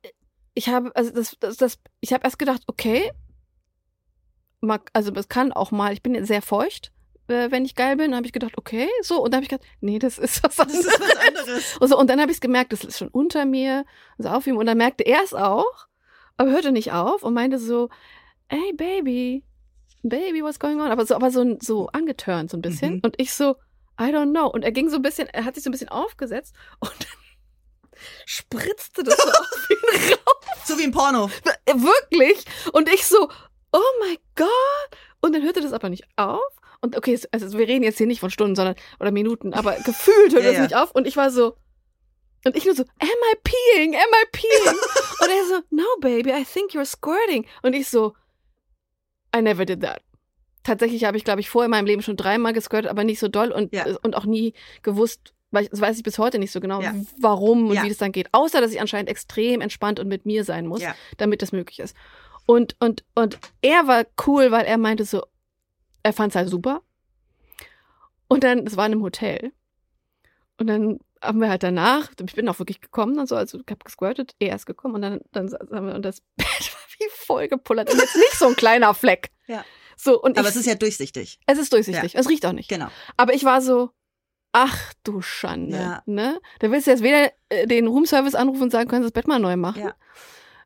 ich 0.54 0.68
habe, 0.68 0.94
also 0.94 1.10
das, 1.12 1.38
das, 1.40 1.56
das 1.56 1.80
ich 2.02 2.12
habe 2.12 2.26
erst 2.26 2.38
gedacht, 2.38 2.64
okay, 2.68 3.10
mag, 4.60 4.90
also 4.92 5.14
es 5.14 5.30
kann 5.30 5.54
auch 5.54 5.72
mal, 5.72 5.94
ich 5.94 6.04
bin 6.04 6.26
sehr 6.26 6.42
feucht, 6.42 6.92
äh, 7.30 7.50
wenn 7.50 7.64
ich 7.64 7.76
geil 7.76 7.96
bin, 7.96 8.14
habe 8.14 8.26
ich 8.26 8.34
gedacht, 8.34 8.58
okay, 8.58 8.90
so, 9.04 9.24
und 9.24 9.32
dann 9.32 9.38
habe 9.38 9.46
ich 9.46 9.50
gedacht, 9.52 9.66
nee, 9.80 10.00
das 10.00 10.18
ist 10.18 10.44
was 10.44 10.60
anderes. 10.60 10.86
ist 10.86 11.00
was 11.00 11.28
anderes. 11.28 11.78
Und, 11.78 11.88
so, 11.88 11.98
und 11.98 12.10
dann 12.10 12.20
habe 12.20 12.30
ich 12.30 12.36
es 12.36 12.42
gemerkt, 12.42 12.74
das 12.74 12.84
ist 12.84 12.98
schon 12.98 13.08
unter 13.08 13.46
mir, 13.46 13.86
so 14.18 14.28
auf 14.28 14.46
ihm, 14.46 14.58
und 14.58 14.66
dann 14.66 14.78
merkte 14.78 15.06
er 15.06 15.24
es 15.24 15.34
auch, 15.34 15.88
aber 16.36 16.52
hörte 16.52 16.74
nicht 16.74 16.92
auf 16.92 17.24
und 17.24 17.34
meinte 17.34 17.58
so, 17.58 17.88
hey 18.50 18.74
Baby, 18.74 19.46
Baby, 20.04 20.44
what's 20.44 20.60
going 20.60 20.82
on? 20.82 20.92
Aber 20.92 21.06
so, 21.06 21.16
aber 21.16 21.32
so, 21.32 21.58
so 21.62 21.88
angeturnt 21.88 22.52
so 22.52 22.58
ein 22.58 22.62
bisschen. 22.62 22.96
Mhm. 22.96 23.02
Und 23.04 23.16
ich 23.18 23.34
so, 23.34 23.56
I 24.02 24.12
don't 24.12 24.32
know. 24.32 24.48
Und 24.48 24.64
er 24.64 24.72
ging 24.72 24.90
so 24.90 24.96
ein 24.96 25.02
bisschen, 25.04 25.28
er 25.28 25.46
hat 25.46 25.54
sich 25.56 25.64
so 25.64 25.70
ein 25.70 25.72
bisschen 25.74 25.90
aufgesetzt 25.90 26.56
und 26.80 26.92
dann 26.92 28.00
spritzte 28.26 29.04
das 29.04 29.16
so 29.16 29.30
auf 29.30 29.70
ihn 29.70 30.14
raus. 30.14 30.66
So 30.66 30.78
wie 30.80 30.84
im 30.84 30.92
Porno. 30.92 31.30
Wirklich. 31.66 32.44
Und 32.74 32.90
ich 32.92 33.06
so, 33.06 33.30
oh 33.72 33.92
my 34.04 34.20
God. 34.36 34.98
Und 35.22 35.34
dann 35.34 35.44
hörte 35.44 35.62
das 35.62 35.74
aber 35.74 35.90
nicht 35.90 36.06
auf. 36.16 36.42
Und 36.82 36.98
okay, 36.98 37.20
also 37.32 37.58
wir 37.58 37.68
reden 37.68 37.84
jetzt 37.84 38.00
hier 38.00 38.08
nicht 38.08 38.20
von 38.20 38.32
Stunden, 38.32 38.56
sondern 38.56 38.76
oder 39.00 39.12
Minuten, 39.12 39.54
aber 39.54 39.76
gefühlt 39.86 40.34
hört 40.34 40.44
Ja, 40.44 40.50
das 40.50 40.56
ja. 40.58 40.64
nicht 40.64 40.76
auf. 40.76 40.92
Und 40.92 41.06
ich 41.06 41.16
war 41.16 41.30
so, 41.30 41.56
und 42.44 42.56
ich 42.56 42.66
nur 42.66 42.74
so, 42.74 42.84
am 42.84 43.08
I 43.08 43.36
peeing? 43.44 43.94
Am 43.94 44.02
I 44.02 44.26
peeing? 44.32 44.78
und 45.22 45.30
er 45.30 45.46
so, 45.48 45.62
no, 45.70 45.86
baby, 46.00 46.32
I 46.32 46.44
think 46.44 46.72
you're 46.72 46.86
squirting. 46.86 47.46
Und 47.62 47.74
ich 47.74 47.88
so, 47.88 48.16
I 49.36 49.42
never 49.42 49.64
did 49.64 49.82
that. 49.82 50.02
Tatsächlich 50.64 51.06
habe 51.06 51.18
ich, 51.18 51.24
glaube 51.24 51.40
ich, 51.42 51.50
vorher 51.50 51.66
in 51.66 51.72
meinem 51.72 51.86
Leben 51.88 52.02
schon 52.02 52.18
dreimal 52.18 52.54
gesquirtet, 52.54 52.90
aber 52.92 53.04
nicht 53.04 53.20
so 53.20 53.28
doll 53.28 53.52
und, 53.52 53.74
Ja. 53.74 53.86
und 54.04 54.16
auch 54.16 54.26
nie 54.26 54.54
gewusst, 54.84 55.34
weil 55.50 55.64
ich, 55.64 55.70
das 55.70 55.82
weiß 55.82 55.98
ich 55.98 56.04
bis 56.04 56.18
heute 56.20 56.38
nicht 56.40 56.52
so 56.52 56.60
genau, 56.60 56.82
Ja. 56.82 56.94
warum 57.20 57.68
und 57.70 57.76
Ja. 57.76 57.84
wie 57.84 57.90
das 57.90 57.98
dann 57.98 58.12
geht. 58.12 58.30
Außer, 58.32 58.62
dass 58.62 58.72
ich 58.72 58.80
anscheinend 58.80 59.10
extrem 59.10 59.62
entspannt 59.62 60.00
und 60.00 60.08
mit 60.08 60.26
mir 60.26 60.44
sein 60.44 60.68
muss 60.68 60.82
damit 61.18 61.42
das 61.42 61.52
möglich 61.52 61.80
ist. 61.80 61.96
Und, 62.46 62.76
und, 62.80 63.04
und 63.16 63.40
er 63.62 63.88
war 63.88 64.06
cool, 64.28 64.52
weil 64.52 64.66
er 64.66 64.78
meinte 64.78 65.06
so, 65.06 65.24
er 66.04 66.14
fand 66.14 66.32
es 66.32 66.36
halt 66.36 66.50
super. 66.50 66.82
Und 68.28 68.44
dann, 68.44 68.66
es 68.66 68.78
war 68.78 68.86
in 68.86 68.94
einem 68.94 69.04
Hotel. 69.04 69.52
Und 70.58 70.68
dann 70.68 71.00
haben 71.22 71.40
wir 71.40 71.50
halt 71.50 71.64
danach, 71.64 72.10
ich 72.26 72.36
bin 72.36 72.48
auch 72.50 72.60
wirklich 72.60 72.82
gekommen 72.82 73.20
und 73.20 73.28
so, 73.28 73.36
also 73.36 73.60
ich 73.60 73.66
habe 73.70 73.84
gesquirtet, 73.84 74.36
er 74.40 74.56
ist 74.56 74.66
gekommen 74.66 74.96
und 74.96 75.02
dann, 75.02 75.22
dann 75.32 75.52
haben 75.72 75.88
wir, 75.88 75.96
und 75.96 76.04
das 76.04 76.22
Bett 76.38 76.48
war 76.48 76.82
wie 77.00 77.10
voll 77.12 77.48
gepullert. 77.48 77.92
Und 77.92 78.00
jetzt 78.00 78.16
nicht 78.16 78.34
so 78.34 78.48
ein 78.48 78.56
kleiner 78.56 78.94
Fleck. 78.94 79.30
Ja. 79.48 79.64
So, 80.04 80.20
und 80.20 80.38
Aber 80.40 80.48
ich, 80.48 80.56
es 80.56 80.62
ist 80.62 80.66
ja 80.66 80.74
durchsichtig. 80.76 81.40
es 81.46 81.60
ist 81.60 81.72
durchsichtig. 81.74 82.16
Es 82.16 82.28
riecht 82.28 82.44
auch 82.48 82.54
nicht. 82.54 82.70
Genau. 82.70 82.88
Aber 83.18 83.34
ich 83.36 83.44
war 83.44 83.62
so, 83.62 83.92
ach 84.52 84.94
du 85.04 85.22
Schande, 85.22 85.78
Ja. 85.78 86.04
ne? 86.08 86.40
Da 86.60 86.72
willst 86.72 86.88
du 86.88 86.92
jetzt 86.92 87.04
weder 87.04 87.32
äh, 87.50 87.68
den 87.68 87.86
Roomservice 87.88 88.34
anrufen 88.34 88.64
und 88.64 88.72
sagen, 88.72 88.90
können 88.90 89.04
Sie 89.04 89.08
das 89.10 89.14
Bett 89.14 89.28
mal 89.28 89.38
neu 89.40 89.58
machen? 89.58 89.82
Ja. 89.84 89.94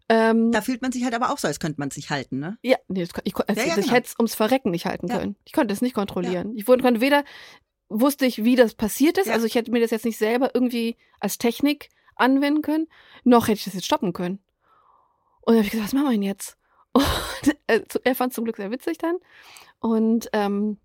Ähm, 0.07 0.51
Da 0.53 0.61
fühlt 0.61 0.81
man 0.81 0.91
sich 0.93 1.03
halt 1.03 1.13
aber 1.15 1.31
auch 1.31 1.37
so, 1.37 1.47
als 1.49 1.59
könnte 1.59 1.79
man 1.81 1.91
sich 1.91 2.09
halten, 2.11 2.39
ne? 2.39 2.57
ja, 2.61 2.77
nee, 2.87 3.03
das, 3.03 3.09
ich, 3.25 3.35
also 3.35 3.59
Ja, 3.59 3.67
ja, 3.67 3.77
ich 3.77 3.83
genau. 3.85 3.93
hätte 3.95 4.07
es 4.07 4.15
ums 4.17 4.35
Verrecken 4.35 4.71
nicht 4.71 4.85
halten 4.85 5.07
Ja. 5.07 5.17
können. 5.19 5.35
Ich 5.45 5.51
konnte 5.51 5.73
es 5.73 5.81
nicht 5.81 5.95
kontrollieren. 5.95 6.55
Ich 6.55 6.67
wurde, 6.67 6.83
konnte 6.83 7.01
weder, 7.01 7.23
wusste 7.89 8.25
ich, 8.25 8.43
wie 8.43 8.55
das 8.55 8.75
passiert 8.75 9.17
ist, 9.17 9.27
Ja. 9.27 9.33
also 9.33 9.45
ich 9.47 9.55
hätte 9.55 9.71
mir 9.71 9.81
das 9.81 9.91
jetzt 9.91 10.05
nicht 10.05 10.17
selber 10.17 10.51
irgendwie 10.53 10.95
als 11.19 11.37
Technik 11.39 11.89
anwenden 12.15 12.61
können, 12.61 12.87
noch 13.25 13.47
hätte 13.47 13.57
ich 13.57 13.65
das 13.65 13.73
jetzt 13.73 13.85
stoppen 13.85 14.13
können. 14.13 14.39
Und 15.41 15.47
dann 15.53 15.55
habe 15.57 15.65
ich 15.65 15.71
gesagt, 15.71 15.87
was 15.87 15.93
machen 15.93 16.05
wir 16.05 16.11
denn 16.11 16.21
jetzt? 16.21 16.57
Und 16.95 17.57
äh, 17.67 17.81
er 18.03 18.15
fand 18.15 18.31
es 18.31 18.35
zum 18.35 18.45
Glück 18.45 18.55
sehr 18.55 18.71
witzig 18.71 18.97
dann. 18.97 19.17
Und 19.79 20.29
ähm, 20.31 20.77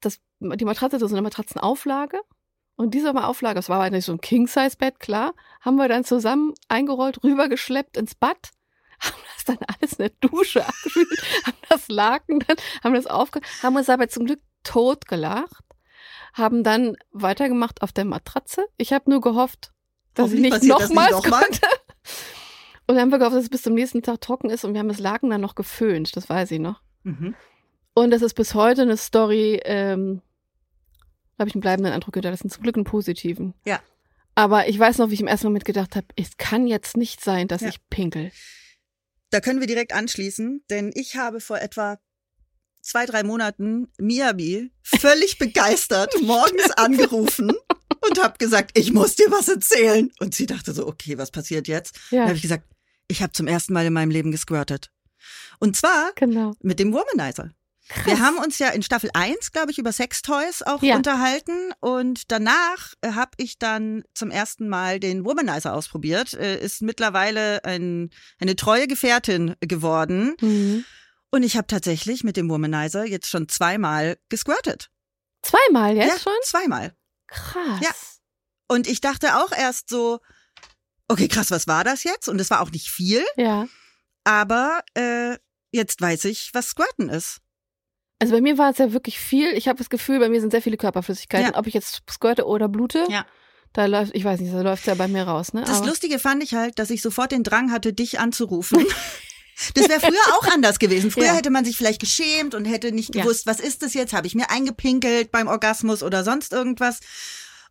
das, 0.00 0.20
die 0.40 0.64
Matratze 0.64 0.96
hatte 0.96 1.08
so 1.08 1.14
eine 1.14 1.22
Matratzenauflage. 1.22 2.20
Und 2.74 2.94
diese 2.94 3.14
Auflage, 3.14 3.56
das 3.56 3.68
war 3.68 3.80
halt 3.80 3.92
nicht 3.92 4.04
so 4.04 4.12
ein 4.12 4.20
King-Size-Bett, 4.20 5.00
klar, 5.00 5.34
haben 5.60 5.76
wir 5.76 5.88
dann 5.88 6.04
zusammen 6.04 6.54
eingerollt, 6.68 7.22
rübergeschleppt 7.24 7.96
ins 7.96 8.14
Bad, 8.14 8.50
haben 9.00 9.16
das 9.34 9.44
dann 9.44 9.58
alles 9.66 9.92
in 9.94 9.98
der 9.98 10.12
Dusche 10.20 10.64
abgespült, 10.66 11.22
haben 11.44 11.56
das 11.68 11.88
Laken 11.88 12.40
dann, 12.40 12.56
haben 12.84 12.94
das 12.94 13.06
aufge, 13.06 13.40
haben 13.62 13.76
uns 13.76 13.86
dabei 13.86 14.06
zum 14.06 14.26
Glück 14.26 14.40
tot 14.62 15.06
gelacht, 15.06 15.64
haben 16.34 16.62
dann 16.62 16.96
weitergemacht 17.10 17.82
auf 17.82 17.92
der 17.92 18.04
Matratze. 18.04 18.66
Ich 18.76 18.92
habe 18.92 19.10
nur 19.10 19.20
gehofft, 19.20 19.72
dass 20.14 20.32
ich 20.32 20.40
nicht 20.40 20.54
das 20.54 20.62
nochmal. 20.62 21.10
konnte. 21.12 21.66
Und 22.88 22.94
dann 22.96 23.02
haben 23.02 23.10
wir 23.10 23.18
gehofft, 23.18 23.36
dass 23.36 23.44
es 23.44 23.50
bis 23.50 23.62
zum 23.62 23.74
nächsten 23.74 24.02
Tag 24.02 24.20
trocken 24.20 24.50
ist 24.50 24.64
und 24.64 24.72
wir 24.72 24.80
haben 24.80 24.88
das 24.88 24.98
Laken 24.98 25.30
dann 25.30 25.40
noch 25.42 25.54
geföhnt, 25.54 26.16
das 26.16 26.28
weiß 26.28 26.50
ich 26.52 26.58
noch. 26.58 26.80
Mhm. 27.04 27.34
Und 27.94 28.10
das 28.10 28.22
ist 28.22 28.34
bis 28.34 28.54
heute 28.54 28.82
eine 28.82 28.96
Story, 28.96 29.60
ähm, 29.64 30.22
da 31.36 31.42
habe 31.42 31.48
ich 31.50 31.54
einen 31.54 31.60
bleibenden 31.60 31.92
Eindruck 31.92 32.14
hinterlassen. 32.14 32.48
Zum 32.50 32.62
Glück 32.62 32.76
einen 32.76 32.84
positiven. 32.84 33.54
Ja. 33.64 33.80
Aber 34.34 34.68
ich 34.68 34.78
weiß 34.78 34.98
noch, 34.98 35.10
wie 35.10 35.14
ich 35.14 35.20
im 35.20 35.26
ersten 35.26 35.46
Moment 35.48 35.64
gedacht 35.64 35.96
habe, 35.96 36.06
es 36.16 36.36
kann 36.38 36.66
jetzt 36.66 36.96
nicht 36.96 37.22
sein, 37.22 37.46
dass 37.46 37.60
Ja. 37.60 37.68
ich 37.68 37.78
pinkel. 37.90 38.32
Da 39.30 39.40
können 39.40 39.60
wir 39.60 39.66
direkt 39.66 39.92
anschließen, 39.92 40.64
denn 40.70 40.90
ich 40.94 41.16
habe 41.16 41.40
vor 41.40 41.58
etwa 41.60 41.98
zwei, 42.80 43.04
drei 43.04 43.22
Monaten 43.22 43.88
Miyabi 43.98 44.70
völlig 44.82 45.38
begeistert 45.38 46.14
morgens 46.22 46.70
angerufen 46.72 47.52
und 48.08 48.22
habe 48.22 48.38
gesagt, 48.38 48.78
ich 48.78 48.92
muss 48.92 49.16
dir 49.16 49.30
was 49.30 49.48
erzählen. 49.48 50.10
Und 50.20 50.34
sie 50.34 50.46
dachte 50.46 50.72
so, 50.72 50.86
okay, 50.86 51.18
was 51.18 51.30
passiert 51.30 51.68
jetzt? 51.68 51.98
Dann 52.10 52.18
Ja, 52.20 52.24
habe 52.26 52.36
ich 52.36 52.42
gesagt, 52.42 52.64
ich 53.08 53.22
habe 53.22 53.32
zum 53.32 53.46
ersten 53.46 53.72
Mal 53.72 53.86
in 53.86 53.92
meinem 53.92 54.10
Leben 54.10 54.30
gesquirtet. 54.30 54.90
Und 55.58 55.76
zwar 55.76 56.12
genau. 56.14 56.54
mit 56.60 56.78
dem 56.78 56.92
Womanizer. 56.92 57.50
Krass. 57.88 58.06
Wir 58.06 58.20
haben 58.20 58.36
uns 58.38 58.58
ja 58.58 58.68
in 58.68 58.82
Staffel 58.82 59.08
1, 59.14 59.50
glaube 59.52 59.70
ich, 59.70 59.78
über 59.78 59.92
Sextoys 59.92 60.62
auch 60.62 60.82
Ja. 60.82 60.96
unterhalten 60.96 61.72
und 61.80 62.30
danach 62.30 62.92
äh, 63.00 63.12
habe 63.12 63.30
ich 63.38 63.58
dann 63.58 64.04
zum 64.14 64.30
ersten 64.30 64.68
Mal 64.68 65.00
den 65.00 65.24
Womanizer 65.24 65.72
ausprobiert. 65.72 66.34
Äh, 66.34 66.60
ist 66.62 66.82
mittlerweile 66.82 67.64
ein, 67.64 68.10
eine 68.38 68.56
treue 68.56 68.86
Gefährtin 68.88 69.54
geworden 69.60 70.36
Mhm. 70.42 70.84
und 71.30 71.42
ich 71.44 71.56
habe 71.56 71.66
tatsächlich 71.66 72.24
mit 72.24 72.36
dem 72.36 72.50
Womanizer 72.50 73.06
jetzt 73.06 73.28
schon 73.30 73.48
zweimal 73.48 74.18
gesquirtet. 74.28 74.90
Zweimal 75.42 75.96
jetzt 75.96 76.08
ja, 76.12 76.18
schon? 76.18 76.32
zweimal. 76.42 76.92
Krass. 77.26 77.80
Ja. 77.80 77.90
Und 78.68 78.86
ich 78.86 79.00
dachte 79.00 79.36
auch 79.38 79.50
erst 79.52 79.88
so, 79.88 80.20
okay, 81.08 81.28
krass, 81.28 81.50
was 81.50 81.66
war 81.66 81.84
das 81.84 82.04
jetzt? 82.04 82.28
Und 82.28 82.40
es 82.40 82.50
war 82.50 82.60
auch 82.60 82.70
nicht 82.70 82.90
viel, 82.90 83.24
Ja. 83.36 83.66
aber 84.24 84.80
äh, 84.94 85.36
jetzt 85.72 86.00
weiß 86.00 86.24
ich, 86.26 86.50
was 86.52 86.68
Squirten 86.68 87.08
ist. 87.08 87.38
Also 88.20 88.34
bei 88.34 88.40
mir 88.40 88.58
war 88.58 88.70
es 88.70 88.78
ja 88.78 88.92
wirklich 88.92 89.18
viel. 89.18 89.48
Ich 89.54 89.68
habe 89.68 89.78
das 89.78 89.90
Gefühl, 89.90 90.18
bei 90.18 90.28
mir 90.28 90.40
sind 90.40 90.50
sehr 90.50 90.62
viele 90.62 90.76
Körperflüssigkeiten. 90.76 91.52
Ja. 91.52 91.58
Ob 91.58 91.66
ich 91.68 91.74
jetzt 91.74 92.02
squirte 92.10 92.46
oder 92.46 92.68
blute, 92.68 93.06
Ja. 93.08 93.24
da 93.72 93.86
läuft, 93.86 94.14
ich 94.14 94.24
weiß 94.24 94.40
nicht, 94.40 94.52
da 94.52 94.60
läuft 94.62 94.86
ja 94.86 94.94
bei 94.94 95.06
mir 95.08 95.22
raus. 95.22 95.52
Ne? 95.52 95.62
Das 95.64 95.78
Aber- 95.78 95.86
Lustige 95.86 96.18
fand 96.18 96.42
ich 96.42 96.54
halt, 96.54 96.78
dass 96.80 96.90
ich 96.90 97.00
sofort 97.00 97.30
den 97.32 97.44
Drang 97.44 97.70
hatte, 97.70 97.92
dich 97.92 98.18
anzurufen. 98.20 98.84
Das 99.74 99.88
wäre 99.88 99.98
früher 99.98 100.36
auch 100.36 100.46
anders 100.54 100.78
gewesen. 100.78 101.10
Früher 101.10 101.24
Ja. 101.24 101.32
hätte 101.34 101.50
man 101.50 101.64
sich 101.64 101.76
vielleicht 101.76 101.98
geschämt 102.00 102.54
und 102.54 102.64
hätte 102.64 102.92
nicht 102.92 103.16
Ja. 103.16 103.22
gewusst, 103.24 103.44
was 103.44 103.58
ist 103.58 103.82
das 103.82 103.92
jetzt? 103.92 104.12
Habe 104.12 104.28
ich 104.28 104.36
mir 104.36 104.50
eingepinkelt 104.50 105.32
beim 105.32 105.48
Orgasmus 105.48 106.04
oder 106.04 106.22
sonst 106.22 106.52
irgendwas? 106.52 107.00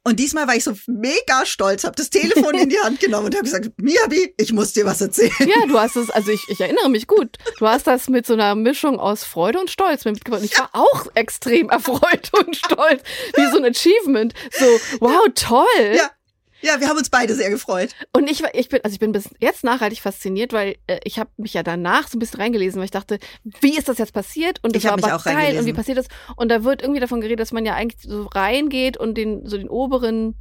Und 0.08 0.22
diesmal 0.22 0.48
war 0.48 0.56
ich 0.56 0.64
so 0.64 0.72
mega 0.88 1.46
stolz, 1.46 1.84
habe 1.84 1.98
das 1.98 2.10
Telefon 2.10 2.56
in 2.56 2.70
die 2.70 2.80
Hand 2.80 3.02
genommen 3.02 3.26
und 3.26 3.36
habe 3.36 3.44
gesagt, 3.44 3.72
Miabi, 3.76 4.34
ich 4.38 4.54
muss 4.54 4.72
dir 4.72 4.86
was 4.86 5.02
erzählen. 5.02 5.34
Ja, 5.40 5.66
du 5.68 5.78
hast 5.78 5.98
es, 5.98 6.10
also 6.10 6.32
ich, 6.32 6.40
ich 6.48 6.62
erinnere 6.62 6.88
mich 6.88 7.08
gut. 7.08 7.38
Du 7.60 7.68
hast 7.68 7.88
das 7.88 8.08
mit 8.08 8.26
so 8.26 8.32
einer 8.32 8.56
Mischung 8.56 9.02
aus 9.02 9.26
Freude 9.26 9.60
und 9.60 9.70
Stolz 9.70 10.06
mitgebracht. 10.06 10.44
Ich 10.46 10.58
war 10.58 10.70
auch 10.72 11.08
extrem 11.14 11.68
erfreut 11.70 12.32
und 12.40 12.56
stolz. 12.56 13.02
Wie 13.36 13.52
so 13.52 13.58
ein 13.58 13.66
Achievement. 13.66 14.34
So, 14.58 14.66
wow, 15.02 15.28
toll. 15.36 15.66
Ja. 15.98 16.10
Ja, 16.62 16.80
wir 16.80 16.88
haben 16.90 16.98
uns 16.98 17.10
beide 17.10 17.36
sehr 17.36 17.50
gefreut. 17.50 17.96
Und 18.14 18.30
ich, 18.30 18.44
ich 18.54 18.70
bin, 18.70 18.80
also 18.84 18.94
ich 18.94 19.00
bin 19.00 19.12
bis 19.12 19.30
jetzt 19.40 19.64
nachhaltig 19.64 20.02
fasziniert, 20.02 20.54
weil 20.54 20.76
äh, 20.88 21.00
ich 21.04 21.20
habe 21.20 21.30
mich 21.38 21.54
ja 21.54 21.62
danach 21.64 22.08
so 22.08 22.18
ein 22.18 22.20
bisschen 22.20 22.40
reingelesen, 22.42 22.80
weil 22.80 22.86
ich 22.86 22.92
dachte, 22.92 23.20
wie 23.62 23.78
ist 23.78 23.88
das 23.88 23.98
jetzt 24.00 24.14
passiert? 24.14 24.60
Und 24.64 24.76
das 24.76 24.84
Ich 24.84 24.90
war 24.90 24.94
aber 24.94 25.16
auch 25.16 25.24
geil 25.24 25.36
und 25.36 25.40
reingelesen. 25.42 25.66
wie 25.68 25.74
passiert 25.74 25.98
das? 26.00 26.08
Und 26.36 26.50
da 26.50 26.64
wird 26.64 26.82
irgendwie 26.82 27.00
davon 27.00 27.22
geredet, 27.22 27.40
dass 27.40 27.52
man 27.52 27.66
ja 27.66 27.76
eigentlich 27.76 28.02
so 28.02 28.24
reingeht 28.26 28.98
und 28.98 29.16
den, 29.16 29.46
so 29.46 29.58
den 29.58 29.70
oberen 29.70 30.36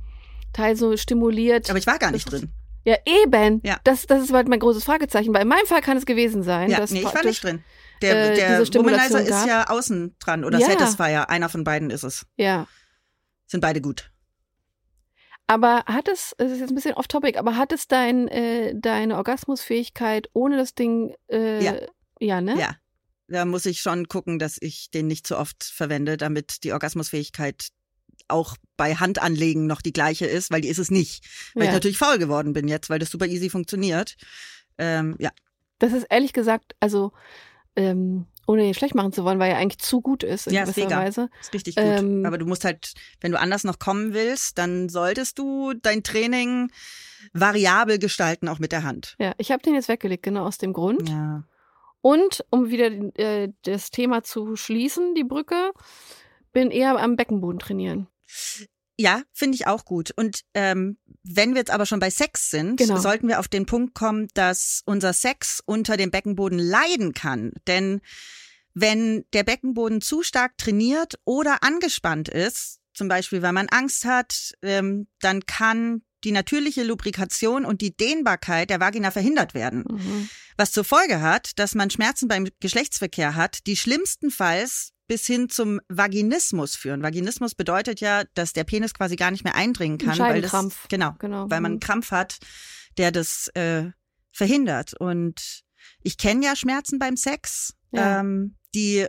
Teil 0.52 0.74
so 0.76 0.96
stimuliert. 0.96 1.68
Aber 1.68 1.78
ich 1.78 1.86
war 1.86 1.98
gar 1.98 2.10
nicht 2.12 2.26
Das 2.32 2.40
drin. 2.40 2.50
ja, 2.84 2.96
eben. 3.04 3.60
Ja. 3.64 3.78
Das, 3.84 4.06
das 4.06 4.22
ist 4.24 4.32
halt 4.32 4.48
mein 4.48 4.60
großes 4.60 4.84
Fragezeichen. 4.84 5.34
Weil 5.34 5.42
in 5.42 5.48
meinem 5.48 5.66
Fall 5.66 5.82
kann 5.82 5.98
es 5.98 6.06
gewesen 6.06 6.42
sein, 6.42 6.70
Ja, 6.70 6.78
dass 6.78 6.92
nee, 6.92 7.00
ich 7.00 7.04
war 7.04 7.24
nicht 7.24 7.44
drin. 7.44 7.62
Der, 8.00 8.32
äh, 8.32 8.36
der 8.36 8.74
Womanizer 8.74 9.20
ist 9.22 9.46
ja 9.46 9.68
außen 9.68 10.16
dran 10.18 10.44
oder 10.44 10.58
Ja. 10.58 10.66
Satisfier. 10.66 11.28
Einer 11.28 11.48
von 11.50 11.62
beiden 11.64 11.90
ist 11.90 12.04
es. 12.04 12.26
Ja. 12.36 12.66
Sind 13.46 13.60
beide 13.60 13.80
gut. 13.80 14.10
Aber 15.46 15.84
hat 15.86 16.08
es, 16.08 16.34
es 16.38 16.52
ist 16.52 16.60
jetzt 16.60 16.70
ein 16.70 16.74
bisschen 16.74 16.94
off-topic, 16.94 17.38
aber 17.38 17.56
hat 17.56 17.72
es 17.72 17.86
dein, 17.86 18.26
äh, 18.28 18.74
deine 18.76 19.16
Orgasmusfähigkeit 19.16 20.28
ohne 20.32 20.56
das 20.56 20.74
Ding, 20.74 21.14
äh, 21.30 21.62
Ja. 21.64 21.74
ja, 22.20 22.40
ne? 22.40 22.58
Ja. 22.58 22.76
Da 23.28 23.44
muss 23.44 23.66
ich 23.66 23.80
schon 23.80 24.06
gucken, 24.08 24.38
dass 24.38 24.56
ich 24.60 24.90
den 24.92 25.08
nicht 25.08 25.26
zu 25.26 25.36
oft 25.36 25.64
verwende, 25.64 26.16
damit 26.16 26.62
die 26.62 26.72
Orgasmusfähigkeit 26.72 27.68
auch 28.28 28.56
bei 28.76 28.94
Handanlegen 28.96 29.66
noch 29.66 29.82
die 29.82 29.92
gleiche 29.92 30.26
ist, 30.26 30.50
weil 30.50 30.60
die 30.60 30.68
ist 30.68 30.78
es 30.78 30.90
nicht. 30.90 31.24
Weil 31.54 31.64
Ja. 31.64 31.70
ich 31.70 31.74
natürlich 31.74 31.98
faul 31.98 32.18
geworden 32.18 32.52
bin 32.52 32.66
jetzt, 32.68 32.88
weil 32.90 32.98
das 32.98 33.10
super 33.10 33.26
easy 33.26 33.50
funktioniert. 33.50 34.16
Ähm, 34.78 35.16
ja, 35.18 35.30
Das 35.78 35.92
ist 35.92 36.06
ehrlich 36.08 36.32
gesagt, 36.32 36.74
also 36.80 37.12
ähm, 37.76 38.26
ohne 38.46 38.64
ihn 38.66 38.74
schlecht 38.74 38.94
machen 38.94 39.12
zu 39.12 39.24
wollen, 39.24 39.38
weil 39.38 39.50
er 39.52 39.58
eigentlich 39.58 39.78
zu 39.80 40.00
gut 40.00 40.22
ist 40.22 40.46
in 40.46 40.54
Ja, 40.54 40.62
ist 40.62 40.74
gewisser 40.74 40.88
mega. 40.88 41.00
Weise. 41.00 41.28
ist 41.40 41.52
richtig 41.52 41.76
gut. 41.76 41.84
Ähm, 41.84 42.24
Aber 42.24 42.38
du 42.38 42.46
musst 42.46 42.64
halt, 42.64 42.94
wenn 43.20 43.32
du 43.32 43.38
anders 43.40 43.64
noch 43.64 43.78
kommen 43.78 44.14
willst, 44.14 44.58
dann 44.58 44.88
solltest 44.88 45.38
du 45.38 45.74
dein 45.74 46.02
Training 46.02 46.70
variabel 47.32 47.98
gestalten, 47.98 48.48
auch 48.48 48.58
mit 48.58 48.72
der 48.72 48.84
Hand. 48.84 49.16
Ja, 49.18 49.32
ich 49.38 49.50
habe 49.50 49.62
den 49.62 49.74
jetzt 49.74 49.88
weggelegt, 49.88 50.22
genau 50.22 50.44
aus 50.46 50.58
dem 50.58 50.72
Grund. 50.72 51.08
Ja. 51.08 51.44
Und 52.00 52.44
um 52.50 52.70
wieder 52.70 52.86
äh, 53.18 53.48
das 53.62 53.90
Thema 53.90 54.22
zu 54.22 54.54
schließen, 54.54 55.14
die 55.14 55.24
Brücke, 55.24 55.72
bin 56.52 56.70
eher 56.70 56.96
am 56.98 57.16
Beckenboden 57.16 57.58
trainieren. 57.58 58.06
Ja, 58.98 59.22
finde 59.32 59.56
ich 59.56 59.66
auch 59.66 59.84
gut. 59.84 60.10
Und 60.16 60.40
ähm, 60.54 60.96
wenn 61.22 61.50
wir 61.50 61.58
jetzt 61.58 61.70
aber 61.70 61.84
schon 61.86 62.00
bei 62.00 62.10
Sex 62.10 62.50
sind, 62.50 62.76
Genau. 62.78 62.98
sollten 62.98 63.28
wir 63.28 63.40
auf 63.40 63.48
den 63.48 63.66
Punkt 63.66 63.94
kommen, 63.94 64.28
dass 64.34 64.82
unser 64.86 65.12
Sex 65.12 65.62
unter 65.66 65.96
dem 65.96 66.10
Beckenboden 66.10 66.58
leiden 66.58 67.12
kann. 67.12 67.52
Denn 67.66 68.00
wenn 68.72 69.24
der 69.32 69.42
Beckenboden 69.44 70.00
zu 70.00 70.22
stark 70.22 70.56
trainiert 70.58 71.18
oder 71.24 71.62
angespannt 71.62 72.28
ist, 72.28 72.78
zum 72.94 73.08
Beispiel 73.08 73.42
weil 73.42 73.52
man 73.52 73.68
Angst 73.68 74.04
hat, 74.06 74.52
ähm, 74.62 75.06
dann 75.20 75.44
kann 75.44 76.02
die 76.24 76.32
natürliche 76.32 76.82
Lubrikation 76.82 77.64
und 77.66 77.82
die 77.82 77.94
Dehnbarkeit 77.94 78.70
der 78.70 78.80
Vagina 78.80 79.10
verhindert 79.10 79.52
werden. 79.54 79.84
Mhm. 79.88 80.28
Was 80.56 80.72
zur 80.72 80.84
Folge 80.84 81.20
hat, 81.20 81.58
dass 81.58 81.74
man 81.74 81.90
Schmerzen 81.90 82.28
beim 82.28 82.48
Geschlechtsverkehr 82.60 83.34
hat, 83.34 83.66
die 83.66 83.76
schlimmstenfalls 83.76 84.92
bis 85.08 85.26
hin 85.26 85.48
zum 85.48 85.80
Vaginismus 85.88 86.74
führen. 86.74 87.02
Vaginismus 87.02 87.54
bedeutet 87.54 88.00
ja, 88.00 88.24
dass 88.34 88.52
der 88.52 88.64
Penis 88.64 88.92
quasi 88.94 89.16
gar 89.16 89.30
nicht 89.30 89.44
mehr 89.44 89.54
eindringen 89.54 90.00
Ein 90.00 90.06
kann, 90.06 90.18
weil 90.18 90.42
das 90.42 90.52
genau, 90.88 91.14
Genau. 91.18 91.42
weil 91.50 91.60
man 91.60 91.72
einen 91.72 91.74
Mhm. 91.76 91.80
Krampf 91.80 92.10
hat, 92.10 92.38
der 92.98 93.12
das 93.12 93.48
äh, 93.54 93.90
verhindert. 94.32 94.94
Und 94.98 95.62
ich 96.02 96.16
kenne 96.18 96.44
ja 96.44 96.56
Schmerzen 96.56 96.98
beim 96.98 97.16
Sex, 97.16 97.74
Ja. 97.92 98.20
ähm, 98.20 98.56
die 98.74 99.06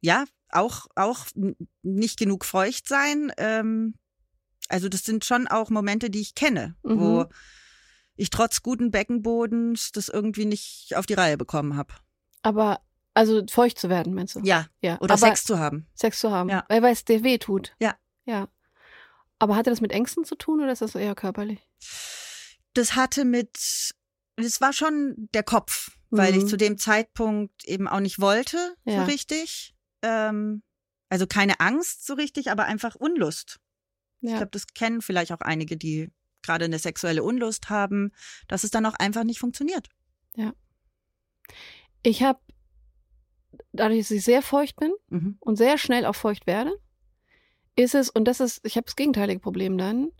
ja 0.00 0.24
auch 0.50 0.86
auch 0.94 1.26
nicht 1.82 2.18
genug 2.18 2.44
feucht 2.44 2.86
sein. 2.88 3.32
Ähm, 3.36 3.94
also 4.68 4.88
das 4.88 5.04
sind 5.04 5.24
schon 5.24 5.46
auch 5.48 5.68
Momente, 5.70 6.10
die 6.10 6.20
ich 6.20 6.34
kenne, 6.34 6.76
Mhm. 6.84 7.00
wo 7.00 7.26
ich 8.16 8.30
trotz 8.30 8.62
guten 8.62 8.90
Beckenbodens 8.90 9.92
das 9.92 10.08
irgendwie 10.08 10.44
nicht 10.44 10.94
auf 10.96 11.06
die 11.06 11.14
Reihe 11.14 11.36
bekommen 11.36 11.76
habe. 11.76 11.94
Aber, 12.42 12.80
also 13.18 13.42
feucht 13.50 13.78
zu 13.78 13.88
werden, 13.88 14.14
meinst 14.14 14.36
du? 14.36 14.40
Ja, 14.44 14.66
ja. 14.80 14.94
oder 15.00 15.14
Aber 15.14 15.18
Sex 15.26 15.44
zu 15.44 15.58
haben. 15.58 15.86
Sex 15.94 16.20
zu 16.20 16.30
haben. 16.30 16.48
Ja. 16.48 16.64
Weil 16.68 16.82
weil 16.82 16.92
es 16.92 17.04
dir 17.04 17.22
weh 17.24 17.38
tut. 17.38 17.74
Ja. 17.80 17.96
Ja. 18.24 18.48
Aber 19.40 19.56
hatte 19.56 19.70
das 19.70 19.80
mit 19.80 19.92
Ängsten 19.92 20.24
zu 20.24 20.34
tun 20.36 20.60
oder 20.60 20.72
ist 20.72 20.82
das 20.82 20.94
eher 20.94 21.14
körperlich? 21.14 21.60
Das 22.74 22.94
hatte 22.96 23.24
mit, 23.24 23.56
das 24.36 24.60
war 24.60 24.72
schon 24.72 25.28
der 25.34 25.42
Kopf, 25.42 25.90
weil 26.10 26.32
Mhm. 26.32 26.38
ich 26.38 26.46
zu 26.46 26.56
dem 26.56 26.78
Zeitpunkt 26.78 27.64
eben 27.64 27.88
auch 27.88 28.00
nicht 28.00 28.20
wollte, 28.20 28.74
Ja. 28.84 29.00
so 29.00 29.02
richtig. 29.06 29.74
Ähm, 30.02 30.62
also 31.08 31.26
keine 31.26 31.58
Angst 31.60 32.06
so 32.06 32.14
richtig, 32.14 32.50
aber 32.50 32.64
einfach 32.66 32.94
Unlust. 32.94 33.58
Ich 34.20 34.30
Ja. 34.30 34.36
glaube, 34.36 34.50
das 34.52 34.66
kennen 34.68 35.00
vielleicht 35.02 35.32
auch 35.32 35.40
einige, 35.40 35.76
die 35.76 36.10
gerade 36.42 36.66
eine 36.66 36.78
sexuelle 36.78 37.22
Unlust 37.22 37.68
haben, 37.70 38.12
dass 38.46 38.62
es 38.64 38.70
dann 38.70 38.86
auch 38.86 38.94
einfach 38.94 39.24
nicht 39.24 39.38
funktioniert. 39.40 39.88
Ich 42.02 42.22
habe, 42.22 42.38
dadurch, 43.72 44.00
dass 44.00 44.10
ich 44.10 44.24
sehr 44.24 44.42
feucht 44.42 44.76
bin 44.76 44.92
Mhm. 45.08 45.36
und 45.40 45.56
sehr 45.56 45.78
schnell 45.78 46.04
auch 46.06 46.14
feucht 46.14 46.46
werde, 46.46 46.72
ist 47.76 47.94
es, 47.94 48.10
und 48.10 48.24
das 48.26 48.40
ist, 48.40 48.60
ich 48.64 48.76
habe 48.76 48.84
das 48.86 48.96
gegenteilige 48.96 49.40
Problem 49.40 49.78
dann, 49.78 50.10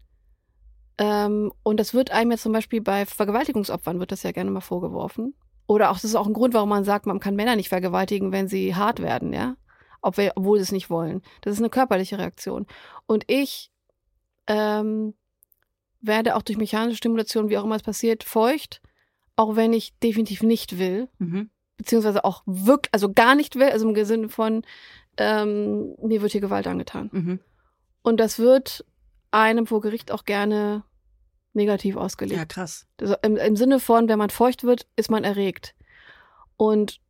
ähm, 0.99 1.53
und 1.63 1.79
das 1.79 1.95
wird 1.95 2.11
einem 2.11 2.33
ja 2.33 2.37
zum 2.37 2.53
Beispiel 2.53 2.81
bei 2.81 3.07
Vergewaltigungsopfern, 3.07 4.01
wird 4.01 4.13
das 4.13 4.23
ja 4.23 4.33
gerne 4.33 4.51
mal 4.51 4.61
vorgeworfen. 4.61 5.35
Oder 5.67 5.91
auch, 5.91 5.95
das 5.95 6.05
ist 6.05 6.15
auch 6.17 6.27
ein 6.27 6.33
Grund, 6.33 6.55
warum 6.55 6.69
man 6.71 6.85
sagt, 6.85 7.07
man 7.07 7.21
kann 7.21 7.37
Männer 7.37 7.55
nicht 7.57 7.69
vergewaltigen, 7.69 8.33
wenn 8.33 8.49
sie 8.49 8.75
hart 8.75 9.01
werden, 9.01 9.33
ja. 9.33 9.57
Ob 10.01 10.17
wir, 10.17 10.33
obwohl 10.37 10.59
sie 10.59 10.63
es 10.63 10.73
nicht 10.73 10.91
wollen. 10.91 11.23
Das 11.43 11.53
ist 11.53 11.59
eine 11.59 11.71
körperliche 11.71 12.19
Reaktion. 12.19 12.67
Und 13.07 13.25
ich 13.27 13.71
ähm, 14.47 15.15
werde 16.01 16.37
auch 16.37 16.43
durch 16.43 16.57
mechanische 16.59 16.97
Stimulation, 16.99 17.49
wie 17.49 17.59
auch 17.59 17.65
immer 17.65 17.77
es 17.77 17.83
passiert, 17.83 18.25
feucht, 18.25 18.81
auch 19.37 19.57
wenn 19.57 19.73
ich 19.73 19.97
definitiv 19.99 20.43
nicht 20.43 20.79
will 20.79 21.09
Mhm. 21.19 21.51
Beziehungsweise 21.79 22.25
auch 22.25 22.43
wirklich, 22.45 22.93
also 22.93 23.13
gar 23.13 23.35
nicht 23.35 23.57
will, 23.57 23.71
also 23.71 23.89
im 23.89 24.05
Sinne 24.05 24.29
von, 24.29 24.63
ähm, 25.17 25.95
mir 26.03 26.21
wird 26.21 26.33
hier 26.33 26.41
Gewalt 26.43 26.67
angetan. 26.67 27.09
Mhm. 27.13 27.41
Und 28.03 28.19
das 28.21 28.39
wird 28.39 28.85
einem 29.31 29.67
vor 29.67 29.81
Gericht 29.81 30.13
auch 30.13 30.25
gerne 30.25 30.85
negativ 31.55 31.97
ausgelegt. 31.97 32.39
Ja, 32.39 32.45
krass. 32.45 32.87
Also 33.01 33.15
im, 33.23 33.37
Im 33.37 33.57
Sinne 33.57 33.81
von, 33.81 34.09
wenn 34.09 34.19
man 34.19 34.31
feucht 34.31 34.65
wird, 34.65 34.87
ist 34.97 35.11
man 35.11 35.25
erregt. 35.25 35.75
Und 36.57 37.01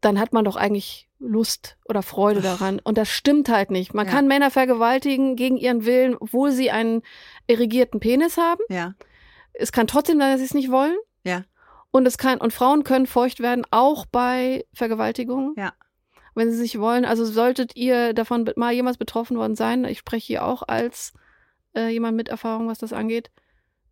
dann 0.00 0.18
hat 0.18 0.32
man 0.32 0.44
doch 0.44 0.56
eigentlich 0.56 1.08
Lust 1.18 1.78
oder 1.86 2.02
Freude 2.02 2.42
daran. 2.42 2.78
Und 2.82 2.98
das 2.98 3.08
stimmt 3.08 3.48
halt 3.48 3.70
nicht. 3.70 3.94
Man 3.94 4.06
Ja. 4.06 4.12
kann 4.12 4.26
Männer 4.28 4.50
vergewaltigen 4.50 5.36
gegen 5.36 5.56
ihren 5.56 5.86
Willen, 5.86 6.16
obwohl 6.18 6.50
sie 6.50 6.70
einen 6.70 7.02
irrigierten 7.46 8.00
Penis 8.00 8.36
haben. 8.36 8.60
Ja. 8.68 8.94
Es 9.54 9.72
kann 9.72 9.86
trotzdem 9.86 10.18
sein, 10.18 10.30
dass 10.32 10.40
sie 10.40 10.46
es 10.46 10.54
nicht 10.54 10.70
wollen. 10.70 10.96
Ja. 11.24 11.44
Und 11.94 12.06
es 12.06 12.18
kann, 12.18 12.38
und 12.38 12.52
Frauen 12.52 12.82
können 12.82 13.06
feucht 13.06 13.38
werden, 13.38 13.64
auch 13.70 14.04
bei 14.04 14.66
Vergewaltigungen. 14.74 15.54
Ja. 15.56 15.74
Wenn 16.34 16.50
sie 16.50 16.56
sich 16.56 16.80
wollen. 16.80 17.04
Also 17.04 17.24
solltet 17.24 17.76
ihr 17.76 18.14
davon 18.14 18.50
mal 18.56 18.72
jemals 18.72 18.96
betroffen 18.96 19.36
worden 19.36 19.54
sein, 19.54 19.84
ich 19.84 20.00
spreche 20.00 20.26
hier 20.26 20.44
auch 20.44 20.64
als 20.66 21.12
äh, 21.76 21.90
jemand 21.90 22.16
mit 22.16 22.28
Erfahrung, 22.28 22.66
was 22.66 22.78
das 22.78 22.92
angeht, 22.92 23.30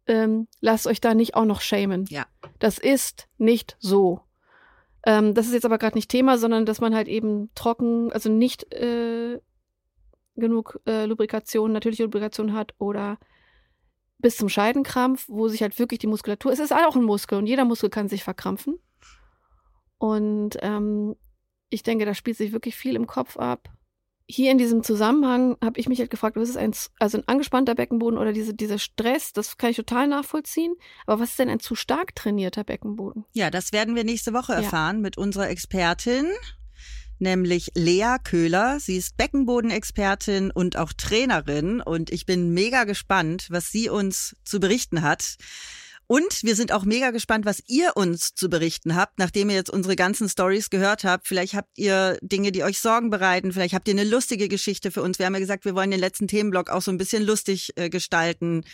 ähm, 0.08 0.48
lasst 0.60 0.88
euch 0.88 1.00
da 1.00 1.14
nicht 1.14 1.36
auch 1.36 1.44
noch 1.44 1.60
schämen. 1.60 2.06
Ja. 2.08 2.26
Das 2.58 2.78
ist 2.78 3.28
nicht 3.38 3.76
so. 3.78 4.22
Ähm, 5.06 5.32
das 5.34 5.46
ist 5.46 5.52
jetzt 5.52 5.64
aber 5.64 5.78
gerade 5.78 5.96
nicht 5.96 6.10
Thema, 6.10 6.38
sondern 6.38 6.66
dass 6.66 6.80
man 6.80 6.96
halt 6.96 7.06
eben 7.06 7.50
trocken, 7.54 8.12
also 8.12 8.28
nicht 8.28 8.74
äh, 8.74 9.38
genug 10.34 10.80
äh, 10.88 11.04
Lubrikation, 11.04 11.70
natürliche 11.70 12.02
Lubrikation 12.02 12.52
hat 12.52 12.74
oder 12.78 13.18
bis 14.22 14.36
zum 14.36 14.48
Scheidenkrampf, 14.48 15.26
wo 15.28 15.48
sich 15.48 15.62
halt 15.62 15.78
wirklich 15.78 15.98
die 15.98 16.06
Muskulatur, 16.06 16.52
es 16.52 16.58
ist 16.58 16.72
auch 16.72 16.96
ein 16.96 17.04
Muskel 17.04 17.36
und 17.38 17.46
jeder 17.46 17.64
Muskel 17.64 17.90
kann 17.90 18.08
sich 18.08 18.24
verkrampfen. 18.24 18.78
Und 19.98 20.56
ähm, 20.62 21.16
ich 21.70 21.82
denke, 21.82 22.04
da 22.04 22.14
spielt 22.14 22.36
sich 22.36 22.52
wirklich 22.52 22.74
viel 22.76 22.96
im 22.96 23.06
Kopf 23.06 23.36
ab. 23.36 23.68
Hier 24.28 24.50
in 24.50 24.58
diesem 24.58 24.82
Zusammenhang 24.82 25.56
habe 25.62 25.78
ich 25.78 25.88
mich 25.88 25.98
halt 25.98 26.10
gefragt, 26.10 26.36
was 26.36 26.48
ist 26.48 26.56
ein, 26.56 26.72
also 26.98 27.18
ein 27.18 27.28
angespannter 27.28 27.74
Beckenboden 27.74 28.18
oder 28.18 28.32
diese, 28.32 28.54
dieser 28.54 28.78
Stress, 28.78 29.32
das 29.32 29.58
kann 29.58 29.70
ich 29.70 29.76
total 29.76 30.06
nachvollziehen. 30.08 30.74
Aber 31.06 31.20
was 31.20 31.30
ist 31.30 31.38
denn 31.38 31.48
ein 31.50 31.60
zu 31.60 31.74
stark 31.74 32.14
trainierter 32.14 32.64
Beckenboden? 32.64 33.24
Ja, 33.32 33.50
das 33.50 33.72
werden 33.72 33.94
wir 33.94 34.04
nächste 34.04 34.32
Woche 34.32 34.52
Ja. 34.52 34.60
erfahren 34.60 35.00
mit 35.00 35.18
unserer 35.18 35.50
Expertin 35.50 36.26
nämlich 37.22 37.70
Lea 37.74 38.16
Köhler. 38.22 38.78
Sie 38.80 38.96
ist 38.96 39.16
Beckenbodenexpertin 39.16 40.50
und 40.50 40.76
auch 40.76 40.92
Trainerin 40.92 41.80
und 41.80 42.12
ich 42.12 42.26
bin 42.26 42.52
mega 42.52 42.84
gespannt, 42.84 43.46
was 43.48 43.70
sie 43.72 43.88
uns 43.88 44.36
zu 44.44 44.60
berichten 44.60 45.00
hat. 45.00 45.36
Und 46.06 46.42
wir 46.42 46.56
sind 46.56 46.72
auch 46.72 46.84
mega 46.84 47.10
gespannt, 47.10 47.46
was 47.46 47.62
ihr 47.68 47.96
uns 47.96 48.34
zu 48.34 48.50
berichten 48.50 48.96
habt, 48.96 49.18
nachdem 49.18 49.48
ihr 49.48 49.56
jetzt 49.56 49.70
unsere 49.70 49.96
ganzen 49.96 50.28
Stories 50.28 50.68
gehört 50.68 51.04
habt. 51.04 51.26
Vielleicht 51.26 51.54
habt 51.54 51.78
ihr 51.78 52.18
Dinge, 52.20 52.52
die 52.52 52.64
euch 52.64 52.80
Sorgen 52.80 53.08
bereiten. 53.08 53.50
Vielleicht 53.52 53.72
habt 53.72 53.88
ihr 53.88 53.94
eine 53.94 54.04
lustige 54.04 54.48
Geschichte 54.48 54.90
für 54.90 55.00
uns. 55.00 55.18
Wir 55.18 55.24
haben 55.24 55.32
ja 55.32 55.40
gesagt, 55.40 55.64
wir 55.64 55.74
wollen 55.74 55.90
den 55.90 56.00
letzten 56.00 56.28
Themenblock 56.28 56.68
auch 56.68 56.82
so 56.82 56.90
ein 56.90 56.98
bisschen 56.98 57.22
lustig 57.22 57.72
äh, 57.76 57.88
gestalten. 57.88 58.64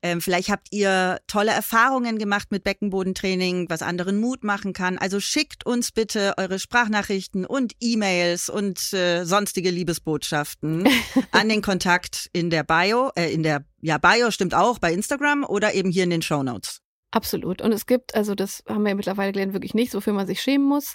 Ähm, 0.00 0.20
vielleicht 0.20 0.48
habt 0.48 0.68
ihr 0.70 1.18
tolle 1.26 1.50
Erfahrungen 1.50 2.18
gemacht 2.18 2.52
mit 2.52 2.62
Beckenbodentraining, 2.62 3.68
was 3.68 3.82
anderen 3.82 4.20
Mut 4.20 4.44
machen 4.44 4.72
kann. 4.72 4.96
Also 4.96 5.18
schickt 5.18 5.66
uns 5.66 5.90
bitte 5.90 6.34
eure 6.36 6.60
Sprachnachrichten 6.60 7.44
und 7.44 7.72
E-Mails 7.80 8.48
und 8.48 8.92
äh, 8.92 9.24
sonstige 9.24 9.70
Liebesbotschaften 9.70 10.88
an 11.32 11.48
den 11.48 11.62
Kontakt 11.62 12.30
in 12.32 12.50
der 12.50 12.62
Bio, 12.62 13.10
äh, 13.16 13.32
in 13.32 13.42
der 13.42 13.64
ja 13.80 13.98
Bio 13.98 14.30
stimmt 14.30 14.54
auch 14.54 14.78
bei 14.78 14.92
Instagram 14.92 15.44
oder 15.44 15.74
eben 15.74 15.90
hier 15.90 16.04
in 16.04 16.10
den 16.10 16.22
Show 16.22 16.42
Notes. 16.44 16.80
Absolut. 17.10 17.62
Und 17.62 17.72
es 17.72 17.86
gibt, 17.86 18.14
also 18.14 18.34
das 18.34 18.62
haben 18.68 18.82
wir 18.82 18.90
ja 18.90 18.94
mittlerweile 18.94 19.32
gelernt, 19.32 19.54
wirklich 19.54 19.74
nichts, 19.74 19.94
wofür 19.94 20.12
man 20.12 20.26
sich 20.26 20.42
schämen 20.42 20.66
muss. 20.66 20.94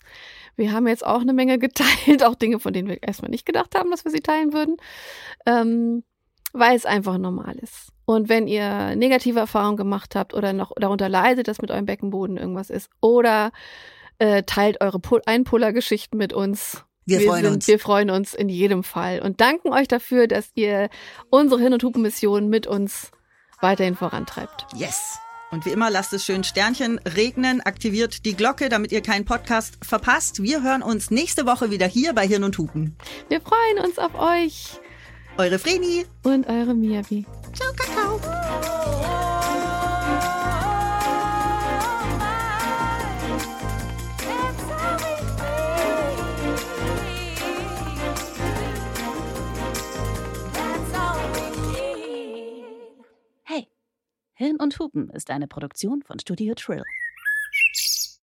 Wir 0.55 0.71
haben 0.71 0.87
jetzt 0.87 1.05
auch 1.05 1.21
eine 1.21 1.33
Menge 1.33 1.57
geteilt, 1.59 2.23
auch 2.23 2.35
Dinge, 2.35 2.59
von 2.59 2.71
denen 2.71 2.87
wir 2.87 3.01
erstmal 3.01 3.31
nicht 3.31 3.45
gedacht 3.45 3.75
haben, 3.75 3.91
dass 3.91 4.05
wir 4.05 4.11
sie 4.11 4.21
teilen 4.21 4.53
würden, 4.53 4.77
ähm, 5.45 6.03
weil 6.53 6.75
es 6.75 6.85
einfach 6.85 7.17
normal 7.17 7.57
ist. 7.57 7.92
Und 8.05 8.29
wenn 8.29 8.47
ihr 8.47 8.95
negative 8.95 9.39
Erfahrungen 9.39 9.77
gemacht 9.77 10.15
habt 10.15 10.33
oder 10.33 10.53
noch 10.53 10.71
darunter 10.75 11.09
leidet, 11.09 11.47
dass 11.47 11.61
mit 11.61 11.71
eurem 11.71 11.85
Beckenboden 11.85 12.37
irgendwas 12.37 12.69
ist, 12.69 12.89
oder 13.01 13.51
äh, 14.19 14.43
teilt 14.43 14.81
eure 14.81 14.99
Einpolar-Geschichten 15.25 16.17
mit 16.17 16.33
uns. 16.33 16.83
Wir, 17.05 17.19
wir 17.19 17.27
freuen 17.27 17.43
sind, 17.43 17.53
uns. 17.53 17.67
Wir 17.67 17.79
freuen 17.79 18.09
uns 18.09 18.33
in 18.33 18.49
jedem 18.49 18.83
Fall 18.83 19.21
und 19.21 19.41
danken 19.41 19.73
euch 19.73 19.87
dafür, 19.87 20.27
dass 20.27 20.51
ihr 20.55 20.89
unsere 21.29 21.61
Hin- 21.61 21.73
und 21.73 21.83
Hupen-Mission 21.83 22.47
mit 22.47 22.67
uns 22.67 23.11
weiterhin 23.59 23.95
vorantreibt. 23.95 24.65
Yes! 24.75 25.17
Und 25.51 25.67
wie 25.67 25.69
immer, 25.69 25.91
lasst 25.91 26.11
es 26.13 26.25
schön 26.25 26.43
Sternchen 26.43 26.99
regnen, 26.99 27.61
aktiviert 27.61 28.25
die 28.25 28.35
Glocke, 28.35 28.69
damit 28.69 28.91
ihr 28.91 29.01
keinen 29.01 29.23
Podcast 29.23 29.77
verpasst. 29.85 30.41
Wir 30.41 30.63
hören 30.63 30.81
uns 30.81 31.11
nächste 31.11 31.45
Woche 31.45 31.69
wieder 31.69 31.85
hier 31.85 32.13
bei 32.13 32.25
Hirn 32.27 32.43
und 32.43 32.57
Hupen. 32.57 32.97
Wir 33.29 33.39
freuen 33.39 33.85
uns 33.85 33.99
auf 33.99 34.15
euch. 34.15 34.79
Eure 35.35 35.57
Vreni 35.57 36.05
und 36.23 36.47
eure 36.47 36.75
Miyabi. 36.75 37.25
Ciao, 37.53 37.71
Kakao. 37.73 38.19
Hey, 53.43 53.67
Hirn 54.35 54.57
und 54.57 54.77
Hupen 54.77 55.09
ist 55.09 55.31
eine 55.31 55.47
Produktion 55.47 56.03
von 56.03 56.19
Studio 56.19 56.53
Trill. 56.53 56.83